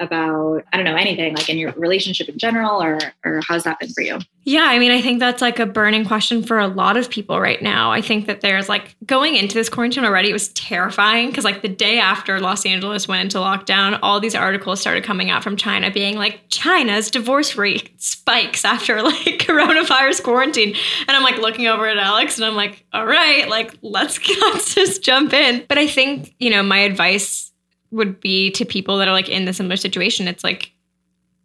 about 0.00 0.64
I 0.72 0.76
don't 0.76 0.84
know 0.84 0.96
anything 0.96 1.34
like 1.34 1.48
in 1.48 1.58
your 1.58 1.72
relationship 1.72 2.28
in 2.28 2.38
general 2.38 2.82
or 2.82 2.98
or 3.24 3.40
how's 3.46 3.64
that 3.64 3.78
been 3.78 3.90
for 3.90 4.02
you? 4.02 4.18
Yeah, 4.48 4.64
I 4.64 4.78
mean, 4.78 4.90
I 4.90 5.02
think 5.02 5.20
that's 5.20 5.42
like 5.42 5.58
a 5.58 5.66
burning 5.66 6.06
question 6.06 6.42
for 6.42 6.58
a 6.58 6.66
lot 6.66 6.96
of 6.96 7.10
people 7.10 7.38
right 7.38 7.60
now. 7.60 7.92
I 7.92 8.00
think 8.00 8.26
that 8.28 8.40
there's 8.40 8.66
like 8.66 8.96
going 9.04 9.36
into 9.36 9.54
this 9.54 9.68
quarantine 9.68 10.06
already, 10.06 10.30
it 10.30 10.32
was 10.32 10.48
terrifying 10.54 11.28
because, 11.28 11.44
like, 11.44 11.60
the 11.60 11.68
day 11.68 11.98
after 11.98 12.40
Los 12.40 12.64
Angeles 12.64 13.06
went 13.06 13.22
into 13.22 13.36
lockdown, 13.36 13.98
all 14.02 14.20
these 14.20 14.34
articles 14.34 14.80
started 14.80 15.04
coming 15.04 15.28
out 15.28 15.44
from 15.44 15.56
China 15.56 15.90
being 15.90 16.16
like, 16.16 16.40
China's 16.48 17.10
divorce 17.10 17.56
rate 17.56 17.90
spikes 18.00 18.64
after 18.64 19.02
like 19.02 19.38
coronavirus 19.38 20.22
quarantine. 20.22 20.74
And 21.06 21.14
I'm 21.14 21.22
like 21.22 21.36
looking 21.36 21.66
over 21.66 21.86
at 21.86 21.98
Alex 21.98 22.38
and 22.38 22.46
I'm 22.46 22.56
like, 22.56 22.86
all 22.94 23.04
right, 23.04 23.46
like, 23.50 23.74
let's, 23.82 24.18
let's 24.40 24.74
just 24.74 25.02
jump 25.02 25.34
in. 25.34 25.66
But 25.68 25.76
I 25.76 25.86
think, 25.86 26.34
you 26.38 26.48
know, 26.48 26.62
my 26.62 26.78
advice 26.78 27.52
would 27.90 28.20
be 28.20 28.50
to 28.52 28.64
people 28.64 28.98
that 28.98 29.08
are 29.08 29.12
like 29.12 29.28
in 29.28 29.44
the 29.44 29.52
similar 29.52 29.76
situation. 29.76 30.28
It's 30.28 30.44
like, 30.44 30.72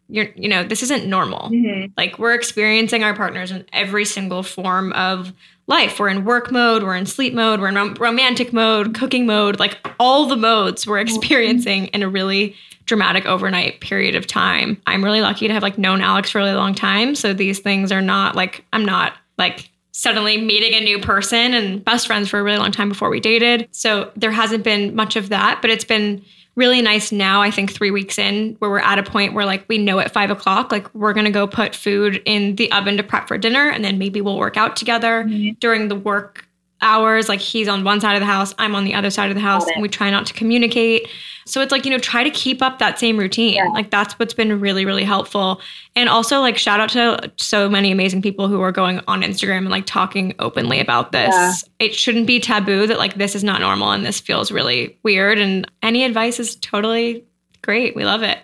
you're, 0.09 0.27
you 0.35 0.49
know, 0.49 0.63
this 0.63 0.83
isn't 0.83 1.07
normal. 1.07 1.49
Mm-hmm. 1.49 1.93
Like 1.97 2.19
we're 2.19 2.33
experiencing 2.33 3.03
our 3.03 3.15
partners 3.15 3.51
in 3.51 3.65
every 3.71 4.05
single 4.05 4.43
form 4.43 4.91
of 4.93 5.31
life. 5.67 5.99
We're 5.99 6.09
in 6.09 6.25
work 6.25 6.51
mode, 6.51 6.83
we're 6.83 6.95
in 6.95 7.05
sleep 7.05 7.33
mode, 7.33 7.61
we're 7.61 7.69
in 7.69 7.75
rom- 7.75 7.95
romantic 7.95 8.51
mode, 8.51 8.93
cooking 8.93 9.25
mode, 9.25 9.59
like 9.59 9.77
all 9.99 10.27
the 10.27 10.35
modes 10.35 10.85
we're 10.85 11.03
mm-hmm. 11.03 11.15
experiencing 11.15 11.85
in 11.87 12.03
a 12.03 12.09
really 12.09 12.55
dramatic 12.85 13.25
overnight 13.25 13.79
period 13.79 14.13
of 14.13 14.27
time. 14.27 14.79
I'm 14.85 15.03
really 15.03 15.21
lucky 15.21 15.47
to 15.47 15.53
have 15.53 15.63
like 15.63 15.77
known 15.77 16.01
Alex 16.01 16.29
for 16.29 16.39
a 16.39 16.43
really 16.43 16.55
long 16.55 16.75
time. 16.75 17.15
So 17.15 17.33
these 17.33 17.59
things 17.59 17.91
are 17.91 18.01
not 18.01 18.35
like, 18.35 18.65
I'm 18.73 18.83
not 18.83 19.13
like 19.37 19.69
suddenly 19.93 20.37
meeting 20.37 20.73
a 20.73 20.83
new 20.83 20.99
person 20.99 21.53
and 21.53 21.83
best 21.85 22.07
friends 22.07 22.27
for 22.27 22.39
a 22.39 22.43
really 22.43 22.57
long 22.57 22.71
time 22.71 22.89
before 22.89 23.09
we 23.09 23.19
dated. 23.19 23.67
So 23.71 24.11
there 24.15 24.31
hasn't 24.31 24.63
been 24.63 24.93
much 24.95 25.15
of 25.15 25.29
that, 25.29 25.61
but 25.61 25.69
it's 25.69 25.85
been 25.85 26.23
really 26.55 26.81
nice 26.81 27.11
now, 27.11 27.41
I 27.41 27.51
think 27.51 27.71
three 27.71 27.91
weeks 27.91 28.17
in, 28.17 28.55
where 28.59 28.69
we're 28.69 28.79
at 28.79 28.99
a 28.99 29.03
point 29.03 29.33
where 29.33 29.45
like 29.45 29.63
we 29.67 29.77
know 29.77 29.99
at 29.99 30.11
five 30.11 30.31
o'clock, 30.31 30.71
like 30.71 30.93
we're 30.95 31.13
gonna 31.13 31.31
go 31.31 31.47
put 31.47 31.75
food 31.75 32.21
in 32.25 32.55
the 32.55 32.71
oven 32.71 32.97
to 32.97 33.03
prep 33.03 33.27
for 33.27 33.37
dinner, 33.37 33.69
and 33.69 33.85
then 33.85 33.97
maybe 33.97 34.19
we'll 34.19 34.37
work 34.37 34.57
out 34.57 34.75
together 34.75 35.23
mm-hmm. 35.23 35.53
during 35.59 35.87
the 35.87 35.95
work 35.95 36.47
hours. 36.81 37.29
Like 37.29 37.39
he's 37.39 37.67
on 37.67 37.83
one 37.83 38.01
side 38.01 38.15
of 38.15 38.19
the 38.19 38.25
house, 38.25 38.53
I'm 38.57 38.75
on 38.75 38.85
the 38.85 38.95
other 38.95 39.09
side 39.09 39.29
of 39.29 39.35
the 39.35 39.41
house, 39.41 39.65
and 39.67 39.81
we 39.81 39.89
try 39.89 40.09
not 40.09 40.25
to 40.27 40.33
communicate. 40.33 41.07
So 41.45 41.61
it's 41.61 41.71
like, 41.71 41.85
you 41.85 41.91
know, 41.91 41.97
try 41.97 42.23
to 42.23 42.29
keep 42.29 42.61
up 42.61 42.79
that 42.79 42.99
same 42.99 43.17
routine. 43.17 43.55
Yeah. 43.55 43.67
Like 43.67 43.91
that's 43.91 44.17
what's 44.19 44.33
been 44.33 44.59
really, 44.59 44.85
really 44.85 45.03
helpful. 45.03 45.61
And 45.95 46.09
also 46.09 46.39
like 46.39 46.57
shout 46.57 46.79
out 46.79 46.89
to 46.89 47.31
so 47.37 47.69
many 47.69 47.91
amazing 47.91 48.21
people 48.21 48.47
who 48.47 48.61
are 48.61 48.71
going 48.71 49.01
on 49.07 49.21
Instagram 49.21 49.59
and 49.59 49.69
like 49.69 49.85
talking 49.85 50.33
openly 50.39 50.79
about 50.79 51.11
this. 51.11 51.33
Yeah. 51.33 51.53
It 51.79 51.95
shouldn't 51.95 52.27
be 52.27 52.39
taboo 52.39 52.87
that 52.87 52.97
like 52.97 53.15
this 53.15 53.35
is 53.35 53.43
not 53.43 53.61
normal 53.61 53.91
and 53.91 54.05
this 54.05 54.19
feels 54.19 54.51
really 54.51 54.97
weird. 55.03 55.37
And 55.37 55.69
any 55.81 56.03
advice 56.03 56.39
is 56.39 56.55
totally 56.57 57.25
great. 57.61 57.95
We 57.95 58.05
love 58.05 58.23
it. 58.23 58.39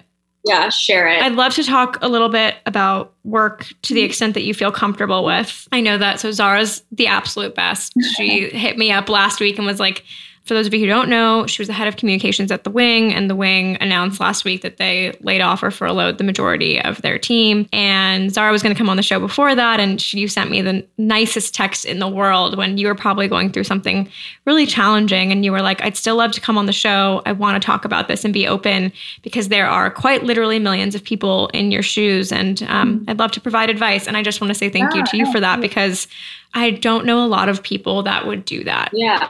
Yeah, 0.46 0.70
share 0.70 1.08
it. 1.08 1.22
I'd 1.22 1.34
love 1.34 1.54
to 1.56 1.64
talk 1.64 1.98
a 2.02 2.08
little 2.08 2.30
bit 2.30 2.56
about 2.66 3.14
work 3.24 3.68
to 3.82 3.94
the 3.94 4.00
mm-hmm. 4.00 4.06
extent 4.06 4.34
that 4.36 4.44
you 4.44 4.54
feel 4.54 4.72
comfortable 4.72 5.26
with. 5.26 5.68
I 5.72 5.82
know 5.82 5.98
that. 5.98 6.20
So 6.20 6.32
Zara's 6.32 6.84
the 6.92 7.08
absolute 7.08 7.56
best. 7.56 7.94
She 8.16 8.50
hit 8.54 8.78
me 8.78 8.92
up 8.92 9.10
last 9.10 9.40
week 9.40 9.58
and 9.58 9.68
was 9.68 9.80
like, 9.80 10.06
for 10.50 10.56
those 10.56 10.68
of 10.68 10.74
you 10.74 10.80
who 10.80 10.88
don't 10.88 11.10
know, 11.10 11.46
she 11.46 11.62
was 11.62 11.68
the 11.68 11.74
head 11.74 11.88
of 11.88 11.96
communications 11.96 12.52
at 12.52 12.64
the 12.64 12.72
Wing, 12.72 13.14
and 13.14 13.30
the 13.30 13.36
Wing 13.36 13.78
announced 13.80 14.20
last 14.20 14.44
week 14.44 14.64
that 14.64 14.78
they 14.78 15.16
laid 15.22 15.42
off 15.42 15.62
or 15.62 15.70
furloughed 15.70 16.18
the 16.18 16.24
majority 16.24 16.82
of 16.82 17.02
their 17.04 17.20
team. 17.20 17.70
And 17.72 18.34
Zara 18.34 18.52
was 18.52 18.64
going 18.64 18.74
to 18.74 18.78
come 18.78 18.90
on 18.90 18.98
the 18.98 19.04
show 19.04 19.20
before 19.20 19.54
that, 19.54 19.80
and 19.80 20.02
she, 20.02 20.20
you 20.20 20.28
sent 20.28 20.50
me 20.50 20.64
the 20.64 20.84
nicest 20.98 21.54
text 21.54 21.86
in 21.86 22.00
the 22.00 22.08
world 22.08 22.58
when 22.58 22.80
you 22.80 22.88
were 22.88 22.96
probably 22.96 23.28
going 23.28 23.52
through 23.52 23.64
something 23.64 24.10
really 24.46 24.66
challenging, 24.66 25.32
and 25.32 25.46
you 25.46 25.52
were 25.52 25.62
like, 25.62 25.84
"I'd 25.84 25.96
still 25.96 26.16
love 26.16 26.32
to 26.32 26.42
come 26.42 26.58
on 26.58 26.66
the 26.66 26.74
show. 26.74 27.22
I 27.28 27.32
want 27.32 27.62
to 27.62 27.66
talk 27.66 27.86
about 27.86 28.08
this 28.08 28.26
and 28.26 28.34
be 28.34 28.48
open 28.48 28.92
because 29.22 29.50
there 29.50 29.68
are 29.68 29.92
quite 29.92 30.24
literally 30.24 30.58
millions 30.58 30.96
of 30.96 31.04
people 31.04 31.50
in 31.54 31.72
your 31.72 31.84
shoes, 31.84 32.32
and 32.32 32.64
um, 32.64 33.02
mm-hmm. 33.02 33.10
I'd 33.12 33.20
love 33.20 33.32
to 33.34 33.40
provide 33.40 33.70
advice." 33.70 34.08
And 34.08 34.18
I 34.18 34.24
just 34.24 34.42
want 34.42 34.50
to 34.50 34.56
say 34.58 34.68
thank 34.68 34.96
yeah, 34.96 35.02
you 35.02 35.06
to 35.06 35.18
you 35.18 35.32
for 35.32 35.40
that 35.40 35.62
because 35.62 36.08
I 36.56 36.72
don't 36.72 37.06
know 37.06 37.24
a 37.24 37.28
lot 37.28 37.50
of 37.50 37.62
people 37.62 38.02
that 38.04 38.26
would 38.26 38.46
do 38.46 38.64
that. 38.64 38.90
Yeah. 38.94 39.30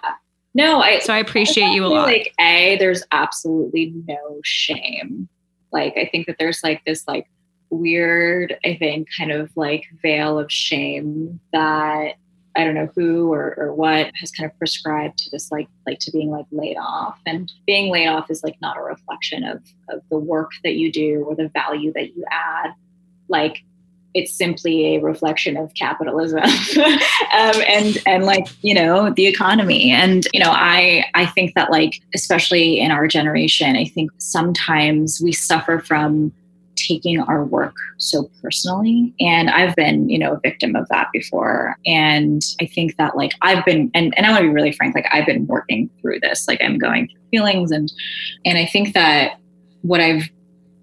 No, 0.54 0.80
I 0.82 1.00
so 1.00 1.14
I 1.14 1.20
appreciate 1.20 1.68
I 1.68 1.74
you 1.74 1.86
a 1.86 1.88
lot. 1.88 2.08
Like 2.08 2.34
a, 2.40 2.78
there's 2.78 3.04
absolutely 3.12 3.94
no 4.08 4.40
shame. 4.44 5.30
Like 5.72 5.96
I 5.98 6.10
think 6.12 6.28
that 6.28 6.38
there's 6.40 6.64
like 6.64 6.84
this 6.86 7.08
like 7.08 7.28
weird, 7.70 8.58
I 8.66 8.76
think, 8.76 9.08
kind 9.16 9.32
of 9.32 9.52
like 9.56 9.86
veil 10.02 10.40
of 10.40 10.52
shame 10.52 11.40
that 11.54 12.16
I 12.56 12.64
don't 12.64 12.74
know 12.74 12.90
who 12.96 13.32
or, 13.32 13.54
or 13.58 13.74
what 13.74 14.12
has 14.16 14.32
kind 14.32 14.50
of 14.50 14.58
prescribed 14.58 15.20
to 15.20 15.30
this 15.30 15.52
like 15.52 15.68
like 15.86 16.00
to 16.00 16.12
being 16.12 16.32
like 16.32 16.48
laid 16.52 16.78
off. 16.78 17.20
And 17.26 17.52
being 17.68 17.92
laid 17.92 18.08
off 18.08 18.32
is 18.32 18.44
like 18.44 18.60
not 18.62 18.78
a 18.78 18.82
reflection 18.82 19.44
of 19.44 19.62
of 19.90 20.02
the 20.10 20.18
work 20.18 20.52
that 20.64 20.76
you 20.76 20.92
do 20.92 21.26
or 21.28 21.36
the 21.36 21.50
value 21.50 21.94
that 21.94 22.16
you 22.16 22.26
add. 22.32 22.74
Like 23.28 23.64
it's 24.14 24.34
simply 24.34 24.96
a 24.96 25.02
reflection 25.02 25.58
of 25.58 25.74
capitalism. 25.74 26.44
Um, 27.32 27.62
and 27.68 27.98
and 28.08 28.26
like 28.26 28.48
you 28.64 28.74
know 28.74 29.12
the 29.12 29.28
economy. 29.28 29.92
And 29.92 30.28
you 30.34 30.40
know 30.40 30.50
i 30.52 31.06
i 31.14 31.26
think 31.28 31.54
that 31.54 31.70
like 31.70 32.02
especially 32.16 32.80
in 32.80 32.92
our 32.92 33.08
generation 33.08 33.76
i 33.76 33.86
think 33.86 34.12
sometimes 34.18 35.22
we 35.22 35.32
suffer 35.32 35.80
from 35.80 36.32
taking 36.76 37.20
our 37.20 37.46
work 37.46 37.76
so 37.98 38.30
personally. 38.42 39.14
And 39.20 39.50
i've 39.50 39.76
been 39.76 40.10
you 40.10 40.18
know 40.18 40.34
a 40.34 40.40
victim 40.40 40.76
of 40.76 40.88
that 40.90 41.10
before. 41.14 41.76
And 41.86 42.42
i 42.60 42.66
think 42.66 42.98
that 42.98 43.16
like 43.16 43.34
i've 43.42 43.64
been 43.64 43.92
and, 43.94 44.14
and 44.18 44.26
i 44.26 44.32
want 44.32 44.42
to 44.42 44.48
be 44.48 44.54
really 44.54 44.72
frank 44.72 44.96
like 44.96 45.08
i've 45.12 45.26
been 45.26 45.46
working 45.46 45.90
through 46.02 46.20
this. 46.22 46.48
Like 46.48 46.62
i'm 46.64 46.78
going 46.78 47.08
through 47.08 47.22
feelings. 47.32 47.72
And 47.72 47.92
and 48.46 48.58
i 48.58 48.66
think 48.66 48.94
that 48.96 49.40
what 49.82 50.02
i've 50.02 50.28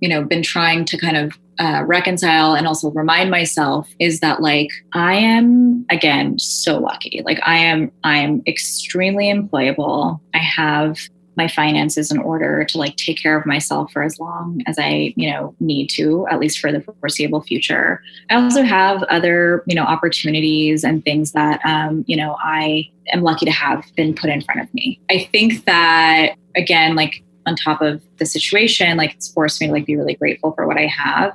you 0.01 0.09
know 0.09 0.23
been 0.23 0.43
trying 0.43 0.85
to 0.85 0.97
kind 0.97 1.17
of 1.17 1.37
uh, 1.59 1.83
reconcile 1.87 2.55
and 2.55 2.66
also 2.66 2.90
remind 2.90 3.31
myself 3.31 3.88
is 3.99 4.21
that 4.21 4.40
like 4.40 4.69
i 4.92 5.14
am 5.14 5.85
again 5.90 6.38
so 6.38 6.79
lucky. 6.79 7.23
Like 7.25 7.40
i 7.45 7.57
am 7.57 7.90
i 8.05 8.19
am 8.19 8.42
extremely 8.47 9.33
employable. 9.33 10.21
I 10.35 10.38
have 10.38 10.99
my 11.37 11.49
finances 11.49 12.11
in 12.11 12.19
order 12.19 12.64
to 12.64 12.79
like 12.79 12.97
take 12.97 13.21
care 13.21 13.38
of 13.38 13.45
myself 13.45 13.92
for 13.92 14.03
as 14.03 14.19
long 14.19 14.62
as 14.66 14.79
i 14.79 15.12
you 15.16 15.31
know 15.31 15.55
need 15.61 15.88
to 15.88 16.27
at 16.31 16.38
least 16.38 16.59
for 16.59 16.73
the 16.73 16.81
foreseeable 17.01 17.42
future. 17.42 18.03
I 18.31 18.37
also 18.37 18.62
have 18.62 19.03
other 19.05 19.62
you 19.66 19.75
know 19.75 19.85
opportunities 19.85 20.85
and 20.85 21.05
things 21.05 21.33
that 21.33 21.61
um, 21.64 22.05
you 22.07 22.16
know 22.16 22.37
i 22.42 22.88
am 23.12 23.23
lucky 23.23 23.47
to 23.47 23.53
have 23.53 23.85
been 23.97 24.14
put 24.14 24.31
in 24.31 24.42
front 24.42 24.61
of 24.61 24.73
me. 24.75 25.01
I 25.11 25.29
think 25.33 25.64
that 25.64 26.35
again 26.55 26.97
like 26.97 27.23
on 27.47 27.55
top 27.55 27.81
of 27.81 28.03
the 28.19 28.27
situation 28.27 28.97
like 28.97 29.14
it's 29.14 29.31
forced 29.33 29.61
me 29.61 29.69
to 29.69 29.73
like 29.73 29.87
be 29.87 29.97
really 29.97 30.14
grateful 30.14 30.53
for 30.53 30.66
what 30.66 30.77
i 30.77 30.87
have 30.87 31.33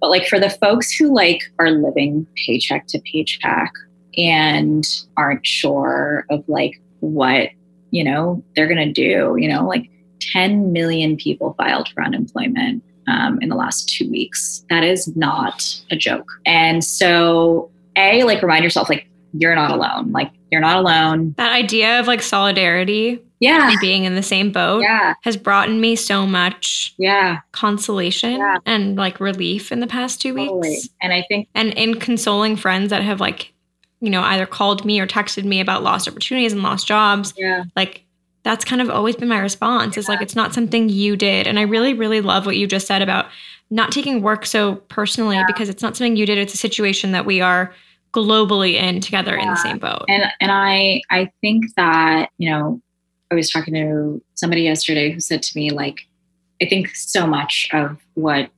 but 0.00 0.10
like 0.10 0.26
for 0.26 0.38
the 0.38 0.50
folks 0.50 0.92
who 0.92 1.14
like 1.14 1.40
are 1.58 1.70
living 1.70 2.26
paycheck 2.46 2.86
to 2.88 3.00
paycheck 3.00 3.72
and 4.16 4.86
aren't 5.16 5.46
sure 5.46 6.26
of 6.30 6.44
like 6.48 6.80
what, 7.00 7.50
you 7.90 8.04
know, 8.04 8.42
they're 8.54 8.68
going 8.68 8.86
to 8.86 8.92
do, 8.92 9.36
you 9.38 9.48
know, 9.48 9.66
like 9.66 9.90
10 10.20 10.72
million 10.72 11.16
people 11.16 11.54
filed 11.56 11.88
for 11.88 12.02
unemployment 12.02 12.82
um, 13.06 13.38
in 13.40 13.48
the 13.48 13.56
last 13.56 13.88
two 13.88 14.08
weeks. 14.10 14.64
That 14.70 14.84
is 14.84 15.14
not 15.16 15.80
a 15.90 15.96
joke. 15.96 16.30
And 16.44 16.84
so, 16.84 17.70
A, 17.96 18.24
like 18.24 18.42
remind 18.42 18.64
yourself, 18.64 18.88
like, 18.88 19.06
you're 19.32 19.54
not 19.54 19.70
alone. 19.70 20.10
Like, 20.12 20.32
you're 20.50 20.60
not 20.60 20.76
alone. 20.76 21.34
That 21.36 21.52
idea 21.52 22.00
of 22.00 22.06
like 22.06 22.22
solidarity 22.22 23.22
yeah 23.40 23.74
being 23.80 24.04
in 24.04 24.14
the 24.14 24.22
same 24.22 24.52
boat 24.52 24.82
yeah. 24.82 25.14
has 25.22 25.36
brought 25.36 25.70
me 25.70 25.96
so 25.96 26.26
much 26.26 26.94
yeah 26.98 27.40
consolation 27.52 28.32
yeah. 28.32 28.58
and 28.66 28.96
like 28.96 29.18
relief 29.18 29.72
in 29.72 29.80
the 29.80 29.86
past 29.86 30.20
two 30.20 30.34
weeks 30.34 30.50
totally. 30.50 30.78
and 31.02 31.12
i 31.12 31.24
think 31.28 31.48
and 31.54 31.72
in 31.72 31.98
consoling 31.98 32.56
friends 32.56 32.90
that 32.90 33.02
have 33.02 33.20
like 33.20 33.52
you 34.00 34.10
know 34.10 34.22
either 34.22 34.46
called 34.46 34.84
me 34.84 35.00
or 35.00 35.06
texted 35.06 35.44
me 35.44 35.60
about 35.60 35.82
lost 35.82 36.06
opportunities 36.06 36.52
and 36.52 36.62
lost 36.62 36.86
jobs 36.86 37.34
yeah 37.36 37.64
like 37.74 38.04
that's 38.42 38.64
kind 38.64 38.80
of 38.80 38.88
always 38.88 39.16
been 39.16 39.28
my 39.28 39.38
response 39.38 39.96
yeah. 39.96 40.00
is 40.00 40.08
like 40.08 40.22
it's 40.22 40.36
not 40.36 40.54
something 40.54 40.88
you 40.88 41.16
did 41.16 41.46
and 41.46 41.58
i 41.58 41.62
really 41.62 41.94
really 41.94 42.20
love 42.20 42.46
what 42.46 42.56
you 42.56 42.66
just 42.66 42.86
said 42.86 43.02
about 43.02 43.26
not 43.70 43.92
taking 43.92 44.20
work 44.20 44.44
so 44.44 44.76
personally 44.88 45.36
yeah. 45.36 45.46
because 45.46 45.68
it's 45.68 45.82
not 45.82 45.96
something 45.96 46.16
you 46.16 46.26
did 46.26 46.38
it's 46.38 46.54
a 46.54 46.58
situation 46.58 47.12
that 47.12 47.24
we 47.24 47.40
are 47.40 47.74
globally 48.12 48.74
in 48.74 49.00
together 49.00 49.36
yeah. 49.36 49.42
in 49.42 49.48
the 49.48 49.56
same 49.56 49.78
boat 49.78 50.04
and 50.08 50.24
and 50.40 50.50
i 50.50 51.00
i 51.10 51.30
think 51.40 51.64
that 51.76 52.30
you 52.38 52.50
know 52.50 52.80
I 53.30 53.34
was 53.34 53.50
talking 53.50 53.74
to 53.74 54.22
somebody 54.34 54.62
yesterday 54.62 55.10
who 55.10 55.20
said 55.20 55.42
to 55.42 55.52
me, 55.56 55.70
like, 55.70 56.00
I 56.62 56.66
think 56.66 56.88
so 56.94 57.26
much 57.26 57.68
of 57.72 57.96
what, 58.14 58.50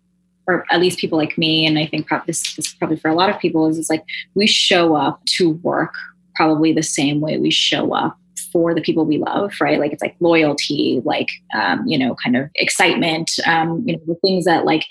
or 0.46 0.64
at 0.70 0.80
least 0.80 0.98
people 0.98 1.18
like 1.18 1.38
me, 1.38 1.66
and 1.66 1.78
I 1.78 1.86
think 1.86 2.06
probably 2.06 2.26
this, 2.28 2.56
this 2.56 2.66
is 2.66 2.74
probably 2.74 2.96
for 2.96 3.08
a 3.08 3.14
lot 3.14 3.30
of 3.30 3.38
people, 3.38 3.68
is 3.68 3.78
it's 3.78 3.90
like 3.90 4.04
we 4.34 4.46
show 4.46 4.96
up 4.96 5.24
to 5.36 5.50
work 5.62 5.94
probably 6.34 6.72
the 6.72 6.82
same 6.82 7.20
way 7.20 7.38
we 7.38 7.50
show 7.50 7.94
up 7.94 8.16
for 8.52 8.74
the 8.74 8.80
people 8.80 9.04
we 9.04 9.18
love, 9.18 9.52
right? 9.60 9.78
Like 9.78 9.92
it's 9.92 10.02
like 10.02 10.16
loyalty, 10.20 11.00
like 11.04 11.28
um, 11.54 11.86
you 11.86 11.98
know, 11.98 12.16
kind 12.22 12.36
of 12.36 12.50
excitement, 12.54 13.30
um, 13.46 13.82
you 13.86 13.96
know, 13.96 14.02
the 14.06 14.16
things 14.16 14.44
that 14.44 14.64
like 14.64 14.84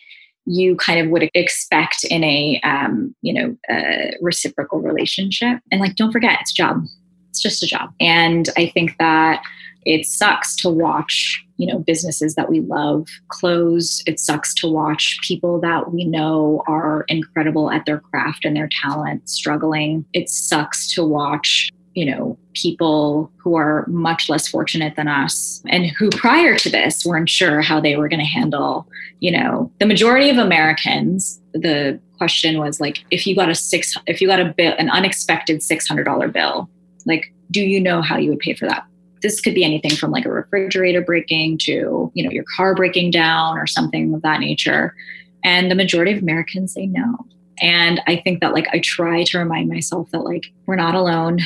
you 0.46 0.76
kind 0.78 1.00
of 1.00 1.10
would 1.10 1.30
expect 1.34 2.04
in 2.06 2.24
a 2.24 2.60
um, 2.64 3.16
you 3.22 3.34
know 3.34 3.56
a 3.70 4.14
reciprocal 4.22 4.80
relationship. 4.80 5.60
And 5.72 5.82
like, 5.82 5.96
don't 5.96 6.12
forget, 6.12 6.40
it's 6.42 6.52
a 6.52 6.56
job. 6.56 6.86
It's 7.32 7.42
just 7.42 7.64
a 7.64 7.68
job. 7.68 7.94
And 8.00 8.50
I 8.58 8.68
think 8.68 8.98
that 9.00 9.42
it 9.86 10.06
sucks 10.06 10.56
to 10.58 10.70
watch 10.70 11.44
you 11.58 11.68
know 11.68 11.80
businesses 11.80 12.36
that 12.36 12.50
we 12.50 12.60
love 12.62 13.08
close. 13.30 14.04
It 14.06 14.20
sucks 14.20 14.54
to 14.56 14.68
watch 14.68 15.20
people 15.22 15.60
that 15.62 15.92
we 15.92 16.06
know 16.06 16.64
are 16.68 17.06
incredible 17.08 17.72
at 17.72 17.86
their 17.86 18.00
craft 18.00 18.46
and 18.46 18.56
their 18.56 18.70
talent 18.82 19.30
struggling. 19.30 20.06
It 20.14 20.30
sucks 20.30 20.92
to 20.94 21.06
watch 21.06 21.70
you 21.94 22.06
know 22.06 22.38
people 22.54 23.32
who 23.38 23.56
are 23.56 23.86
much 23.88 24.30
less 24.30 24.48
fortunate 24.48 24.96
than 24.96 25.08
us 25.08 25.62
and 25.68 25.86
who 25.86 26.10
prior 26.10 26.58
to 26.58 26.70
this 26.70 27.06
weren't 27.06 27.30
sure 27.30 27.62
how 27.62 27.80
they 27.80 27.96
were 27.96 28.08
going 28.08 28.20
to 28.20 28.26
handle 28.26 28.88
you 29.20 29.32
know 29.32 29.72
the 29.80 29.86
majority 29.86 30.30
of 30.30 30.38
americans. 30.38 31.40
The 31.54 32.00
question 32.18 32.60
was 32.60 32.80
like 32.80 33.04
if 33.12 33.26
you 33.28 33.36
got 33.36 33.50
a 33.50 33.56
six 33.56 33.96
if 34.08 34.22
you 34.22 34.28
got 34.28 34.40
a 34.40 34.46
bill 34.46 34.74
an 34.78 34.90
unexpected 34.90 35.60
$600 35.60 36.32
bill 36.32 36.70
like 37.06 37.34
do 37.50 37.62
you 37.62 37.82
know 37.82 38.02
how 38.02 38.18
you 38.18 38.30
would 38.30 38.40
pay 38.40 38.54
for 38.54 38.68
that? 38.68 38.86
This 39.22 39.42
could 39.42 39.54
be 39.54 39.64
anything 39.64 39.92
from 39.92 40.12
like 40.12 40.26
a 40.26 40.32
refrigerator 40.32 41.02
breaking 41.02 41.60
to 41.60 42.12
you 42.14 42.24
know 42.24 42.32
your 42.32 42.46
car 42.56 42.74
breaking 42.76 43.12
down 43.12 43.58
or 43.58 43.68
something 43.68 44.14
of 44.14 44.22
that 44.22 44.40
nature. 44.40 44.96
And 45.44 45.72
the 45.72 45.76
majority 45.76 46.12
of 46.14 46.22
americans 46.22 46.74
say 46.74 46.86
no 46.86 47.18
And 47.62 48.02
I 48.08 48.16
think 48.18 48.42
that 48.42 48.54
like 48.54 48.68
I 48.74 48.80
try 48.80 49.24
to 49.24 49.40
remind 49.40 49.70
myself 49.70 50.10
that 50.12 50.20
like 50.20 50.52
we're 50.66 50.76
not 50.76 50.96
alone. 50.96 51.40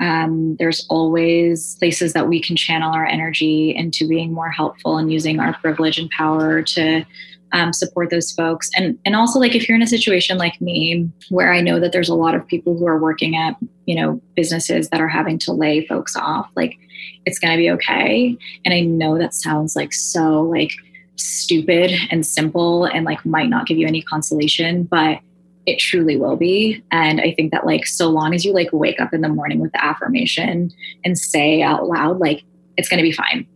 Um, 0.00 0.56
there's 0.56 0.86
always 0.88 1.76
places 1.76 2.12
that 2.12 2.28
we 2.28 2.40
can 2.40 2.56
channel 2.56 2.92
our 2.92 3.06
energy 3.06 3.74
into 3.74 4.06
being 4.08 4.32
more 4.32 4.50
helpful 4.50 4.96
and 4.98 5.12
using 5.12 5.40
our 5.40 5.54
privilege 5.54 5.98
and 5.98 6.10
power 6.10 6.62
to 6.62 7.04
um, 7.52 7.72
support 7.72 8.10
those 8.10 8.32
folks. 8.32 8.70
And 8.76 8.98
and 9.04 9.16
also 9.16 9.38
like 9.38 9.54
if 9.54 9.68
you're 9.68 9.76
in 9.76 9.82
a 9.82 9.86
situation 9.86 10.38
like 10.38 10.60
me 10.60 11.08
where 11.30 11.52
I 11.52 11.60
know 11.60 11.78
that 11.80 11.92
there's 11.92 12.08
a 12.08 12.14
lot 12.14 12.34
of 12.34 12.46
people 12.46 12.76
who 12.76 12.86
are 12.86 12.98
working 12.98 13.36
at 13.36 13.56
you 13.86 13.94
know 13.94 14.20
businesses 14.34 14.88
that 14.90 15.00
are 15.00 15.08
having 15.08 15.38
to 15.40 15.52
lay 15.52 15.86
folks 15.86 16.16
off, 16.16 16.50
like 16.56 16.76
it's 17.24 17.38
going 17.38 17.52
to 17.52 17.58
be 17.58 17.70
okay. 17.70 18.36
And 18.64 18.74
I 18.74 18.80
know 18.80 19.18
that 19.18 19.34
sounds 19.34 19.76
like 19.76 19.92
so 19.92 20.42
like 20.42 20.72
stupid 21.16 21.92
and 22.10 22.26
simple 22.26 22.84
and 22.84 23.04
like 23.04 23.24
might 23.24 23.48
not 23.48 23.66
give 23.66 23.78
you 23.78 23.86
any 23.86 24.02
consolation, 24.02 24.84
but 24.84 25.18
it 25.66 25.78
truly 25.78 26.16
will 26.16 26.36
be. 26.36 26.82
And 26.92 27.20
I 27.20 27.32
think 27.32 27.50
that 27.52 27.66
like 27.66 27.86
so 27.86 28.08
long 28.08 28.34
as 28.34 28.44
you 28.44 28.52
like 28.52 28.68
wake 28.72 29.00
up 29.00 29.12
in 29.12 29.20
the 29.20 29.28
morning 29.28 29.58
with 29.58 29.72
the 29.72 29.84
affirmation 29.84 30.72
and 31.04 31.18
say 31.18 31.62
out 31.62 31.88
loud, 31.88 32.18
like, 32.18 32.44
it's 32.76 32.88
gonna 32.88 33.02
be 33.02 33.12
fine. 33.12 33.46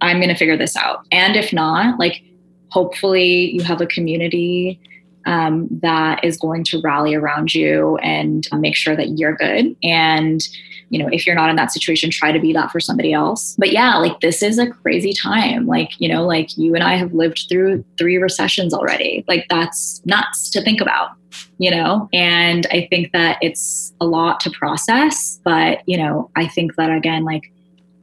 I'm 0.00 0.20
gonna 0.20 0.36
figure 0.36 0.56
this 0.56 0.76
out. 0.76 1.04
And 1.12 1.36
if 1.36 1.52
not, 1.52 1.98
like 1.98 2.22
hopefully 2.70 3.52
you 3.52 3.62
have 3.62 3.80
a 3.80 3.86
community 3.86 4.80
um, 5.26 5.68
that 5.82 6.24
is 6.24 6.38
going 6.38 6.64
to 6.64 6.80
rally 6.80 7.14
around 7.14 7.54
you 7.54 7.96
and 7.98 8.46
make 8.52 8.74
sure 8.74 8.96
that 8.96 9.18
you're 9.18 9.34
good. 9.34 9.76
And, 9.82 10.40
you 10.88 10.98
know, 10.98 11.08
if 11.12 11.26
you're 11.26 11.34
not 11.34 11.50
in 11.50 11.56
that 11.56 11.70
situation, 11.70 12.10
try 12.10 12.32
to 12.32 12.40
be 12.40 12.54
that 12.54 12.70
for 12.70 12.80
somebody 12.80 13.12
else. 13.12 13.54
But 13.58 13.70
yeah, 13.70 13.96
like 13.96 14.20
this 14.20 14.42
is 14.42 14.58
a 14.58 14.70
crazy 14.70 15.12
time. 15.12 15.66
Like, 15.66 15.90
you 15.98 16.08
know, 16.08 16.24
like 16.26 16.56
you 16.56 16.74
and 16.74 16.82
I 16.82 16.96
have 16.96 17.12
lived 17.12 17.44
through 17.48 17.84
three 17.98 18.16
recessions 18.16 18.72
already. 18.72 19.24
Like 19.28 19.46
that's 19.50 20.00
nuts 20.06 20.48
to 20.50 20.62
think 20.62 20.80
about, 20.80 21.10
you 21.58 21.70
know? 21.70 22.08
And 22.14 22.66
I 22.70 22.86
think 22.88 23.12
that 23.12 23.36
it's 23.42 23.92
a 24.00 24.06
lot 24.06 24.40
to 24.40 24.50
process. 24.50 25.38
But, 25.44 25.82
you 25.86 25.98
know, 25.98 26.30
I 26.36 26.46
think 26.46 26.76
that 26.76 26.90
again, 26.90 27.24
like, 27.24 27.52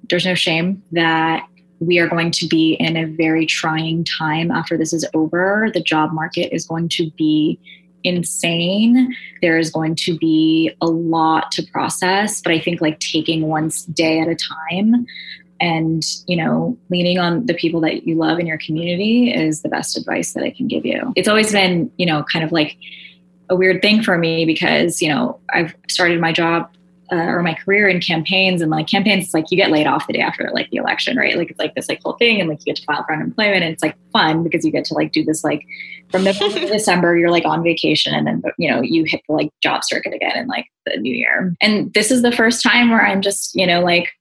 there's 0.08 0.26
no 0.26 0.36
shame 0.36 0.84
that 0.92 1.48
we 1.80 2.00
are 2.00 2.08
going 2.08 2.32
to 2.32 2.48
be 2.48 2.74
in 2.74 2.96
a 2.96 3.06
very 3.06 3.46
trying 3.46 4.04
time 4.04 4.52
after 4.52 4.78
this 4.78 4.94
is 4.94 5.06
over. 5.14 5.70
The 5.74 5.82
job 5.82 6.14
market 6.14 6.54
is 6.54 6.66
going 6.66 6.90
to 6.90 7.10
be 7.12 7.60
insane. 8.04 9.16
There 9.42 9.58
is 9.58 9.72
going 9.72 9.96
to 9.96 10.18
be 10.18 10.72
a 10.82 10.86
lot 10.86 11.52
to 11.54 11.64
process, 11.64 12.42
but 12.42 12.54
I 12.54 12.60
think 12.60 12.82
like 12.82 13.00
taking 13.00 13.48
one 13.48 13.72
day 13.94 14.20
at 14.20 14.28
a 14.28 14.36
time 14.36 15.06
and, 15.60 16.04
you 16.28 16.38
know, 16.38 16.78
leaning 16.90 17.18
on 17.18 17.46
the 17.46 17.54
people 17.54 17.82
that 17.82 18.06
you 18.06 18.16
love 18.16 18.40
in 18.40 18.46
your 18.46 18.58
community 18.58 19.34
is 19.34 19.62
the 19.62 19.70
best 19.70 19.98
advice 19.98 20.34
that 20.34 20.44
I 20.44 20.52
can 20.52 20.68
give 20.68 20.86
you. 20.86 21.14
It's 21.16 21.28
always 21.28 21.52
been, 21.52 21.92
you 21.98 22.06
know, 22.06 22.24
kind 22.32 22.46
of 22.46 22.52
like 22.52 22.78
a 23.50 23.56
weird 23.56 23.82
thing 23.82 24.04
for 24.04 24.18
me 24.18 24.46
because, 24.46 25.02
you 25.02 25.10
know, 25.10 25.40
I've 25.52 25.74
started 25.88 26.20
my 26.20 26.32
job 26.32 26.70
uh, 27.12 27.16
or 27.16 27.44
my 27.44 27.54
career 27.54 27.88
in 27.88 28.00
campaigns 28.00 28.62
and 28.62 28.72
like 28.72 28.88
campaigns, 28.88 29.26
it's 29.26 29.34
like 29.34 29.52
you 29.52 29.58
get 29.58 29.72
laid 29.72 29.88
off 29.88 30.08
the 30.08 30.14
day 30.14 30.20
after 30.20 30.50
like 30.54 30.70
the 30.72 30.78
election, 30.78 31.18
right? 31.18 31.38
Like 31.38 31.52
it's 31.52 31.60
like 31.60 31.76
this 31.76 31.88
like 31.88 32.02
whole 32.04 32.14
thing, 32.14 32.40
and 32.40 32.50
like 32.50 32.60
you 32.60 32.66
get 32.66 32.78
to 32.78 32.84
file 32.84 33.04
for 33.06 33.14
unemployment, 33.14 33.64
and 33.64 33.74
it's 33.74 33.84
like 33.84 33.96
fun 34.12 34.44
because 34.44 34.66
you 34.66 34.72
get 34.72 34.86
to 34.86 34.94
like 34.94 35.12
do 35.12 35.24
this 35.24 35.44
like 35.44 35.66
from 36.12 36.24
the 36.24 36.34
December, 36.72 37.18
you're 37.18 37.32
like 37.32 37.46
on 37.46 37.64
vacation, 37.64 38.14
and 38.14 38.28
then 38.28 38.42
you 38.58 38.70
know 38.70 38.82
you 38.82 39.04
hit 39.04 39.22
the 39.28 39.36
like 39.36 39.50
job 39.62 39.84
circuit 39.84 40.14
again 40.14 40.36
in 40.36 40.48
like 40.48 40.66
the 40.86 40.98
new 40.98 41.16
year. 41.16 41.56
And 41.62 41.94
this 41.94 42.12
is 42.12 42.22
the 42.22 42.32
first 42.32 42.64
time 42.64 42.90
where 42.90 43.06
I'm 43.06 43.22
just 43.22 43.56
you 43.56 43.68
know 43.68 43.82
like 43.82 44.12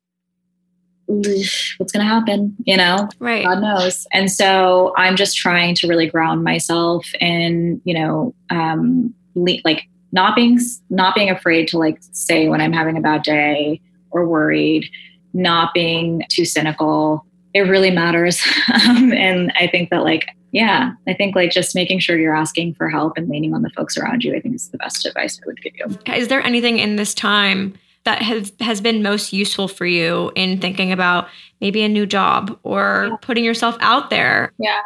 what's 1.06 1.92
going 1.92 2.04
to 2.04 2.10
happen 2.10 2.56
you 2.64 2.76
know 2.76 3.06
right 3.18 3.44
god 3.44 3.60
knows 3.60 4.06
and 4.14 4.32
so 4.32 4.94
i'm 4.96 5.16
just 5.16 5.36
trying 5.36 5.74
to 5.74 5.86
really 5.86 6.06
ground 6.06 6.42
myself 6.42 7.06
and 7.20 7.78
you 7.84 7.92
know 7.92 8.34
um 8.48 9.12
le- 9.34 9.58
like 9.64 9.86
not 10.14 10.34
being 10.34 10.58
not 10.88 11.14
being 11.14 11.28
afraid 11.28 11.68
to 11.68 11.76
like 11.76 11.98
say 12.12 12.48
when 12.48 12.60
i'm 12.60 12.72
having 12.72 12.96
a 12.96 13.00
bad 13.00 13.22
day 13.22 13.80
or 14.12 14.26
worried 14.26 14.88
not 15.34 15.74
being 15.74 16.22
too 16.30 16.44
cynical. 16.44 17.26
It 17.52 17.62
really 17.62 17.90
matters. 17.90 18.40
Um, 18.88 19.12
and 19.12 19.52
i 19.58 19.66
think 19.66 19.90
that 19.90 20.02
like 20.02 20.26
yeah 20.52 20.92
i 21.06 21.14
think 21.14 21.34
like 21.36 21.50
just 21.50 21.74
making 21.74 22.00
sure 22.00 22.18
you're 22.18 22.34
asking 22.34 22.74
for 22.74 22.88
help 22.88 23.16
and 23.16 23.28
leaning 23.28 23.54
on 23.54 23.62
the 23.62 23.70
folks 23.70 23.96
around 23.96 24.24
you 24.24 24.34
i 24.34 24.40
think 24.40 24.54
is 24.54 24.68
the 24.70 24.78
best 24.78 25.06
advice 25.06 25.40
i 25.42 25.46
would 25.46 25.60
give 25.62 25.72
you. 25.76 25.86
Is 26.12 26.28
there 26.28 26.42
anything 26.42 26.78
in 26.78 26.96
this 26.96 27.14
time 27.14 27.74
that 28.04 28.20
has 28.20 28.52
has 28.60 28.80
been 28.80 29.02
most 29.02 29.32
useful 29.32 29.68
for 29.68 29.86
you 29.86 30.32
in 30.34 30.60
thinking 30.60 30.92
about 30.92 31.28
maybe 31.60 31.82
a 31.82 31.88
new 31.88 32.04
job 32.04 32.58
or 32.62 33.08
yeah. 33.10 33.16
putting 33.22 33.44
yourself 33.44 33.76
out 33.80 34.10
there? 34.10 34.52
Yeah. 34.58 34.80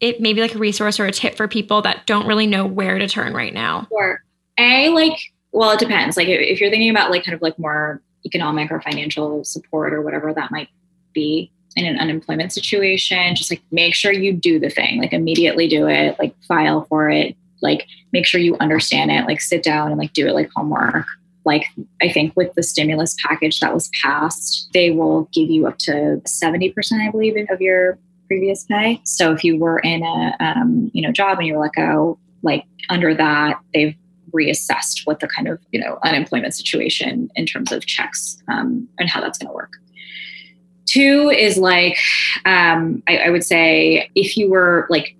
It 0.00 0.20
may 0.20 0.32
be 0.32 0.40
like 0.40 0.54
a 0.54 0.58
resource 0.58 0.98
or 0.98 1.06
a 1.06 1.12
tip 1.12 1.36
for 1.36 1.46
people 1.46 1.82
that 1.82 2.06
don't 2.06 2.26
really 2.26 2.46
know 2.46 2.64
where 2.66 2.98
to 2.98 3.06
turn 3.06 3.34
right 3.34 3.52
now? 3.52 3.86
Sure 3.90 4.22
a 4.60 4.88
like 4.90 5.18
well 5.52 5.70
it 5.72 5.80
depends. 5.80 6.16
Like 6.16 6.28
if, 6.28 6.60
you're 6.60 6.70
thinking 6.70 6.90
about 6.90 7.10
like 7.10 7.24
kind 7.24 7.34
of 7.34 7.42
like 7.42 7.58
more 7.58 8.02
economic 8.24 8.70
or 8.70 8.80
financial 8.80 9.44
support 9.44 9.92
or 9.92 10.02
whatever 10.02 10.32
that 10.32 10.50
might 10.50 10.68
be 11.12 11.50
in 11.76 11.86
an 11.86 11.98
unemployment 11.98 12.52
situation 12.52 13.34
just 13.34 13.50
like 13.50 13.62
make 13.70 13.94
sure 13.94 14.12
you 14.12 14.32
do 14.32 14.58
the 14.58 14.70
thing. 14.70 15.00
Like 15.00 15.12
immediately 15.12 15.68
do 15.68 15.88
it. 15.88 16.18
Like 16.18 16.34
file 16.46 16.84
for 16.84 17.10
it. 17.10 17.36
Like 17.62 17.86
make 18.12 18.26
sure 18.26 18.40
you 18.40 18.56
understand 18.60 19.10
it. 19.10 19.26
Like 19.26 19.40
sit 19.40 19.62
down 19.62 19.90
and 19.90 19.98
like 19.98 20.12
do 20.12 20.26
it 20.26 20.34
like 20.34 20.50
homework. 20.54 21.06
Like 21.46 21.64
i 22.02 22.08
think 22.08 22.36
with 22.36 22.52
the 22.54 22.62
stimulus 22.62 23.16
package 23.26 23.60
that 23.60 23.72
was 23.72 23.90
passed 24.02 24.68
they 24.74 24.90
will 24.90 25.26
give 25.32 25.48
you 25.48 25.66
up 25.66 25.78
to 25.78 26.20
70% 26.26 26.74
i 27.00 27.10
believe 27.10 27.34
of 27.48 27.62
your 27.62 27.98
previous 28.30 28.62
pay. 28.62 29.00
So 29.02 29.32
if 29.32 29.42
you 29.42 29.58
were 29.58 29.80
in 29.80 30.04
a 30.04 30.36
um, 30.38 30.88
you 30.94 31.02
know 31.02 31.10
job 31.10 31.38
and 31.38 31.48
you 31.48 31.54
were 31.54 31.62
let 31.62 31.72
go 31.72 32.16
like 32.42 32.64
under 32.88 33.12
that 33.12 33.58
they've 33.74 33.96
reassessed 34.30 35.02
what 35.04 35.20
the 35.20 35.28
kind 35.28 35.48
of 35.48 35.58
you 35.72 35.80
know 35.80 35.98
unemployment 36.04 36.54
situation 36.54 37.30
in 37.34 37.46
terms 37.46 37.72
of 37.72 37.86
checks 37.86 38.42
um, 38.48 38.88
and 38.98 39.08
how 39.08 39.20
that's 39.20 39.38
going 39.38 39.48
to 39.48 39.54
work. 39.54 39.72
Two 40.86 41.30
is 41.30 41.56
like 41.56 41.98
um, 42.44 43.02
I, 43.08 43.18
I 43.18 43.30
would 43.30 43.44
say 43.44 44.10
if 44.14 44.36
you 44.36 44.50
were 44.50 44.86
like 44.90 45.16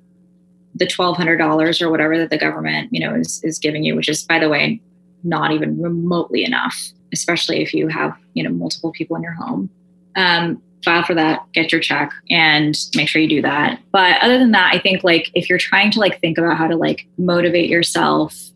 the 0.74 0.86
$1200 0.86 1.82
or 1.82 1.90
whatever 1.90 2.16
that 2.18 2.30
the 2.30 2.38
government 2.38 2.88
you 2.92 3.00
know 3.00 3.14
is, 3.14 3.42
is 3.44 3.58
giving 3.58 3.84
you 3.84 3.96
which 3.96 4.08
is 4.08 4.22
by 4.22 4.38
the 4.38 4.48
way 4.48 4.80
not 5.24 5.52
even 5.52 5.80
remotely 5.80 6.44
enough 6.44 6.76
especially 7.12 7.60
if 7.60 7.74
you 7.74 7.88
have 7.88 8.16
you 8.34 8.42
know 8.42 8.50
multiple 8.50 8.92
people 8.92 9.16
in 9.16 9.22
your 9.22 9.32
home 9.32 9.68
um, 10.16 10.62
file 10.84 11.04
for 11.04 11.14
that 11.14 11.40
get 11.52 11.72
your 11.72 11.80
check 11.80 12.12
and 12.30 12.76
make 12.94 13.08
sure 13.08 13.20
you 13.20 13.28
do 13.28 13.42
that. 13.42 13.80
But 13.92 14.20
other 14.22 14.38
than 14.38 14.52
that 14.52 14.74
i 14.74 14.78
think 14.78 15.04
like 15.04 15.30
if 15.34 15.48
you're 15.48 15.58
trying 15.58 15.90
to 15.92 16.00
like 16.00 16.20
think 16.20 16.38
about 16.38 16.56
how 16.56 16.66
to 16.66 16.76
like 16.76 17.06
motivate 17.18 17.68
yourself 17.68 18.50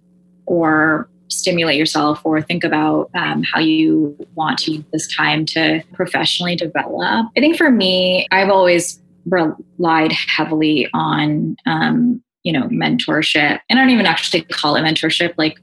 or 0.46 1.08
stimulate 1.28 1.76
yourself 1.76 2.20
or 2.24 2.40
think 2.40 2.64
about 2.64 3.10
um, 3.14 3.42
how 3.42 3.60
you 3.60 4.16
want 4.34 4.58
to 4.58 4.72
use 4.72 4.84
this 4.92 5.14
time 5.14 5.44
to 5.46 5.82
professionally 5.92 6.56
develop. 6.56 7.26
I 7.36 7.40
think 7.40 7.56
for 7.56 7.70
me, 7.70 8.26
I've 8.30 8.50
always 8.50 9.00
relied 9.26 10.12
heavily 10.12 10.88
on, 10.92 11.56
um, 11.66 12.22
you 12.42 12.52
know, 12.52 12.68
mentorship. 12.68 13.60
And 13.68 13.78
I 13.78 13.82
don't 13.82 13.90
even 13.90 14.06
actually 14.06 14.42
call 14.42 14.76
it 14.76 14.82
mentorship. 14.82 15.34
Like, 15.36 15.58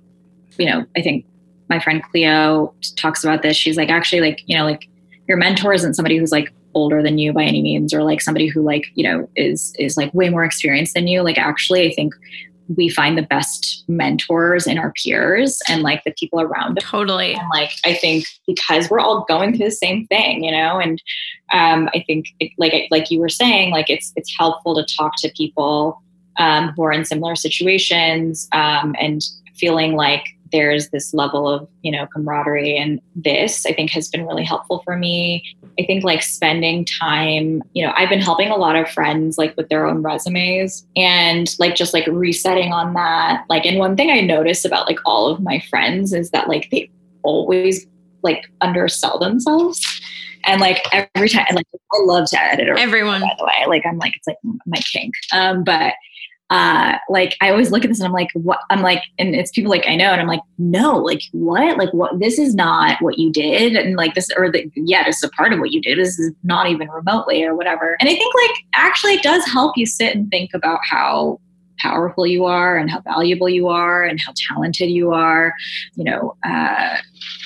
you 0.57 0.65
know, 0.65 0.85
I 0.97 1.01
think 1.01 1.25
my 1.69 1.79
friend 1.79 2.03
Cleo 2.03 2.73
talks 2.97 3.23
about 3.23 3.43
this. 3.43 3.55
She's 3.55 3.77
like, 3.77 3.89
actually, 3.89 4.21
like, 4.21 4.41
you 4.47 4.57
know, 4.57 4.65
like 4.65 4.89
your 5.27 5.37
mentor 5.37 5.73
isn't 5.73 5.93
somebody 5.93 6.17
who's 6.17 6.31
like 6.31 6.51
older 6.73 7.03
than 7.03 7.17
you 7.17 7.33
by 7.33 7.43
any 7.43 7.61
means 7.61 7.93
or 7.93 8.03
like 8.03 8.21
somebody 8.21 8.47
who 8.47 8.61
like 8.61 8.85
you 8.95 9.03
know 9.03 9.29
is 9.35 9.73
is 9.77 9.97
like 9.97 10.13
way 10.13 10.29
more 10.29 10.43
experienced 10.43 10.93
than 10.93 11.07
you 11.07 11.21
like 11.21 11.37
actually 11.37 11.85
i 11.85 11.93
think 11.93 12.13
we 12.77 12.89
find 12.89 13.17
the 13.17 13.23
best 13.23 13.83
mentors 13.87 14.67
in 14.67 14.77
our 14.77 14.93
peers 14.93 15.59
and 15.67 15.81
like 15.81 16.03
the 16.03 16.13
people 16.17 16.39
around 16.39 16.77
us. 16.77 16.83
Totally. 16.83 17.33
And 17.33 17.47
like 17.53 17.71
I 17.85 17.93
think 17.93 18.25
because 18.47 18.89
we're 18.89 18.99
all 18.99 19.25
going 19.27 19.55
through 19.55 19.65
the 19.65 19.71
same 19.71 20.07
thing, 20.07 20.43
you 20.43 20.51
know, 20.51 20.79
and 20.79 21.01
um, 21.53 21.89
I 21.93 22.03
think 22.05 22.27
it, 22.39 22.51
like 22.57 22.73
like 22.91 23.11
you 23.11 23.19
were 23.19 23.29
saying, 23.29 23.71
like 23.71 23.89
it's 23.89 24.11
it's 24.15 24.35
helpful 24.37 24.75
to 24.75 24.95
talk 24.95 25.13
to 25.17 25.31
people 25.35 26.01
um, 26.37 26.73
who 26.75 26.83
are 26.83 26.91
in 26.91 27.05
similar 27.05 27.35
situations 27.35 28.47
um, 28.53 28.95
and 28.99 29.21
feeling 29.55 29.95
like 29.95 30.23
there's 30.51 30.89
this 30.89 31.13
level 31.13 31.47
of 31.49 31.67
you 31.81 31.91
know 31.91 32.07
camaraderie 32.13 32.77
and 32.77 33.01
this 33.15 33.65
i 33.65 33.73
think 33.73 33.89
has 33.91 34.09
been 34.09 34.25
really 34.25 34.43
helpful 34.43 34.81
for 34.83 34.97
me. 34.97 35.43
I 35.79 35.85
think 35.85 36.03
like 36.03 36.21
spending 36.21 36.85
time 36.85 37.63
you 37.73 37.85
know 37.85 37.93
i've 37.95 38.09
been 38.09 38.19
helping 38.19 38.49
a 38.49 38.57
lot 38.57 38.75
of 38.75 38.89
friends 38.89 39.37
like 39.37 39.55
with 39.57 39.69
their 39.69 39.85
own 39.85 40.01
resumes 40.01 40.85
and 40.95 41.53
like 41.59 41.75
just 41.75 41.93
like 41.93 42.07
resetting 42.07 42.73
on 42.73 42.93
that. 42.93 43.45
Like 43.49 43.65
and 43.65 43.77
one 43.77 43.95
thing 43.95 44.11
i 44.11 44.21
notice 44.21 44.65
about 44.65 44.87
like 44.87 44.99
all 45.05 45.27
of 45.27 45.41
my 45.41 45.59
friends 45.69 46.13
is 46.13 46.31
that 46.31 46.47
like 46.47 46.69
they 46.71 46.89
always 47.23 47.85
like 48.23 48.45
undersell 48.61 49.17
themselves. 49.19 49.81
And 50.45 50.59
like 50.59 50.83
every 50.91 51.29
time 51.29 51.45
and 51.49 51.55
like 51.55 51.67
i 51.73 51.97
love 52.03 52.27
to 52.29 52.41
edit 52.41 52.67
everyone. 52.77 53.21
by 53.21 53.35
the 53.37 53.45
way. 53.45 53.65
Like 53.67 53.85
i'm 53.85 53.97
like 53.97 54.15
it's 54.15 54.27
like 54.27 54.37
my 54.65 54.79
kink. 54.79 55.13
Um 55.33 55.63
but 55.63 55.93
uh, 56.51 56.97
like 57.07 57.37
I 57.39 57.49
always 57.49 57.71
look 57.71 57.85
at 57.85 57.87
this 57.87 57.99
and 57.99 58.07
I'm 58.07 58.13
like, 58.13 58.29
what? 58.33 58.59
I'm 58.69 58.81
like, 58.81 59.01
and 59.17 59.33
it's 59.33 59.51
people 59.51 59.71
like 59.71 59.87
I 59.87 59.95
know, 59.95 60.11
and 60.11 60.19
I'm 60.19 60.27
like, 60.27 60.41
no, 60.57 60.97
like 60.97 61.21
what? 61.31 61.77
Like 61.77 61.93
what? 61.93 62.19
This 62.19 62.37
is 62.37 62.53
not 62.53 63.01
what 63.01 63.17
you 63.17 63.31
did, 63.31 63.75
and 63.75 63.95
like 63.95 64.15
this, 64.15 64.29
or 64.35 64.51
the, 64.51 64.69
yeah, 64.75 65.05
this 65.05 65.17
is 65.17 65.23
a 65.23 65.29
part 65.29 65.53
of 65.53 65.59
what 65.59 65.71
you 65.71 65.81
did. 65.81 65.97
This 65.97 66.19
is 66.19 66.33
not 66.43 66.67
even 66.67 66.89
remotely 66.89 67.41
or 67.43 67.55
whatever. 67.55 67.95
And 68.01 68.09
I 68.09 68.13
think 68.13 68.35
like 68.35 68.51
actually 68.75 69.13
it 69.13 69.23
does 69.23 69.45
help 69.45 69.77
you 69.77 69.85
sit 69.85 70.13
and 70.13 70.29
think 70.29 70.53
about 70.53 70.81
how 70.83 71.39
powerful 71.79 72.25
you 72.25 72.45
are 72.45 72.77
and 72.77 72.89
how 72.89 73.01
valuable 73.01 73.49
you 73.49 73.67
are 73.67 74.03
and 74.03 74.19
how 74.19 74.33
talented 74.49 74.89
you 74.89 75.11
are 75.11 75.53
you 75.95 76.03
know 76.03 76.35
uh, 76.45 76.97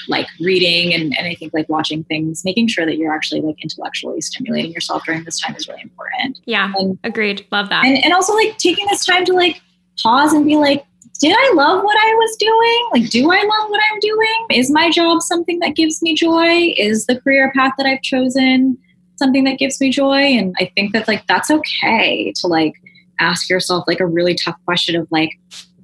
like 0.07 0.27
reading 0.39 0.93
and, 0.93 1.17
and 1.17 1.27
i 1.27 1.35
think 1.35 1.53
like 1.53 1.67
watching 1.69 2.03
things 2.05 2.43
making 2.45 2.67
sure 2.67 2.85
that 2.85 2.97
you're 2.97 3.13
actually 3.13 3.41
like 3.41 3.61
intellectually 3.61 4.21
stimulating 4.21 4.71
yourself 4.71 5.03
during 5.05 5.23
this 5.23 5.39
time 5.39 5.55
is 5.55 5.67
really 5.67 5.81
important 5.81 6.39
yeah 6.45 6.71
and, 6.77 6.97
agreed 7.03 7.45
love 7.51 7.69
that 7.69 7.85
and, 7.85 8.03
and 8.03 8.13
also 8.13 8.33
like 8.33 8.57
taking 8.57 8.85
this 8.87 9.05
time 9.05 9.25
to 9.25 9.33
like 9.33 9.61
pause 10.01 10.33
and 10.33 10.45
be 10.45 10.55
like 10.55 10.85
did 11.19 11.35
I 11.37 11.53
love 11.55 11.83
what 11.83 11.97
I 11.97 12.13
was 12.13 12.35
doing? 12.37 12.89
Like, 12.91 13.09
do 13.09 13.31
I 13.31 13.37
love 13.37 13.69
what 13.69 13.81
I'm 13.91 13.99
doing? 13.99 14.45
Is 14.51 14.69
my 14.69 14.89
job 14.89 15.21
something 15.21 15.59
that 15.59 15.75
gives 15.75 16.01
me 16.01 16.13
joy? 16.13 16.73
Is 16.77 17.05
the 17.05 17.19
career 17.21 17.51
path 17.55 17.73
that 17.77 17.85
I've 17.85 18.01
chosen 18.01 18.77
something 19.15 19.45
that 19.45 19.57
gives 19.57 19.79
me 19.79 19.91
joy? 19.91 20.17
And 20.17 20.55
I 20.59 20.71
think 20.75 20.93
that, 20.93 21.07
like, 21.07 21.25
that's 21.27 21.49
okay 21.49 22.33
to, 22.41 22.47
like, 22.47 22.73
ask 23.19 23.49
yourself, 23.49 23.85
like, 23.87 23.99
a 23.99 24.07
really 24.07 24.35
tough 24.35 24.57
question 24.65 24.95
of, 24.95 25.07
like, 25.11 25.31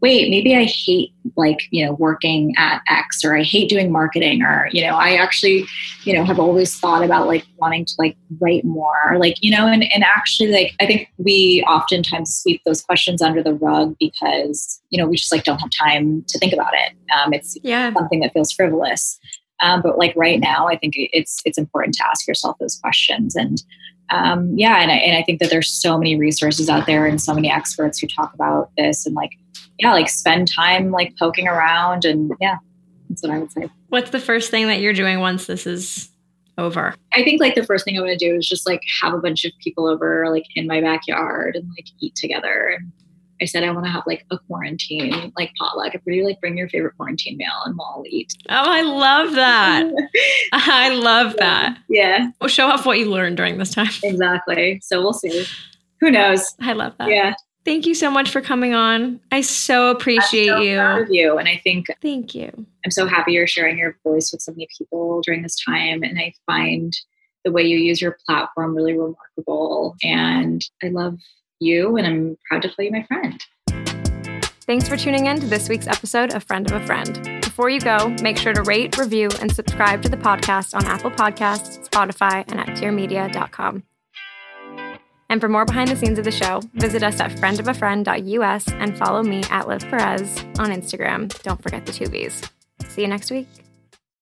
wait, 0.01 0.32
maybe 0.32 0.55
I 0.55 0.63
hate 0.63 1.13
like, 1.38 1.59
you 1.69 1.86
know, 1.86 1.93
working 1.93 2.55
at 2.57 2.82
X 2.89 3.23
or 3.23 3.38
I 3.38 3.43
hate 3.43 3.69
doing 3.69 3.91
marketing 3.91 4.41
or, 4.41 4.67
you 4.71 4.82
know, 4.82 4.95
I 4.95 5.13
actually, 5.13 5.65
you 6.03 6.13
know, 6.13 6.25
have 6.25 6.39
always 6.39 6.75
thought 6.75 7.03
about 7.03 7.27
like 7.27 7.45
wanting 7.57 7.86
to 7.86 7.93
like 7.99 8.17
write 8.39 8.65
more, 8.65 8.95
or 9.07 9.19
like, 9.19 9.36
you 9.41 9.51
know, 9.51 9.67
and, 9.67 9.84
and 9.93 10.03
actually 10.03 10.51
like 10.51 10.73
I 10.82 10.88
think 10.88 11.07
we 11.17 11.63
oftentimes 11.67 12.34
sweep 12.34 12.61
those 12.65 12.82
questions 12.82 13.21
under 13.21 13.43
the 13.43 13.53
rug 13.53 13.95
because, 13.99 14.82
you 14.89 14.97
know, 14.97 15.07
we 15.07 15.17
just 15.17 15.32
like 15.32 15.43
don't 15.43 15.59
have 15.59 15.69
time 15.69 16.25
to 16.27 16.39
think 16.39 16.51
about 16.51 16.73
it. 16.73 16.93
Um, 17.15 17.32
it's 17.32 17.55
yeah. 17.61 17.93
something 17.93 18.21
that 18.21 18.34
feels 18.34 18.51
frivolous. 18.51 19.19
Um, 19.61 19.84
but 19.84 19.99
like 19.99 20.15
right 20.15 20.39
now, 20.39 20.67
I 20.67 20.77
think 20.77 20.95
it's 20.97 21.41
it's 21.45 21.59
important 21.59 21.93
to 21.95 22.07
ask 22.07 22.27
yourself 22.27 22.57
those 22.59 22.75
questions 22.77 23.36
and 23.36 23.61
um, 24.12 24.51
yeah, 24.57 24.82
and 24.82 24.91
I, 24.91 24.95
and 24.95 25.18
I 25.18 25.24
think 25.24 25.39
that 25.39 25.49
there's 25.49 25.70
so 25.70 25.97
many 25.97 26.18
resources 26.18 26.70
out 26.70 26.86
there 26.86 27.05
and 27.05 27.22
so 27.22 27.34
many 27.34 27.49
experts 27.49 27.99
who 27.99 28.07
talk 28.07 28.34
about 28.34 28.70
this 28.78 29.05
and 29.05 29.16
like 29.16 29.32
yeah, 29.80 29.93
like 29.93 30.09
spend 30.09 30.51
time 30.51 30.91
like 30.91 31.16
poking 31.18 31.47
around 31.47 32.05
and 32.05 32.32
yeah, 32.39 32.57
that's 33.09 33.24
what 33.24 33.32
I 33.32 33.39
would 33.39 33.51
say. 33.51 33.70
What's 33.89 34.12
the 34.12 34.20
first 34.20 34.51
thing 34.51 34.68
that 34.68 34.80
you're 34.80 34.93
doing 34.93 35.20
once 35.20 35.47
this 35.47 35.66
is 35.66 36.09
over? 36.57 36.93
I 37.14 37.24
think 37.24 37.41
like 37.41 37.55
the 37.55 37.66
first 37.66 37.86
thing 37.86 37.97
I'm 37.97 38.03
gonna 38.03 38.18
do 38.18 38.36
is 38.36 38.47
just 38.47 38.68
like 38.68 38.82
have 39.01 39.14
a 39.14 39.18
bunch 39.18 39.43
of 39.43 39.51
people 39.64 39.88
over 39.88 40.30
like 40.30 40.45
in 40.55 40.68
my 40.68 40.82
backyard 40.82 41.55
and 41.55 41.68
like 41.70 41.88
eat 41.99 42.16
together. 42.16 42.78
And 42.78 42.91
I 43.41 43.45
said 43.45 43.63
I 43.63 43.71
want 43.71 43.85
to 43.85 43.91
have 43.91 44.03
like 44.05 44.25
a 44.29 44.37
quarantine 44.37 45.33
like 45.35 45.51
potluck. 45.57 45.95
If 45.95 46.01
you 46.05 46.25
like 46.25 46.39
bring 46.39 46.57
your 46.57 46.69
favorite 46.69 46.95
quarantine 46.95 47.37
meal 47.37 47.49
and 47.65 47.75
we'll 47.75 47.87
all 47.87 48.03
eat. 48.07 48.33
Oh, 48.49 48.55
I 48.55 48.81
love 48.81 49.33
that. 49.33 49.91
I 50.53 50.89
love 50.93 51.35
that. 51.37 51.77
Yeah. 51.89 52.29
Well, 52.39 52.49
show 52.49 52.67
off 52.67 52.85
what 52.85 52.99
you 52.99 53.09
learned 53.09 53.37
during 53.37 53.57
this 53.57 53.73
time. 53.73 53.87
Exactly. 54.03 54.79
So 54.83 55.01
we'll 55.01 55.13
see. 55.13 55.45
Who 56.01 56.11
knows? 56.11 56.53
I 56.59 56.73
love 56.73 56.93
that. 56.99 57.09
Yeah. 57.09 57.33
Thank 57.65 57.85
you 57.85 57.95
so 57.95 58.11
much 58.11 58.29
for 58.29 58.41
coming 58.41 58.73
on. 58.73 59.19
I 59.31 59.41
so 59.41 59.89
appreciate 59.89 60.47
so 60.47 60.59
you. 60.59 61.07
You. 61.09 61.37
And 61.37 61.47
I 61.47 61.59
think 61.63 61.87
Thank 62.01 62.35
you. 62.35 62.65
I'm 62.85 62.91
so 62.91 63.07
happy 63.07 63.33
you're 63.33 63.47
sharing 63.47 63.77
your 63.77 63.97
voice 64.03 64.31
with 64.31 64.41
so 64.41 64.51
many 64.51 64.67
people 64.77 65.21
during 65.21 65.41
this 65.41 65.57
time. 65.63 66.03
And 66.03 66.19
I 66.19 66.33
find 66.45 66.93
the 67.43 67.51
way 67.51 67.63
you 67.63 67.77
use 67.77 68.01
your 68.01 68.17
platform 68.27 68.75
really 68.75 68.97
remarkable. 68.97 69.95
And 70.03 70.63
I 70.83 70.87
love 70.89 71.17
you 71.62 71.97
and 71.97 72.07
I'm 72.07 72.38
proud 72.47 72.62
to 72.64 72.70
call 72.70 72.86
you 72.86 72.91
my 72.91 73.03
friend. 73.03 73.41
Thanks 74.66 74.88
for 74.88 74.95
tuning 74.95 75.26
in 75.26 75.39
to 75.39 75.47
this 75.47 75.68
week's 75.70 75.88
episode 75.88 76.34
of 76.34 76.43
Friend 76.43 76.70
of 76.70 76.82
a 76.82 76.86
Friend. 76.86 77.41
Before 77.41 77.70
you 77.70 77.82
go, 77.82 78.09
make 78.22 78.38
sure 78.38 78.53
to 78.53 78.64
rate, 78.64 78.97
review, 78.97 79.30
and 79.41 79.53
subscribe 79.53 80.01
to 80.03 80.09
the 80.09 80.18
podcast 80.18 80.74
on 80.76 80.86
Apple 80.86 81.12
Podcasts, 81.12 81.89
Spotify, 81.89 82.45
and 82.49 82.59
at 82.59 82.68
dearmedia.com. 82.78 83.84
And 85.30 85.39
for 85.39 85.47
more 85.47 85.66
behind 85.66 85.89
the 85.89 85.95
scenes 85.95 86.20
of 86.20 86.26
the 86.26 86.32
show, 86.32 86.62
visit 86.74 87.03
us 87.03 87.20
at 87.20 87.32
friendofafriend.us 87.32 88.68
and 88.70 88.97
follow 88.97 89.24
me 89.24 89.43
at 89.49 89.68
Liv 89.68 89.82
Perez 89.82 90.38
on 90.59 90.70
Instagram. 90.72 91.41
Don't 91.41 91.62
forget 91.62 91.86
the 91.86 91.93
two 91.93 92.07
V's. 92.07 92.41
See 92.89 93.01
you 93.01 93.07
next 93.07 93.32
week. 93.32 93.47